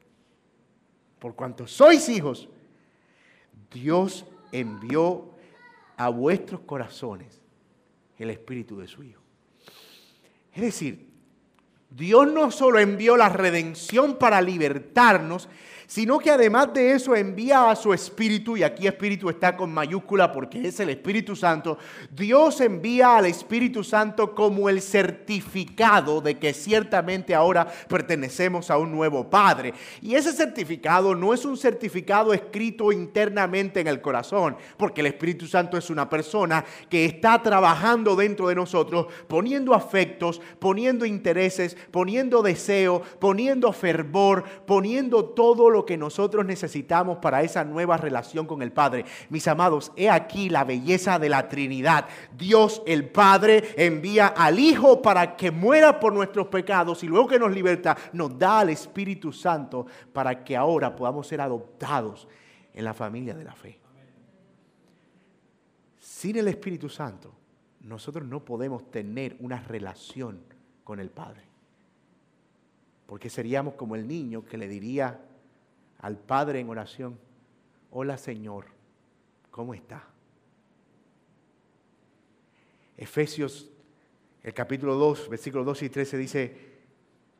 Por 1.18 1.34
cuanto 1.34 1.66
sois 1.66 2.08
hijos, 2.08 2.48
Dios 3.70 4.24
envió 4.50 5.30
a 5.98 6.08
vuestros 6.08 6.60
corazones 6.60 7.42
el 8.16 8.30
espíritu 8.30 8.78
de 8.78 8.88
su 8.88 9.02
Hijo. 9.02 9.20
Es 10.54 10.62
decir, 10.62 11.12
Dios 11.90 12.30
no 12.30 12.50
solo 12.50 12.78
envió 12.78 13.16
la 13.16 13.28
redención 13.28 14.16
para 14.16 14.40
libertarnos, 14.40 15.48
sino 15.92 16.18
que 16.18 16.30
además 16.30 16.72
de 16.72 16.92
eso 16.92 17.14
envía 17.14 17.70
a 17.70 17.76
su 17.76 17.92
Espíritu, 17.92 18.56
y 18.56 18.62
aquí 18.62 18.86
Espíritu 18.86 19.28
está 19.28 19.54
con 19.54 19.70
mayúscula 19.70 20.32
porque 20.32 20.68
es 20.68 20.80
el 20.80 20.88
Espíritu 20.88 21.36
Santo, 21.36 21.76
Dios 22.10 22.62
envía 22.62 23.18
al 23.18 23.26
Espíritu 23.26 23.84
Santo 23.84 24.34
como 24.34 24.70
el 24.70 24.80
certificado 24.80 26.22
de 26.22 26.38
que 26.38 26.54
ciertamente 26.54 27.34
ahora 27.34 27.70
pertenecemos 27.88 28.70
a 28.70 28.78
un 28.78 28.90
nuevo 28.90 29.28
Padre. 29.28 29.74
Y 30.00 30.14
ese 30.14 30.32
certificado 30.32 31.14
no 31.14 31.34
es 31.34 31.44
un 31.44 31.58
certificado 31.58 32.32
escrito 32.32 32.90
internamente 32.90 33.78
en 33.80 33.86
el 33.86 34.00
corazón, 34.00 34.56
porque 34.78 35.02
el 35.02 35.08
Espíritu 35.08 35.46
Santo 35.46 35.76
es 35.76 35.90
una 35.90 36.08
persona 36.08 36.64
que 36.88 37.04
está 37.04 37.42
trabajando 37.42 38.16
dentro 38.16 38.48
de 38.48 38.54
nosotros, 38.54 39.08
poniendo 39.28 39.74
afectos, 39.74 40.40
poniendo 40.58 41.04
intereses, 41.04 41.76
poniendo 41.90 42.40
deseo, 42.40 43.02
poniendo 43.20 43.70
fervor, 43.74 44.42
poniendo 44.64 45.26
todo 45.26 45.68
lo 45.68 45.81
que 45.84 45.96
nosotros 45.96 46.44
necesitamos 46.44 47.18
para 47.18 47.42
esa 47.42 47.64
nueva 47.64 47.96
relación 47.96 48.46
con 48.46 48.62
el 48.62 48.72
Padre. 48.72 49.04
Mis 49.30 49.46
amados, 49.48 49.92
he 49.96 50.10
aquí 50.10 50.48
la 50.48 50.64
belleza 50.64 51.18
de 51.18 51.28
la 51.28 51.48
Trinidad. 51.48 52.06
Dios 52.36 52.82
el 52.86 53.08
Padre 53.08 53.74
envía 53.76 54.28
al 54.28 54.58
Hijo 54.58 55.02
para 55.02 55.36
que 55.36 55.50
muera 55.50 55.98
por 56.00 56.12
nuestros 56.12 56.48
pecados 56.48 57.02
y 57.02 57.08
luego 57.08 57.28
que 57.28 57.38
nos 57.38 57.52
liberta, 57.52 57.96
nos 58.12 58.38
da 58.38 58.60
al 58.60 58.70
Espíritu 58.70 59.32
Santo 59.32 59.86
para 60.12 60.44
que 60.44 60.56
ahora 60.56 60.94
podamos 60.94 61.26
ser 61.26 61.40
adoptados 61.40 62.28
en 62.74 62.84
la 62.84 62.94
familia 62.94 63.34
de 63.34 63.44
la 63.44 63.54
fe. 63.54 63.78
Sin 65.98 66.36
el 66.36 66.48
Espíritu 66.48 66.88
Santo, 66.88 67.32
nosotros 67.80 68.26
no 68.26 68.44
podemos 68.44 68.90
tener 68.90 69.36
una 69.40 69.60
relación 69.60 70.40
con 70.84 71.00
el 71.00 71.10
Padre. 71.10 71.42
Porque 73.06 73.28
seríamos 73.28 73.74
como 73.74 73.94
el 73.96 74.06
niño 74.06 74.44
que 74.44 74.56
le 74.56 74.68
diría 74.68 75.20
al 76.02 76.18
Padre 76.18 76.60
en 76.60 76.68
oración, 76.68 77.18
hola 77.90 78.18
Señor, 78.18 78.66
¿cómo 79.50 79.72
está? 79.72 80.04
Efesios, 82.96 83.70
el 84.42 84.52
capítulo 84.52 84.96
2, 84.96 85.28
versículos 85.28 85.64
2 85.64 85.82
y 85.82 85.88
13 85.88 86.18
dice, 86.18 86.71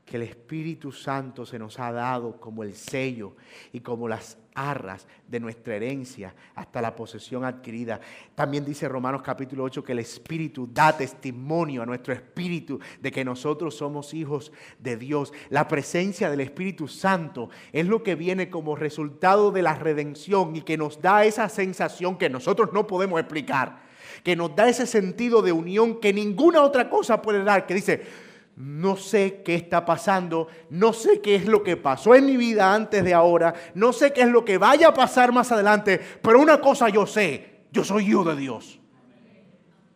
que 0.04 0.16
el 0.16 0.22
Espíritu 0.22 0.90
Santo 0.90 1.46
se 1.46 1.58
nos 1.58 1.78
ha 1.78 1.92
dado 1.92 2.40
como 2.40 2.62
el 2.62 2.74
sello 2.74 3.36
y 3.72 3.80
como 3.80 4.08
las 4.08 4.36
arras 4.54 5.06
de 5.28 5.40
nuestra 5.40 5.76
herencia 5.76 6.34
hasta 6.54 6.82
la 6.82 6.94
posesión 6.94 7.44
adquirida. 7.44 8.00
También 8.34 8.64
dice 8.64 8.88
Romanos 8.88 9.22
capítulo 9.22 9.64
8 9.64 9.84
que 9.84 9.92
el 9.92 10.00
Espíritu 10.00 10.68
da 10.70 10.96
testimonio 10.96 11.82
a 11.82 11.86
nuestro 11.86 12.12
espíritu 12.12 12.80
de 13.00 13.10
que 13.10 13.24
nosotros 13.24 13.76
somos 13.76 14.12
hijos 14.12 14.52
de 14.78 14.96
Dios. 14.96 15.32
La 15.50 15.68
presencia 15.68 16.28
del 16.28 16.40
Espíritu 16.40 16.88
Santo 16.88 17.48
es 17.72 17.86
lo 17.86 18.02
que 18.02 18.16
viene 18.16 18.50
como 18.50 18.76
resultado 18.76 19.52
de 19.52 19.62
la 19.62 19.76
redención 19.76 20.56
y 20.56 20.62
que 20.62 20.76
nos 20.76 21.00
da 21.00 21.24
esa 21.24 21.48
sensación 21.48 22.18
que 22.18 22.28
nosotros 22.28 22.70
no 22.72 22.86
podemos 22.86 23.20
explicar, 23.20 23.82
que 24.24 24.36
nos 24.36 24.54
da 24.54 24.68
ese 24.68 24.86
sentido 24.86 25.42
de 25.42 25.52
unión 25.52 26.00
que 26.00 26.12
ninguna 26.12 26.62
otra 26.62 26.90
cosa 26.90 27.22
puede 27.22 27.44
dar, 27.44 27.66
que 27.66 27.74
dice, 27.74 28.31
no 28.62 28.96
sé 28.96 29.42
qué 29.44 29.56
está 29.56 29.84
pasando, 29.84 30.46
no 30.70 30.92
sé 30.92 31.20
qué 31.20 31.34
es 31.34 31.46
lo 31.46 31.64
que 31.64 31.76
pasó 31.76 32.14
en 32.14 32.26
mi 32.26 32.36
vida 32.36 32.72
antes 32.72 33.02
de 33.02 33.12
ahora, 33.12 33.52
no 33.74 33.92
sé 33.92 34.12
qué 34.12 34.20
es 34.20 34.28
lo 34.28 34.44
que 34.44 34.56
vaya 34.56 34.88
a 34.88 34.94
pasar 34.94 35.32
más 35.32 35.50
adelante, 35.50 36.00
pero 36.22 36.40
una 36.40 36.60
cosa 36.60 36.88
yo 36.88 37.04
sé, 37.04 37.64
yo 37.72 37.82
soy 37.82 38.08
hijo 38.08 38.22
de 38.22 38.36
Dios. 38.36 38.78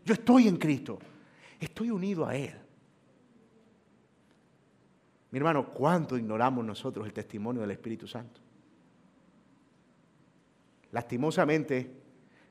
Yo 0.04 0.14
estoy 0.14 0.48
en 0.48 0.56
Cristo, 0.56 0.98
estoy 1.60 1.92
unido 1.92 2.26
a 2.26 2.34
Él. 2.34 2.56
Mi 5.30 5.38
hermano, 5.38 5.72
¿cuánto 5.72 6.18
ignoramos 6.18 6.64
nosotros 6.64 7.06
el 7.06 7.12
testimonio 7.12 7.62
del 7.62 7.70
Espíritu 7.70 8.08
Santo? 8.08 8.40
Lastimosamente, 10.90 11.88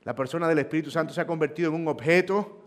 la 0.03 0.15
persona 0.15 0.47
del 0.47 0.59
Espíritu 0.59 0.89
Santo 0.89 1.13
se 1.13 1.19
ha 1.19 1.27
convertido 1.27 1.69
en 1.69 1.75
un 1.75 1.89
objeto 1.89 2.64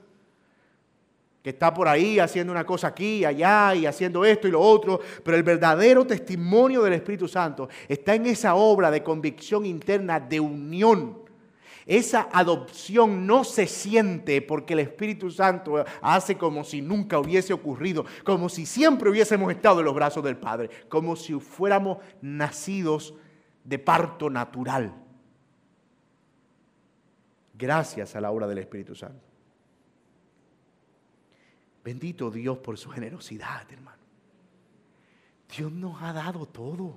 está 1.50 1.72
por 1.72 1.88
ahí 1.88 2.18
haciendo 2.18 2.52
una 2.52 2.64
cosa 2.64 2.88
aquí 2.88 3.18
y 3.18 3.24
allá 3.24 3.74
y 3.74 3.86
haciendo 3.86 4.24
esto 4.24 4.48
y 4.48 4.50
lo 4.50 4.60
otro, 4.60 5.00
pero 5.22 5.36
el 5.36 5.42
verdadero 5.42 6.06
testimonio 6.06 6.82
del 6.82 6.94
Espíritu 6.94 7.28
Santo 7.28 7.68
está 7.88 8.14
en 8.14 8.26
esa 8.26 8.54
obra 8.54 8.90
de 8.90 9.02
convicción 9.02 9.66
interna, 9.66 10.20
de 10.20 10.40
unión. 10.40 11.28
Esa 11.86 12.28
adopción 12.30 13.26
no 13.26 13.44
se 13.44 13.66
siente 13.66 14.42
porque 14.42 14.74
el 14.74 14.80
Espíritu 14.80 15.30
Santo 15.30 15.82
hace 16.02 16.36
como 16.36 16.62
si 16.62 16.82
nunca 16.82 17.18
hubiese 17.18 17.54
ocurrido, 17.54 18.04
como 18.24 18.50
si 18.50 18.66
siempre 18.66 19.08
hubiésemos 19.08 19.50
estado 19.50 19.78
en 19.78 19.86
los 19.86 19.94
brazos 19.94 20.22
del 20.22 20.36
Padre, 20.36 20.68
como 20.88 21.16
si 21.16 21.32
fuéramos 21.40 21.98
nacidos 22.20 23.14
de 23.64 23.78
parto 23.78 24.28
natural. 24.28 24.94
Gracias 27.54 28.14
a 28.14 28.20
la 28.20 28.30
obra 28.30 28.46
del 28.46 28.58
Espíritu 28.58 28.94
Santo. 28.94 29.27
Bendito 31.88 32.30
Dios 32.30 32.58
por 32.58 32.76
su 32.76 32.90
generosidad, 32.90 33.62
hermano. 33.72 33.96
Dios 35.56 35.72
nos 35.72 36.02
ha 36.02 36.12
dado 36.12 36.44
todo. 36.44 36.96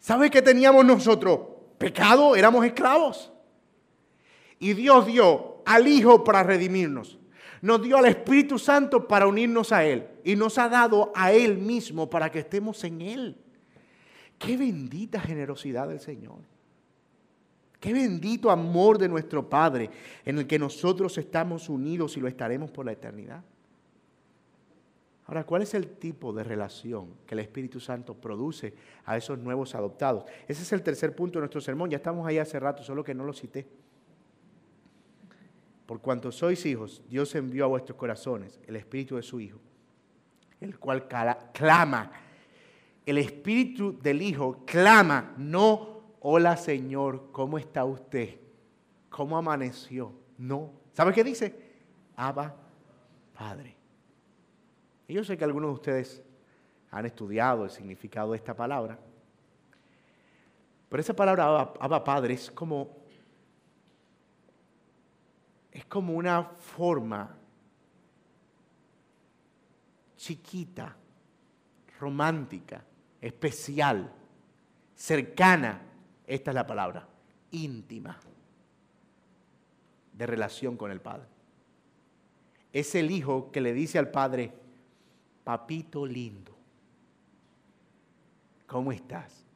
¿Sabe 0.00 0.28
qué 0.28 0.42
teníamos 0.42 0.84
nosotros? 0.84 1.38
Pecado, 1.78 2.34
éramos 2.34 2.64
esclavos. 2.66 3.30
Y 4.58 4.72
Dios 4.72 5.06
dio 5.06 5.62
al 5.64 5.86
Hijo 5.86 6.24
para 6.24 6.42
redimirnos. 6.42 7.20
Nos 7.62 7.82
dio 7.82 7.98
al 7.98 8.06
Espíritu 8.06 8.58
Santo 8.58 9.06
para 9.06 9.28
unirnos 9.28 9.70
a 9.70 9.84
Él. 9.84 10.08
Y 10.24 10.34
nos 10.34 10.58
ha 10.58 10.68
dado 10.68 11.12
a 11.14 11.30
Él 11.30 11.56
mismo 11.56 12.10
para 12.10 12.32
que 12.32 12.40
estemos 12.40 12.82
en 12.82 13.00
Él. 13.00 13.36
Qué 14.40 14.56
bendita 14.56 15.20
generosidad 15.20 15.86
del 15.86 16.00
Señor. 16.00 16.40
Qué 17.80 17.92
bendito 17.92 18.50
amor 18.50 18.98
de 18.98 19.08
nuestro 19.08 19.48
Padre 19.48 19.90
en 20.24 20.38
el 20.38 20.46
que 20.46 20.58
nosotros 20.58 21.16
estamos 21.18 21.68
unidos 21.68 22.16
y 22.16 22.20
lo 22.20 22.28
estaremos 22.28 22.70
por 22.70 22.86
la 22.86 22.92
eternidad. 22.92 23.42
Ahora, 25.26 25.44
¿cuál 25.44 25.60
es 25.62 25.74
el 25.74 25.88
tipo 25.98 26.32
de 26.32 26.42
relación 26.42 27.10
que 27.26 27.34
el 27.34 27.40
Espíritu 27.40 27.80
Santo 27.80 28.14
produce 28.14 28.72
a 29.04 29.16
esos 29.16 29.38
nuevos 29.38 29.74
adoptados? 29.74 30.24
Ese 30.48 30.62
es 30.62 30.72
el 30.72 30.82
tercer 30.82 31.14
punto 31.14 31.38
de 31.38 31.42
nuestro 31.42 31.60
sermón. 31.60 31.90
Ya 31.90 31.98
estamos 31.98 32.26
ahí 32.26 32.38
hace 32.38 32.58
rato, 32.58 32.82
solo 32.82 33.04
que 33.04 33.14
no 33.14 33.24
lo 33.24 33.34
cité. 33.34 33.66
Por 35.84 36.00
cuanto 36.00 36.32
sois 36.32 36.64
hijos, 36.66 37.02
Dios 37.08 37.34
envió 37.34 37.66
a 37.66 37.68
vuestros 37.68 37.96
corazones 37.96 38.58
el 38.66 38.76
Espíritu 38.76 39.16
de 39.16 39.22
su 39.22 39.38
Hijo, 39.38 39.58
el 40.60 40.78
cual 40.78 41.06
clama. 41.52 42.10
El 43.04 43.18
Espíritu 43.18 43.98
del 43.98 44.22
Hijo 44.22 44.64
clama, 44.66 45.34
no, 45.36 45.97
hola 46.20 46.56
Señor, 46.56 47.30
¿cómo 47.32 47.58
está 47.58 47.84
usted? 47.84 48.40
¿Cómo 49.08 49.36
amaneció? 49.36 50.12
No. 50.36 50.72
¿Sabe 50.92 51.12
qué 51.12 51.24
dice? 51.24 51.54
Abba, 52.16 52.54
Padre. 53.32 53.76
Y 55.06 55.14
yo 55.14 55.24
sé 55.24 55.38
que 55.38 55.44
algunos 55.44 55.70
de 55.70 55.74
ustedes 55.74 56.22
han 56.90 57.06
estudiado 57.06 57.64
el 57.64 57.70
significado 57.70 58.32
de 58.32 58.36
esta 58.36 58.54
palabra. 58.54 58.98
Pero 60.88 61.00
esa 61.00 61.14
palabra 61.14 61.72
Abba 61.80 62.02
Padre 62.02 62.34
es 62.34 62.50
como, 62.50 62.96
es 65.70 65.84
como 65.86 66.14
una 66.14 66.44
forma 66.44 67.36
chiquita, 70.16 70.96
romántica, 72.00 72.84
especial, 73.20 74.12
cercana, 74.94 75.80
esta 76.28 76.50
es 76.50 76.54
la 76.54 76.66
palabra, 76.66 77.08
íntima, 77.50 78.18
de 80.12 80.26
relación 80.26 80.76
con 80.76 80.90
el 80.90 81.00
Padre. 81.00 81.26
Es 82.70 82.94
el 82.94 83.10
hijo 83.10 83.50
que 83.50 83.62
le 83.62 83.72
dice 83.72 83.98
al 83.98 84.10
Padre, 84.10 84.52
papito 85.42 86.04
lindo, 86.04 86.54
¿cómo 88.66 88.92
estás? 88.92 89.46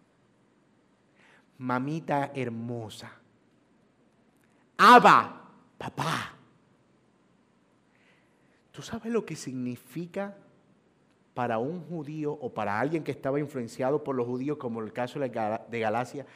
Mamita 1.59 2.33
hermosa. 2.35 3.13
Aba, 4.79 5.51
papá. 5.77 6.35
¿Tú 8.73 8.81
sabes 8.81 9.13
lo 9.13 9.27
que 9.27 9.37
significa 9.37 10.35
para 11.35 11.59
un 11.59 11.85
judío 11.85 12.33
o 12.33 12.53
para 12.53 12.81
alguien 12.81 13.05
que 13.05 13.11
estaba 13.11 13.39
influenciado 13.39 14.03
por 14.03 14.15
los 14.15 14.27
judíos, 14.27 14.57
como 14.59 14.81
el 14.81 14.93
caso 14.93 15.19
de 15.19 15.81
Galacia, 15.81 16.27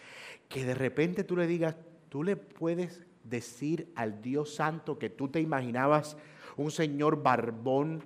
que 0.48 0.64
de 0.64 0.74
repente 0.74 1.24
tú 1.24 1.36
le 1.36 1.46
digas, 1.46 1.76
tú 2.08 2.22
le 2.22 2.36
puedes 2.36 3.04
decir 3.24 3.92
al 3.96 4.22
Dios 4.22 4.54
Santo 4.54 4.98
que 4.98 5.10
tú 5.10 5.28
te 5.28 5.40
imaginabas 5.40 6.16
un 6.56 6.70
señor 6.70 7.22
barbón 7.22 8.02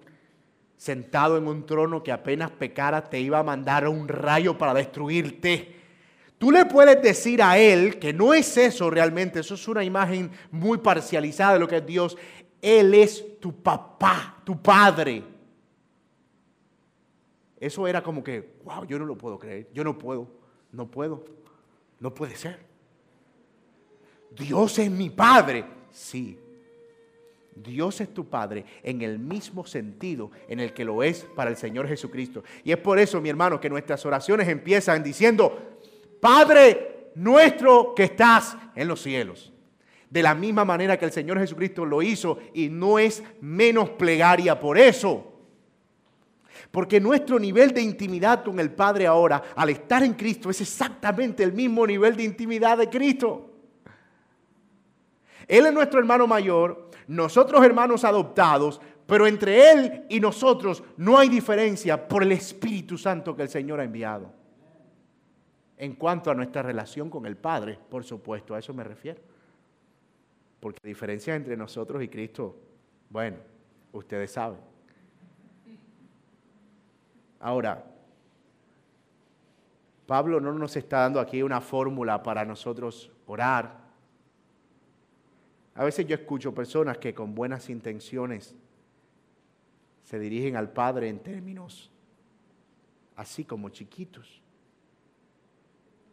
sentado 0.77 1.37
en 1.37 1.47
un 1.47 1.67
trono 1.67 2.03
que 2.03 2.11
apenas 2.11 2.51
pecara 2.51 3.09
te 3.11 3.21
iba 3.21 3.39
a 3.39 3.43
mandar 3.43 3.87
un 3.87 4.09
rayo 4.09 4.57
para 4.57 4.73
destruirte. 4.73 5.77
Tú 6.39 6.51
le 6.51 6.65
puedes 6.65 7.03
decir 7.03 7.43
a 7.43 7.59
él 7.59 7.99
que 7.99 8.15
no 8.15 8.33
es 8.33 8.57
eso 8.57 8.89
realmente, 8.89 9.41
eso 9.41 9.55
es 9.55 9.69
una 9.69 9.85
imagen 9.85 10.31
muy 10.51 10.79
parcializada 10.79 11.55
de 11.55 11.59
lo 11.61 11.69
que 11.69 11.77
es 11.77 11.87
Dios. 11.87 12.17
Él 12.63 12.95
es 12.95 13.39
tu 13.41 13.63
papá, 13.63 14.41
tu 14.43 14.61
padre. 14.61 15.23
Eso 17.59 17.87
era 17.87 18.03
como 18.03 18.25
que, 18.25 18.55
wow, 18.65 18.87
yo 18.87 18.99
no 18.99 19.05
lo 19.05 19.19
puedo 19.19 19.39
creer, 19.39 19.69
yo 19.75 19.85
no 19.85 19.99
puedo, 19.99 20.29
no 20.73 20.91
puedo, 20.91 21.27
no 22.01 22.13
puede 22.13 22.35
ser. 22.35 22.59
Dios 24.31 24.79
es 24.79 24.91
mi 24.91 25.11
padre, 25.11 25.65
sí, 25.91 26.39
Dios 27.63 28.01
es 28.01 28.13
tu 28.13 28.29
Padre 28.29 28.65
en 28.83 29.03
el 29.03 29.19
mismo 29.19 29.67
sentido 29.67 30.31
en 30.49 30.61
el 30.61 30.73
que 30.73 30.85
lo 30.85 31.03
es 31.03 31.27
para 31.35 31.51
el 31.51 31.57
Señor 31.57 31.87
Jesucristo. 31.89 32.43
Y 32.65 32.73
es 32.73 32.79
por 32.79 32.99
eso, 32.99 33.21
mi 33.21 33.29
hermano, 33.29 33.61
que 33.61 33.71
nuestras 33.71 34.05
oraciones 34.07 34.49
empiezan 34.49 35.03
diciendo, 35.03 35.79
Padre 36.21 37.11
nuestro 37.15 37.95
que 37.95 38.05
estás 38.05 38.57
en 38.75 38.89
los 38.89 39.03
cielos. 39.03 39.53
De 40.09 40.23
la 40.23 40.35
misma 40.35 40.65
manera 40.65 40.99
que 40.99 41.05
el 41.05 41.13
Señor 41.13 41.39
Jesucristo 41.39 41.85
lo 41.85 42.03
hizo 42.03 42.39
y 42.53 42.69
no 42.69 42.99
es 42.99 43.23
menos 43.41 43.91
plegaria 43.91 44.59
por 44.59 44.79
eso. 44.79 45.30
Porque 46.71 47.01
nuestro 47.01 47.39
nivel 47.39 47.75
de 47.75 47.83
intimidad 47.83 48.45
con 48.45 48.61
el 48.61 48.71
Padre 48.71 49.07
ahora, 49.07 49.43
al 49.57 49.71
estar 49.71 50.03
en 50.03 50.15
Cristo, 50.15 50.51
es 50.51 50.61
exactamente 50.61 51.43
el 51.43 51.53
mismo 51.53 51.87
nivel 51.87 52.17
de 52.17 52.23
intimidad 52.23 52.79
de 52.79 52.89
Cristo. 52.89 53.51
Él 55.49 55.67
es 55.67 55.73
nuestro 55.73 55.99
hermano 55.99 56.29
mayor, 56.29 56.91
nosotros 57.09 57.65
hermanos 57.65 58.05
adoptados, 58.05 58.81
pero 59.05 59.27
entre 59.27 59.73
Él 59.73 60.05
y 60.09 60.21
nosotros 60.21 60.85
no 60.97 61.19
hay 61.19 61.29
diferencia 61.29 62.07
por 62.07 62.23
el 62.23 62.31
Espíritu 62.31 62.97
Santo 62.97 63.35
que 63.35 63.43
el 63.43 63.49
Señor 63.49 63.81
ha 63.81 63.85
enviado. 63.85 64.33
En 65.77 65.95
cuanto 65.95 66.31
a 66.31 66.35
nuestra 66.35 66.63
relación 66.63 67.11
con 67.11 67.27
el 67.27 67.37
Padre, 67.37 67.81
por 67.89 68.05
supuesto, 68.05 68.55
a 68.55 68.61
eso 68.61 68.73
me 68.73 68.85
refiero. 68.85 69.21
Porque 70.61 70.79
la 70.85 70.89
diferencia 70.89 71.35
entre 71.35 71.57
nosotros 71.57 72.01
y 72.01 72.09
Cristo, 72.09 72.55
bueno, 73.09 73.39
ustedes 73.93 74.31
saben. 74.31 74.70
Ahora, 77.41 77.85
Pablo 80.07 80.41
no 80.41 80.53
nos 80.53 80.77
está 80.77 81.01
dando 81.01 81.19
aquí 81.21 81.43
una 81.43 81.61
fórmula 81.61 82.23
para 82.23 82.45
nosotros 82.45 83.11
orar 83.27 83.81
a 85.81 85.85
veces 85.85 86.07
yo 86.07 86.15
escucho 86.15 86.55
personas 86.55 86.99
que 86.99 87.15
con 87.15 87.35
buenas 87.35 87.71
intenciones 87.71 88.55
se 90.03 90.19
dirigen 90.19 90.57
al 90.57 90.71
Padre 90.71 91.09
en 91.09 91.21
términos 91.21 91.91
así 93.17 93.45
como 93.45 93.71
chiquitos. 93.71 94.43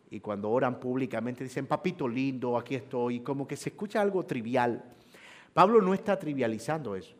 Y 0.09 0.21
cuando 0.21 0.49
oran 0.49 0.79
públicamente 0.79 1.43
dicen, 1.43 1.67
papito 1.67 2.07
lindo, 2.07 2.57
aquí 2.57 2.75
estoy, 2.75 3.19
como 3.19 3.45
que 3.45 3.57
se 3.57 3.69
escucha 3.69 3.99
algo 3.99 4.25
trivial. 4.25 4.83
Pablo 5.53 5.81
no 5.81 5.93
está 5.93 6.17
trivializando 6.17 6.95
eso. 6.95 7.13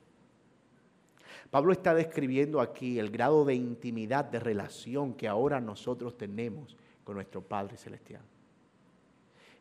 Pablo 1.49 1.71
está 1.71 1.93
describiendo 1.93 2.59
aquí 2.59 2.99
el 2.99 3.09
grado 3.09 3.45
de 3.45 3.55
intimidad, 3.55 4.25
de 4.25 4.39
relación 4.39 5.13
que 5.13 5.27
ahora 5.27 5.61
nosotros 5.61 6.17
tenemos 6.17 6.75
con 7.03 7.15
nuestro 7.15 7.41
Padre 7.41 7.77
Celestial. 7.77 8.21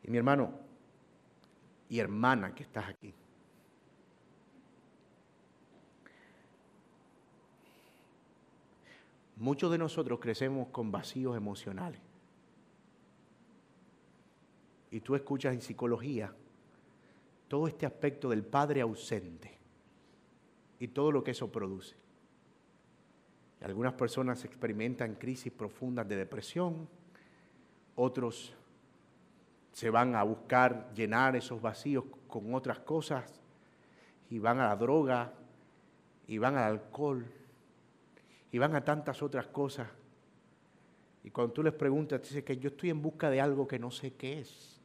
Y 0.03 0.11
mi 0.11 0.19
hermano, 0.19 0.53
y 1.89 2.01
hermana 2.01 2.55
que 2.55 2.65
estás 2.65 2.89
aquí. 2.89 3.15
Muchos 9.37 9.71
de 9.71 9.79
nosotros 9.79 10.19
crecemos 10.19 10.69
con 10.69 10.91
vacíos 10.91 11.37
emocionales. 11.37 12.01
Y 14.91 15.01
tú 15.01 15.15
escuchas 15.15 15.53
en 15.55 15.61
psicología 15.61 16.33
todo 17.49 17.69
este 17.69 17.87
aspecto 17.87 18.31
del 18.31 18.45
padre 18.45 18.81
ausente 18.81 19.56
y 20.79 20.89
todo 20.89 21.13
lo 21.13 21.25
que 21.25 21.31
eso 21.33 21.51
produce. 21.51 21.97
Algunas 23.63 23.95
personas 23.95 24.45
experimentan 24.45 25.15
crisis 25.15 25.53
profundas 25.53 26.09
de 26.09 26.17
depresión, 26.17 26.89
otros 27.97 28.55
se 29.73 29.91
van 29.91 30.15
a 30.15 30.23
buscar 30.23 30.93
llenar 30.95 31.37
esos 31.37 31.61
vacíos 31.61 32.05
con 32.29 32.55
otras 32.55 32.79
cosas 32.81 33.41
y 34.31 34.39
van 34.39 34.61
a 34.61 34.69
la 34.69 34.77
droga 34.77 35.33
y 36.27 36.39
van 36.39 36.57
al 36.57 36.65
alcohol 36.65 37.27
y 38.53 38.59
van 38.59 38.75
a 38.75 38.85
tantas 38.85 39.23
otras 39.23 39.47
cosas. 39.49 39.89
Y 41.25 41.31
cuando 41.31 41.53
tú 41.53 41.63
les 41.63 41.73
preguntas, 41.73 42.23
dices 42.23 42.45
que 42.45 42.57
yo 42.57 42.69
estoy 42.69 42.91
en 42.91 43.03
busca 43.03 43.29
de 43.31 43.41
algo 43.41 43.67
que 43.67 43.79
no 43.79 43.91
sé 43.91 44.15
qué 44.15 44.41
es. 44.41 44.76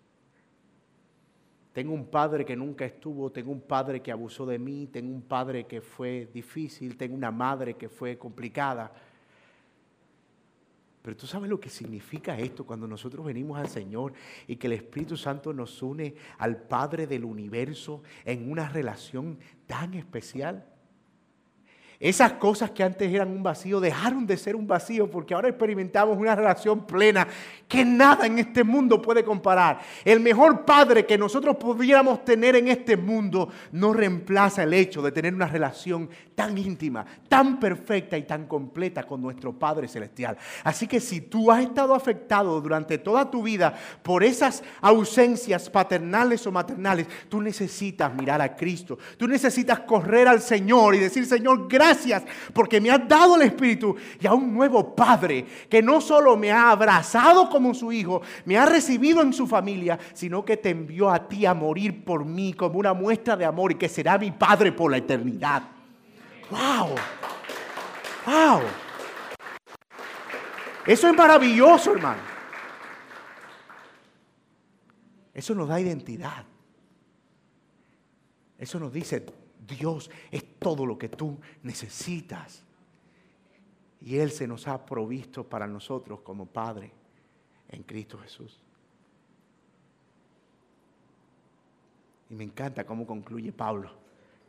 Tengo 1.73 1.93
un 1.93 2.07
padre 2.07 2.43
que 2.43 2.55
nunca 2.55 2.85
estuvo, 2.85 3.31
tengo 3.31 3.51
un 3.51 3.61
padre 3.61 4.01
que 4.01 4.11
abusó 4.11 4.45
de 4.45 4.59
mí, 4.59 4.87
tengo 4.87 5.13
un 5.13 5.21
padre 5.21 5.65
que 5.65 5.79
fue 5.81 6.29
difícil, 6.33 6.97
tengo 6.97 7.15
una 7.15 7.31
madre 7.31 7.75
que 7.75 7.87
fue 7.87 8.17
complicada. 8.17 8.91
Pero 11.01 11.17
tú 11.17 11.25
sabes 11.25 11.49
lo 11.49 11.59
que 11.59 11.69
significa 11.69 12.37
esto 12.37 12.65
cuando 12.65 12.87
nosotros 12.87 13.25
venimos 13.25 13.57
al 13.57 13.69
Señor 13.69 14.13
y 14.47 14.57
que 14.57 14.67
el 14.67 14.73
Espíritu 14.73 15.17
Santo 15.17 15.51
nos 15.53 15.81
une 15.81 16.13
al 16.37 16.57
Padre 16.57 17.07
del 17.07 17.23
universo 17.23 18.03
en 18.23 18.51
una 18.51 18.69
relación 18.69 19.39
tan 19.65 19.95
especial. 19.95 20.70
Esas 22.01 22.33
cosas 22.33 22.71
que 22.71 22.83
antes 22.83 23.13
eran 23.13 23.29
un 23.29 23.43
vacío 23.43 23.79
dejaron 23.79 24.25
de 24.25 24.35
ser 24.35 24.55
un 24.55 24.65
vacío 24.65 25.07
porque 25.07 25.35
ahora 25.35 25.49
experimentamos 25.49 26.17
una 26.17 26.35
relación 26.35 26.87
plena 26.87 27.27
que 27.67 27.85
nada 27.85 28.25
en 28.25 28.39
este 28.39 28.63
mundo 28.63 28.99
puede 28.99 29.23
comparar. 29.23 29.79
El 30.03 30.19
mejor 30.19 30.65
padre 30.65 31.05
que 31.05 31.15
nosotros 31.15 31.57
pudiéramos 31.57 32.25
tener 32.25 32.55
en 32.55 32.69
este 32.69 32.97
mundo 32.97 33.49
no 33.71 33.93
reemplaza 33.93 34.63
el 34.63 34.73
hecho 34.73 35.03
de 35.03 35.11
tener 35.11 35.35
una 35.35 35.45
relación 35.45 36.09
tan 36.33 36.57
íntima, 36.57 37.05
tan 37.29 37.59
perfecta 37.59 38.17
y 38.17 38.23
tan 38.23 38.47
completa 38.47 39.03
con 39.03 39.21
nuestro 39.21 39.53
Padre 39.53 39.87
Celestial. 39.87 40.35
Así 40.63 40.87
que 40.87 40.99
si 40.99 41.21
tú 41.21 41.51
has 41.51 41.61
estado 41.61 41.93
afectado 41.93 42.59
durante 42.61 42.97
toda 42.97 43.29
tu 43.29 43.43
vida 43.43 43.75
por 44.01 44.23
esas 44.23 44.63
ausencias 44.81 45.69
paternales 45.69 46.47
o 46.47 46.51
maternales, 46.51 47.05
tú 47.29 47.39
necesitas 47.39 48.11
mirar 48.15 48.41
a 48.41 48.55
Cristo. 48.55 48.97
Tú 49.17 49.27
necesitas 49.27 49.81
correr 49.81 50.27
al 50.27 50.41
Señor 50.41 50.95
y 50.95 50.99
decir, 50.99 51.27
Señor, 51.27 51.67
gracias 51.69 51.90
porque 52.53 52.79
me 52.79 52.91
has 52.91 53.07
dado 53.07 53.35
el 53.35 53.43
Espíritu 53.43 53.95
y 54.19 54.27
a 54.27 54.33
un 54.33 54.53
nuevo 54.53 54.95
Padre 54.95 55.45
que 55.69 55.81
no 55.81 56.01
solo 56.01 56.37
me 56.37 56.51
ha 56.51 56.71
abrazado 56.71 57.49
como 57.49 57.73
su 57.73 57.91
Hijo, 57.91 58.21
me 58.45 58.57
ha 58.57 58.65
recibido 58.65 59.21
en 59.21 59.33
su 59.33 59.47
familia, 59.47 59.99
sino 60.13 60.43
que 60.45 60.57
te 60.57 60.69
envió 60.69 61.09
a 61.09 61.27
ti 61.27 61.45
a 61.45 61.53
morir 61.53 62.03
por 62.03 62.25
mí 62.25 62.53
como 62.53 62.79
una 62.79 62.93
muestra 62.93 63.35
de 63.35 63.45
amor 63.45 63.71
y 63.71 63.75
que 63.75 63.89
será 63.89 64.17
mi 64.17 64.31
Padre 64.31 64.71
por 64.71 64.91
la 64.91 64.97
eternidad. 64.97 65.63
¡Wow! 66.49 66.95
¡Wow! 68.25 68.61
Eso 70.85 71.07
es 71.07 71.15
maravilloso, 71.15 71.93
hermano. 71.93 72.21
Eso 75.33 75.55
nos 75.55 75.69
da 75.69 75.79
identidad. 75.79 76.45
Eso 78.57 78.79
nos 78.79 78.91
dice, 78.93 79.25
Dios 79.77 80.09
es 80.29 80.59
todo 80.59 80.85
lo 80.85 80.97
que 80.97 81.09
tú 81.09 81.39
necesitas. 81.63 82.63
Y 84.01 84.17
Él 84.17 84.31
se 84.31 84.47
nos 84.47 84.67
ha 84.67 84.85
provisto 84.85 85.43
para 85.43 85.67
nosotros 85.67 86.21
como 86.21 86.45
Padre 86.45 86.91
en 87.69 87.83
Cristo 87.83 88.17
Jesús. 88.17 88.59
Y 92.29 92.35
me 92.35 92.43
encanta 92.43 92.85
cómo 92.85 93.05
concluye 93.05 93.51
Pablo. 93.51 93.91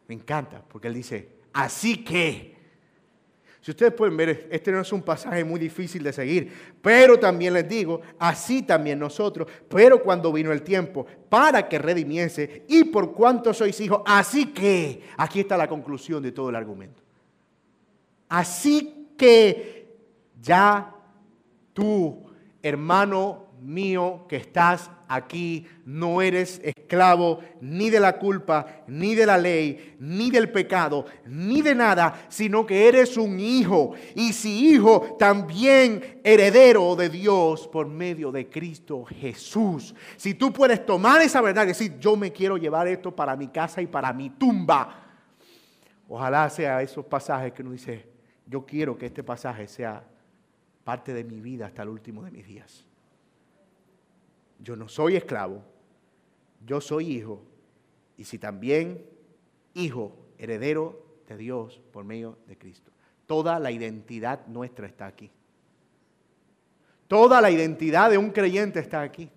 Me 0.08 0.14
encanta, 0.14 0.62
porque 0.62 0.88
él 0.88 0.94
dice, 0.94 1.42
Así 1.52 2.02
que, 2.04 2.56
si 3.62 3.70
ustedes 3.70 3.92
pueden 3.92 4.16
ver, 4.16 4.48
este 4.50 4.72
no 4.72 4.80
es 4.80 4.92
un 4.92 5.02
pasaje 5.02 5.44
muy 5.44 5.60
difícil 5.60 6.02
de 6.02 6.12
seguir, 6.12 6.52
pero 6.82 7.16
también 7.16 7.54
les 7.54 7.68
digo, 7.68 8.00
así 8.18 8.62
también 8.62 8.98
nosotros, 8.98 9.48
pero 9.68 10.02
cuando 10.02 10.32
vino 10.32 10.50
el 10.50 10.62
tiempo 10.62 11.06
para 11.28 11.68
que 11.68 11.78
redimiese 11.78 12.64
y 12.66 12.82
por 12.82 13.12
cuanto 13.12 13.54
sois 13.54 13.80
hijos, 13.80 14.02
así 14.04 14.46
que, 14.46 15.02
aquí 15.16 15.40
está 15.40 15.56
la 15.56 15.68
conclusión 15.68 16.20
de 16.24 16.32
todo 16.32 16.50
el 16.50 16.56
argumento. 16.56 17.04
Así 18.28 19.14
que 19.16 19.86
ya 20.40 20.96
tú, 21.72 22.20
hermano 22.64 23.41
mío 23.62 24.26
que 24.28 24.36
estás 24.36 24.90
aquí, 25.08 25.66
no 25.84 26.20
eres 26.20 26.60
esclavo 26.64 27.40
ni 27.60 27.90
de 27.90 28.00
la 28.00 28.18
culpa, 28.18 28.82
ni 28.86 29.14
de 29.14 29.26
la 29.26 29.38
ley, 29.38 29.96
ni 29.98 30.30
del 30.30 30.50
pecado, 30.50 31.06
ni 31.26 31.62
de 31.62 31.74
nada, 31.74 32.26
sino 32.28 32.66
que 32.66 32.88
eres 32.88 33.16
un 33.16 33.38
hijo. 33.38 33.92
Y 34.14 34.32
si 34.32 34.70
hijo, 34.70 35.16
también 35.18 36.20
heredero 36.24 36.96
de 36.96 37.08
Dios 37.08 37.68
por 37.68 37.86
medio 37.86 38.32
de 38.32 38.48
Cristo 38.48 39.04
Jesús. 39.04 39.94
Si 40.16 40.34
tú 40.34 40.52
puedes 40.52 40.84
tomar 40.84 41.20
esa 41.22 41.40
verdad 41.40 41.64
y 41.64 41.68
decir, 41.68 41.98
yo 41.98 42.16
me 42.16 42.32
quiero 42.32 42.56
llevar 42.56 42.88
esto 42.88 43.14
para 43.14 43.36
mi 43.36 43.48
casa 43.48 43.80
y 43.82 43.86
para 43.86 44.12
mi 44.12 44.30
tumba. 44.30 44.98
Ojalá 46.08 46.50
sea 46.50 46.82
esos 46.82 47.04
pasajes 47.04 47.52
que 47.52 47.62
uno 47.62 47.72
dice, 47.72 48.06
yo 48.46 48.66
quiero 48.66 48.98
que 48.98 49.06
este 49.06 49.22
pasaje 49.22 49.66
sea 49.66 50.04
parte 50.84 51.14
de 51.14 51.24
mi 51.24 51.40
vida 51.40 51.66
hasta 51.66 51.82
el 51.82 51.88
último 51.88 52.22
de 52.22 52.30
mis 52.30 52.46
días. 52.46 52.86
Yo 54.62 54.76
no 54.76 54.88
soy 54.88 55.16
esclavo, 55.16 55.62
yo 56.64 56.80
soy 56.80 57.16
hijo, 57.16 57.42
y 58.16 58.24
si 58.24 58.38
también 58.38 59.04
hijo, 59.74 60.16
heredero 60.38 61.04
de 61.26 61.36
Dios 61.36 61.80
por 61.92 62.04
medio 62.04 62.38
de 62.46 62.56
Cristo. 62.56 62.92
Toda 63.26 63.58
la 63.58 63.70
identidad 63.70 64.46
nuestra 64.46 64.86
está 64.86 65.06
aquí. 65.06 65.30
Toda 67.08 67.40
la 67.40 67.50
identidad 67.50 68.10
de 68.10 68.18
un 68.18 68.30
creyente 68.30 68.78
está 68.78 69.02
aquí. 69.02 69.30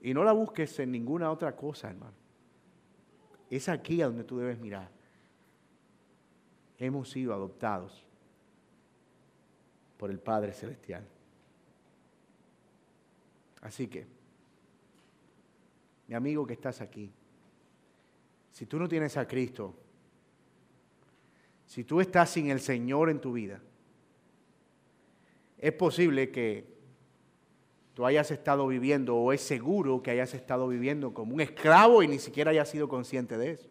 Y 0.00 0.14
no 0.14 0.22
la 0.22 0.32
busques 0.32 0.78
en 0.78 0.92
ninguna 0.92 1.30
otra 1.30 1.54
cosa, 1.56 1.90
hermano. 1.90 2.14
Es 3.50 3.68
aquí 3.68 4.00
a 4.00 4.06
donde 4.06 4.24
tú 4.24 4.38
debes 4.38 4.58
mirar. 4.58 4.90
Hemos 6.78 7.10
sido 7.10 7.34
adoptados 7.34 8.04
por 9.96 10.10
el 10.10 10.20
Padre 10.20 10.52
Celestial. 10.52 11.04
Así 13.60 13.88
que, 13.88 14.06
mi 16.06 16.14
amigo 16.14 16.46
que 16.46 16.54
estás 16.54 16.80
aquí, 16.80 17.12
si 18.50 18.66
tú 18.66 18.78
no 18.78 18.88
tienes 18.88 19.16
a 19.16 19.26
Cristo, 19.26 19.74
si 21.66 21.84
tú 21.84 22.00
estás 22.00 22.30
sin 22.30 22.50
el 22.50 22.60
Señor 22.60 23.10
en 23.10 23.20
tu 23.20 23.32
vida, 23.32 23.60
es 25.58 25.72
posible 25.72 26.30
que 26.30 26.78
tú 27.94 28.06
hayas 28.06 28.30
estado 28.30 28.66
viviendo 28.68 29.16
o 29.16 29.32
es 29.32 29.40
seguro 29.40 30.02
que 30.02 30.12
hayas 30.12 30.32
estado 30.32 30.68
viviendo 30.68 31.12
como 31.12 31.34
un 31.34 31.40
esclavo 31.40 32.02
y 32.02 32.08
ni 32.08 32.18
siquiera 32.18 32.52
hayas 32.52 32.70
sido 32.70 32.88
consciente 32.88 33.36
de 33.36 33.50
eso. 33.50 33.68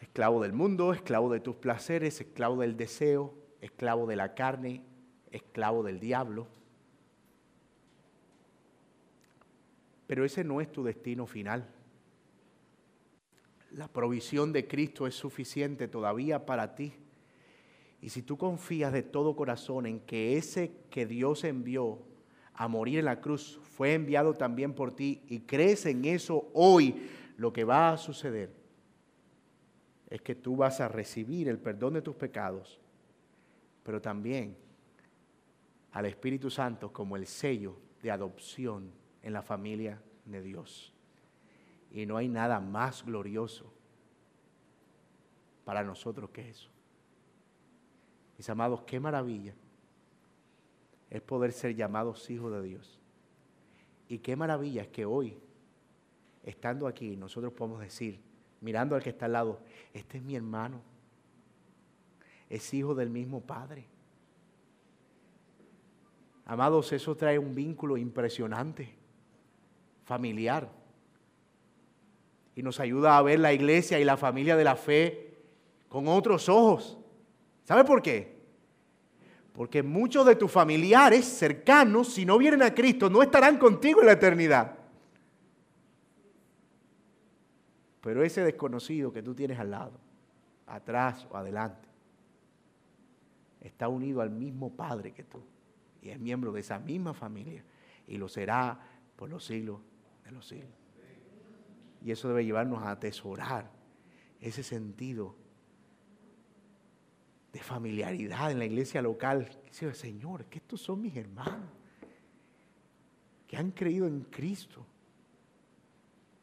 Esclavo 0.00 0.42
del 0.42 0.52
mundo, 0.52 0.92
esclavo 0.92 1.32
de 1.32 1.40
tus 1.40 1.54
placeres, 1.54 2.20
esclavo 2.20 2.60
del 2.60 2.76
deseo, 2.76 3.32
esclavo 3.60 4.06
de 4.06 4.16
la 4.16 4.34
carne, 4.34 4.82
esclavo 5.30 5.84
del 5.84 6.00
diablo. 6.00 6.48
Pero 10.10 10.24
ese 10.24 10.42
no 10.42 10.60
es 10.60 10.72
tu 10.72 10.82
destino 10.82 11.24
final. 11.24 11.68
La 13.70 13.86
provisión 13.86 14.52
de 14.52 14.66
Cristo 14.66 15.06
es 15.06 15.14
suficiente 15.14 15.86
todavía 15.86 16.46
para 16.46 16.74
ti. 16.74 16.92
Y 18.00 18.08
si 18.08 18.20
tú 18.22 18.36
confías 18.36 18.92
de 18.92 19.04
todo 19.04 19.36
corazón 19.36 19.86
en 19.86 20.00
que 20.00 20.36
ese 20.36 20.72
que 20.90 21.06
Dios 21.06 21.44
envió 21.44 22.00
a 22.54 22.66
morir 22.66 22.98
en 22.98 23.04
la 23.04 23.20
cruz 23.20 23.60
fue 23.62 23.94
enviado 23.94 24.34
también 24.34 24.74
por 24.74 24.96
ti 24.96 25.22
y 25.28 25.42
crees 25.42 25.86
en 25.86 26.04
eso 26.04 26.50
hoy, 26.54 27.08
lo 27.36 27.52
que 27.52 27.62
va 27.62 27.92
a 27.92 27.96
suceder 27.96 28.50
es 30.08 30.20
que 30.22 30.34
tú 30.34 30.56
vas 30.56 30.80
a 30.80 30.88
recibir 30.88 31.48
el 31.48 31.60
perdón 31.60 31.94
de 31.94 32.02
tus 32.02 32.16
pecados, 32.16 32.80
pero 33.84 34.02
también 34.02 34.56
al 35.92 36.06
Espíritu 36.06 36.50
Santo 36.50 36.92
como 36.92 37.14
el 37.14 37.28
sello 37.28 37.76
de 38.02 38.10
adopción 38.10 38.98
en 39.22 39.32
la 39.32 39.42
familia 39.42 40.00
de 40.24 40.42
Dios. 40.42 40.92
Y 41.90 42.06
no 42.06 42.16
hay 42.16 42.28
nada 42.28 42.60
más 42.60 43.04
glorioso 43.04 43.72
para 45.64 45.82
nosotros 45.82 46.30
que 46.30 46.48
eso. 46.48 46.70
Mis 48.38 48.48
amados, 48.48 48.82
qué 48.82 48.98
maravilla 49.00 49.54
es 51.10 51.20
poder 51.20 51.52
ser 51.52 51.74
llamados 51.74 52.30
hijos 52.30 52.52
de 52.52 52.62
Dios. 52.62 52.98
Y 54.08 54.18
qué 54.18 54.36
maravilla 54.36 54.82
es 54.82 54.88
que 54.88 55.04
hoy, 55.04 55.36
estando 56.44 56.86
aquí, 56.86 57.16
nosotros 57.16 57.52
podemos 57.52 57.80
decir, 57.80 58.20
mirando 58.60 58.94
al 58.94 59.02
que 59.02 59.10
está 59.10 59.26
al 59.26 59.32
lado, 59.32 59.60
este 59.92 60.18
es 60.18 60.24
mi 60.24 60.36
hermano, 60.36 60.80
es 62.48 62.72
hijo 62.72 62.94
del 62.94 63.10
mismo 63.10 63.40
Padre. 63.40 63.86
Amados, 66.46 66.92
eso 66.92 67.16
trae 67.16 67.38
un 67.38 67.54
vínculo 67.54 67.96
impresionante 67.96 68.99
familiar. 70.10 70.68
Y 72.56 72.64
nos 72.64 72.80
ayuda 72.80 73.16
a 73.16 73.22
ver 73.22 73.38
la 73.38 73.52
iglesia 73.52 74.00
y 74.00 74.04
la 74.04 74.16
familia 74.16 74.56
de 74.56 74.64
la 74.64 74.74
fe 74.74 75.38
con 75.88 76.08
otros 76.08 76.48
ojos. 76.48 76.98
¿Sabe 77.62 77.84
por 77.84 78.02
qué? 78.02 78.40
Porque 79.52 79.84
muchos 79.84 80.26
de 80.26 80.34
tus 80.34 80.50
familiares 80.50 81.24
cercanos, 81.24 82.12
si 82.12 82.26
no 82.26 82.38
vienen 82.38 82.60
a 82.62 82.74
Cristo, 82.74 83.08
no 83.08 83.22
estarán 83.22 83.56
contigo 83.56 84.00
en 84.00 84.06
la 84.06 84.12
eternidad. 84.14 84.76
Pero 88.00 88.24
ese 88.24 88.42
desconocido 88.42 89.12
que 89.12 89.22
tú 89.22 89.32
tienes 89.32 89.60
al 89.60 89.70
lado, 89.70 89.92
atrás 90.66 91.24
o 91.30 91.36
adelante, 91.36 91.88
está 93.60 93.86
unido 93.86 94.22
al 94.22 94.30
mismo 94.30 94.74
Padre 94.74 95.12
que 95.12 95.22
tú 95.22 95.40
y 96.02 96.08
es 96.08 96.18
miembro 96.18 96.50
de 96.50 96.60
esa 96.60 96.80
misma 96.80 97.14
familia 97.14 97.62
y 98.08 98.16
lo 98.16 98.28
será 98.28 98.76
por 99.14 99.30
los 99.30 99.44
siglos 99.44 99.78
los 100.32 100.46
siglos. 100.46 100.70
Y 102.02 102.10
eso 102.10 102.28
debe 102.28 102.44
llevarnos 102.44 102.82
a 102.82 102.92
atesorar 102.92 103.70
ese 104.40 104.62
sentido 104.62 105.34
de 107.52 107.60
familiaridad 107.60 108.50
en 108.50 108.58
la 108.58 108.64
iglesia 108.64 109.02
local. 109.02 109.48
Señor, 109.70 110.46
que 110.46 110.58
estos 110.58 110.80
son 110.80 111.02
mis 111.02 111.16
hermanos 111.16 111.68
que 113.50 113.56
han 113.56 113.72
creído 113.72 114.06
en 114.06 114.20
Cristo, 114.20 114.86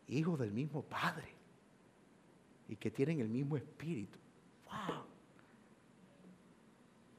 hijos 0.10 0.38
del 0.38 0.52
mismo 0.52 0.82
Padre. 0.84 1.36
y 2.68 2.76
que 2.76 2.92
tienen 2.92 3.22
el 3.22 3.30
mismo 3.30 3.56
espíritu. 3.56 4.20
¡Wow! 4.66 5.06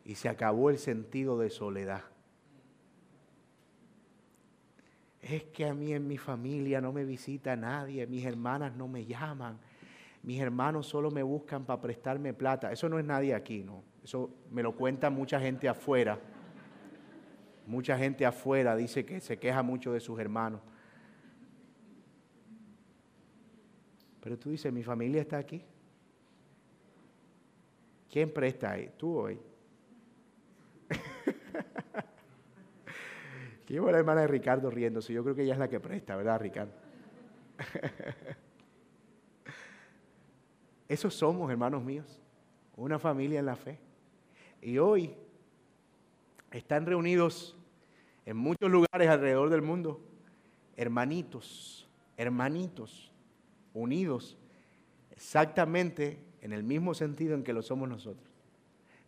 Y 0.04 0.14
se 0.14 0.28
acabó 0.28 0.68
el 0.68 0.76
sentido 0.76 1.38
de 1.38 1.48
soledad. 1.48 2.04
Es 5.28 5.44
que 5.44 5.66
a 5.66 5.74
mí 5.74 5.92
en 5.92 6.06
mi 6.06 6.16
familia 6.16 6.80
no 6.80 6.92
me 6.92 7.04
visita 7.04 7.54
nadie, 7.54 8.06
mis 8.06 8.24
hermanas 8.24 8.74
no 8.74 8.88
me 8.88 9.04
llaman, 9.04 9.58
mis 10.22 10.40
hermanos 10.40 10.86
solo 10.86 11.10
me 11.10 11.22
buscan 11.22 11.66
para 11.66 11.80
prestarme 11.80 12.32
plata. 12.32 12.72
Eso 12.72 12.88
no 12.88 12.98
es 12.98 13.04
nadie 13.04 13.34
aquí, 13.34 13.62
¿no? 13.62 13.82
Eso 14.02 14.30
me 14.50 14.62
lo 14.62 14.74
cuenta 14.74 15.10
mucha 15.10 15.38
gente 15.38 15.68
afuera. 15.68 16.18
Mucha 17.66 17.98
gente 17.98 18.24
afuera 18.24 18.74
dice 18.74 19.04
que 19.04 19.20
se 19.20 19.38
queja 19.38 19.62
mucho 19.62 19.92
de 19.92 20.00
sus 20.00 20.18
hermanos. 20.18 20.62
Pero 24.22 24.38
tú 24.38 24.50
dices, 24.50 24.72
mi 24.72 24.82
familia 24.82 25.20
está 25.20 25.36
aquí. 25.36 25.62
¿Quién 28.10 28.32
presta 28.32 28.72
ahí? 28.72 28.90
Tú 28.96 29.18
hoy. 29.18 29.38
Llevo 33.68 33.90
la 33.90 33.98
hermana 33.98 34.22
de 34.22 34.26
Ricardo 34.26 34.70
riéndose. 34.70 35.12
Yo 35.12 35.22
creo 35.22 35.34
que 35.34 35.42
ella 35.42 35.52
es 35.52 35.58
la 35.58 35.68
que 35.68 35.78
presta, 35.78 36.16
¿verdad, 36.16 36.40
Ricardo? 36.40 36.72
Esos 40.88 41.14
somos, 41.14 41.50
hermanos 41.50 41.84
míos, 41.84 42.18
una 42.76 42.98
familia 42.98 43.38
en 43.38 43.46
la 43.46 43.56
fe. 43.56 43.78
Y 44.62 44.78
hoy 44.78 45.14
están 46.50 46.86
reunidos 46.86 47.56
en 48.24 48.38
muchos 48.38 48.70
lugares 48.70 49.08
alrededor 49.08 49.50
del 49.50 49.60
mundo, 49.60 50.00
hermanitos, 50.76 51.86
hermanitos, 52.16 53.12
unidos 53.74 54.38
exactamente 55.10 56.18
en 56.40 56.52
el 56.52 56.62
mismo 56.62 56.94
sentido 56.94 57.34
en 57.34 57.42
que 57.42 57.52
lo 57.52 57.60
somos 57.60 57.88
nosotros. 57.88 58.28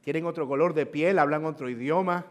Tienen 0.02 0.26
otro 0.26 0.46
color 0.48 0.74
de 0.74 0.84
piel, 0.84 1.18
hablan 1.18 1.44
otro 1.44 1.70
idioma, 1.70 2.26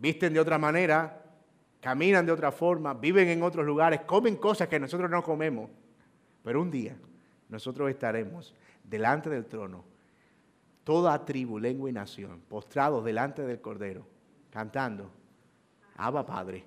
visten 0.00 0.32
de 0.32 0.40
otra 0.40 0.58
manera, 0.58 1.22
caminan 1.80 2.26
de 2.26 2.32
otra 2.32 2.50
forma, 2.50 2.94
viven 2.94 3.28
en 3.28 3.42
otros 3.42 3.64
lugares, 3.64 4.00
comen 4.00 4.36
cosas 4.36 4.66
que 4.66 4.80
nosotros 4.80 5.10
no 5.10 5.22
comemos. 5.22 5.70
Pero 6.42 6.62
un 6.62 6.70
día 6.70 6.96
nosotros 7.48 7.90
estaremos 7.90 8.54
delante 8.82 9.28
del 9.28 9.44
trono, 9.44 9.84
toda 10.82 11.24
tribu, 11.24 11.58
lengua 11.58 11.90
y 11.90 11.92
nación, 11.92 12.40
postrados 12.48 13.04
delante 13.04 13.42
del 13.42 13.60
Cordero 13.60 14.06
cantando, 14.50 15.10
Abba 15.96 16.26
Padre, 16.26 16.64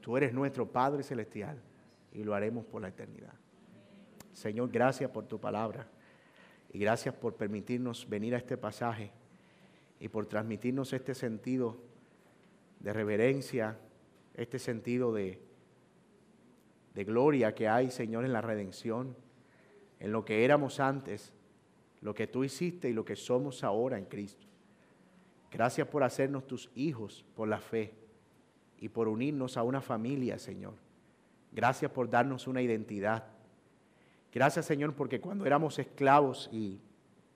tú 0.00 0.16
eres 0.16 0.32
nuestro 0.32 0.70
Padre 0.70 1.02
Celestial 1.02 1.60
y 2.12 2.24
lo 2.24 2.34
haremos 2.34 2.64
por 2.64 2.80
la 2.80 2.88
eternidad. 2.88 3.34
Señor, 4.32 4.70
gracias 4.70 5.10
por 5.10 5.26
tu 5.26 5.40
palabra 5.40 5.86
y 6.72 6.78
gracias 6.78 7.14
por 7.14 7.34
permitirnos 7.34 8.08
venir 8.08 8.34
a 8.34 8.38
este 8.38 8.56
pasaje 8.56 9.10
y 9.98 10.08
por 10.08 10.26
transmitirnos 10.26 10.92
este 10.92 11.14
sentido 11.14 11.76
de 12.86 12.92
reverencia, 12.92 13.76
este 14.34 14.60
sentido 14.60 15.12
de, 15.12 15.42
de 16.94 17.02
gloria 17.02 17.52
que 17.52 17.66
hay, 17.66 17.90
Señor, 17.90 18.24
en 18.24 18.32
la 18.32 18.40
redención, 18.40 19.16
en 19.98 20.12
lo 20.12 20.24
que 20.24 20.44
éramos 20.44 20.78
antes, 20.78 21.32
lo 22.00 22.14
que 22.14 22.28
tú 22.28 22.44
hiciste 22.44 22.88
y 22.88 22.92
lo 22.92 23.04
que 23.04 23.16
somos 23.16 23.64
ahora 23.64 23.98
en 23.98 24.04
Cristo. 24.04 24.46
Gracias 25.50 25.88
por 25.88 26.04
hacernos 26.04 26.46
tus 26.46 26.70
hijos 26.76 27.24
por 27.34 27.48
la 27.48 27.58
fe 27.58 27.92
y 28.78 28.88
por 28.88 29.08
unirnos 29.08 29.56
a 29.56 29.64
una 29.64 29.80
familia, 29.80 30.38
Señor. 30.38 30.74
Gracias 31.50 31.90
por 31.90 32.08
darnos 32.08 32.46
una 32.46 32.62
identidad. 32.62 33.24
Gracias, 34.32 34.64
Señor, 34.64 34.94
porque 34.94 35.20
cuando 35.20 35.44
éramos 35.44 35.80
esclavos 35.80 36.48
y 36.52 36.78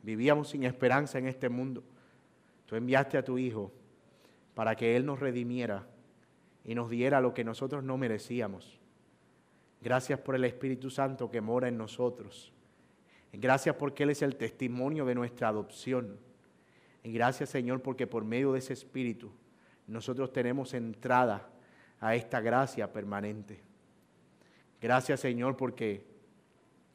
vivíamos 0.01 0.51
sin 0.51 0.63
esperanza 0.63 1.19
en 1.19 1.27
este 1.27 1.49
mundo, 1.49 1.83
tú 2.67 2.77
enviaste 2.77 3.19
a 3.19 3.25
tu 3.25 3.37
Hijo 3.37 3.73
para 4.55 4.77
que 4.77 4.97
Él 4.97 5.07
nos 5.07 5.21
redimiera 5.21 5.87
y 6.65 6.75
nos 6.75 6.91
diera 6.91 7.21
lo 7.21 7.35
que 7.35 7.45
nosotros 7.45 7.83
no 7.83 7.97
merecíamos. 7.97 8.79
Gracias 9.81 10.19
por 10.19 10.35
el 10.35 10.45
Espíritu 10.45 10.91
Santo 10.91 11.31
que 11.31 11.41
mora 11.41 11.69
en 11.69 11.79
nosotros. 11.79 12.53
Gracias 13.33 13.77
porque 13.77 14.03
Él 14.03 14.11
es 14.11 14.23
el 14.23 14.37
testimonio 14.37 15.05
de 15.05 15.15
nuestra 15.15 15.49
adopción. 15.49 16.19
Y 17.03 17.13
gracias 17.13 17.49
Señor 17.49 17.81
porque 17.81 18.07
por 18.07 18.25
medio 18.25 18.53
de 18.53 18.59
ese 18.59 18.75
Espíritu 18.75 19.31
nosotros 19.87 20.33
tenemos 20.33 20.75
entrada 20.75 21.49
a 21.99 22.15
esta 22.15 22.41
gracia 22.41 22.93
permanente. 22.93 23.61
Gracias 24.81 25.21
Señor 25.21 25.57
porque 25.57 26.05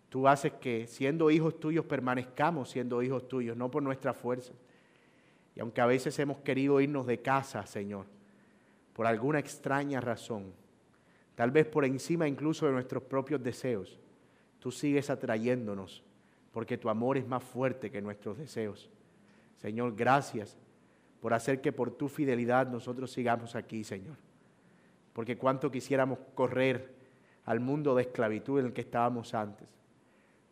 tú 0.10 0.28
haces 0.28 0.54
que 0.54 0.88
siendo 0.88 1.32
hijos 1.32 1.60
tuyos 1.60 1.86
permanezcamos 1.86 2.70
siendo 2.70 3.02
hijos 3.02 3.28
tuyos, 3.28 3.58
no 3.58 3.72
por 3.72 3.82
nuestra 3.82 4.14
fuerza. 4.14 4.54
Y 5.56 5.62
aunque 5.62 5.82
a 5.82 5.86
veces 5.86 6.18
hemos 6.20 6.40
querido 6.40 6.82
irnos 6.82 7.06
de 7.06 7.22
casa, 7.22 7.66
Señor, 7.66 8.06
por 8.94 9.08
alguna 9.08 9.40
extraña 9.40 10.02
razón, 10.02 10.54
tal 11.36 11.52
vez 11.52 11.66
por 11.66 11.86
encima 11.86 12.28
incluso 12.28 12.66
de 12.66 12.74
nuestros 12.74 13.04
propios 13.04 13.42
deseos, 13.42 13.98
tú 14.60 14.72
sigues 14.72 15.10
atrayéndonos 15.10 16.04
porque 16.52 16.78
tu 16.78 16.90
amor 16.90 17.18
es 17.18 17.28
más 17.28 17.44
fuerte 17.44 17.90
que 17.90 18.02
nuestros 18.02 18.38
deseos. 18.38 18.90
Señor, 19.58 19.96
gracias 19.96 20.58
por 21.22 21.34
hacer 21.34 21.62
que 21.62 21.72
por 21.72 21.92
tu 21.92 22.08
fidelidad 22.08 22.68
nosotros 22.68 23.12
sigamos 23.12 23.56
aquí, 23.56 23.84
Señor. 23.84 24.16
Porque 25.14 25.38
cuánto 25.38 25.72
quisiéramos 25.72 26.20
correr 26.34 26.94
al 27.46 27.60
mundo 27.60 27.96
de 27.96 28.04
esclavitud 28.04 28.60
en 28.60 28.68
el 28.68 28.74
que 28.74 28.82
estábamos 28.82 29.34
antes. 29.34 29.70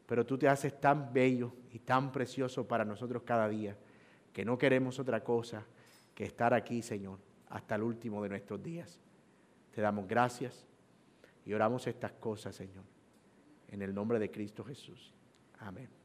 Pero 0.05 0.25
tú 0.25 0.37
te 0.37 0.47
haces 0.47 0.79
tan 0.79 1.13
bello 1.13 1.53
y 1.71 1.79
tan 1.79 2.11
precioso 2.11 2.67
para 2.67 2.85
nosotros 2.85 3.23
cada 3.23 3.47
día 3.49 3.75
que 4.33 4.43
no 4.43 4.57
queremos 4.57 4.99
otra 4.99 5.23
cosa 5.23 5.63
que 6.15 6.25
estar 6.25 6.53
aquí, 6.53 6.81
Señor, 6.81 7.19
hasta 7.49 7.75
el 7.75 7.83
último 7.83 8.21
de 8.23 8.29
nuestros 8.29 8.61
días. 8.61 8.99
Te 9.71 9.81
damos 9.81 10.07
gracias 10.07 10.65
y 11.45 11.53
oramos 11.53 11.87
estas 11.87 12.11
cosas, 12.13 12.55
Señor, 12.55 12.83
en 13.69 13.81
el 13.81 13.93
nombre 13.93 14.19
de 14.19 14.31
Cristo 14.31 14.63
Jesús. 14.63 15.13
Amén. 15.59 15.89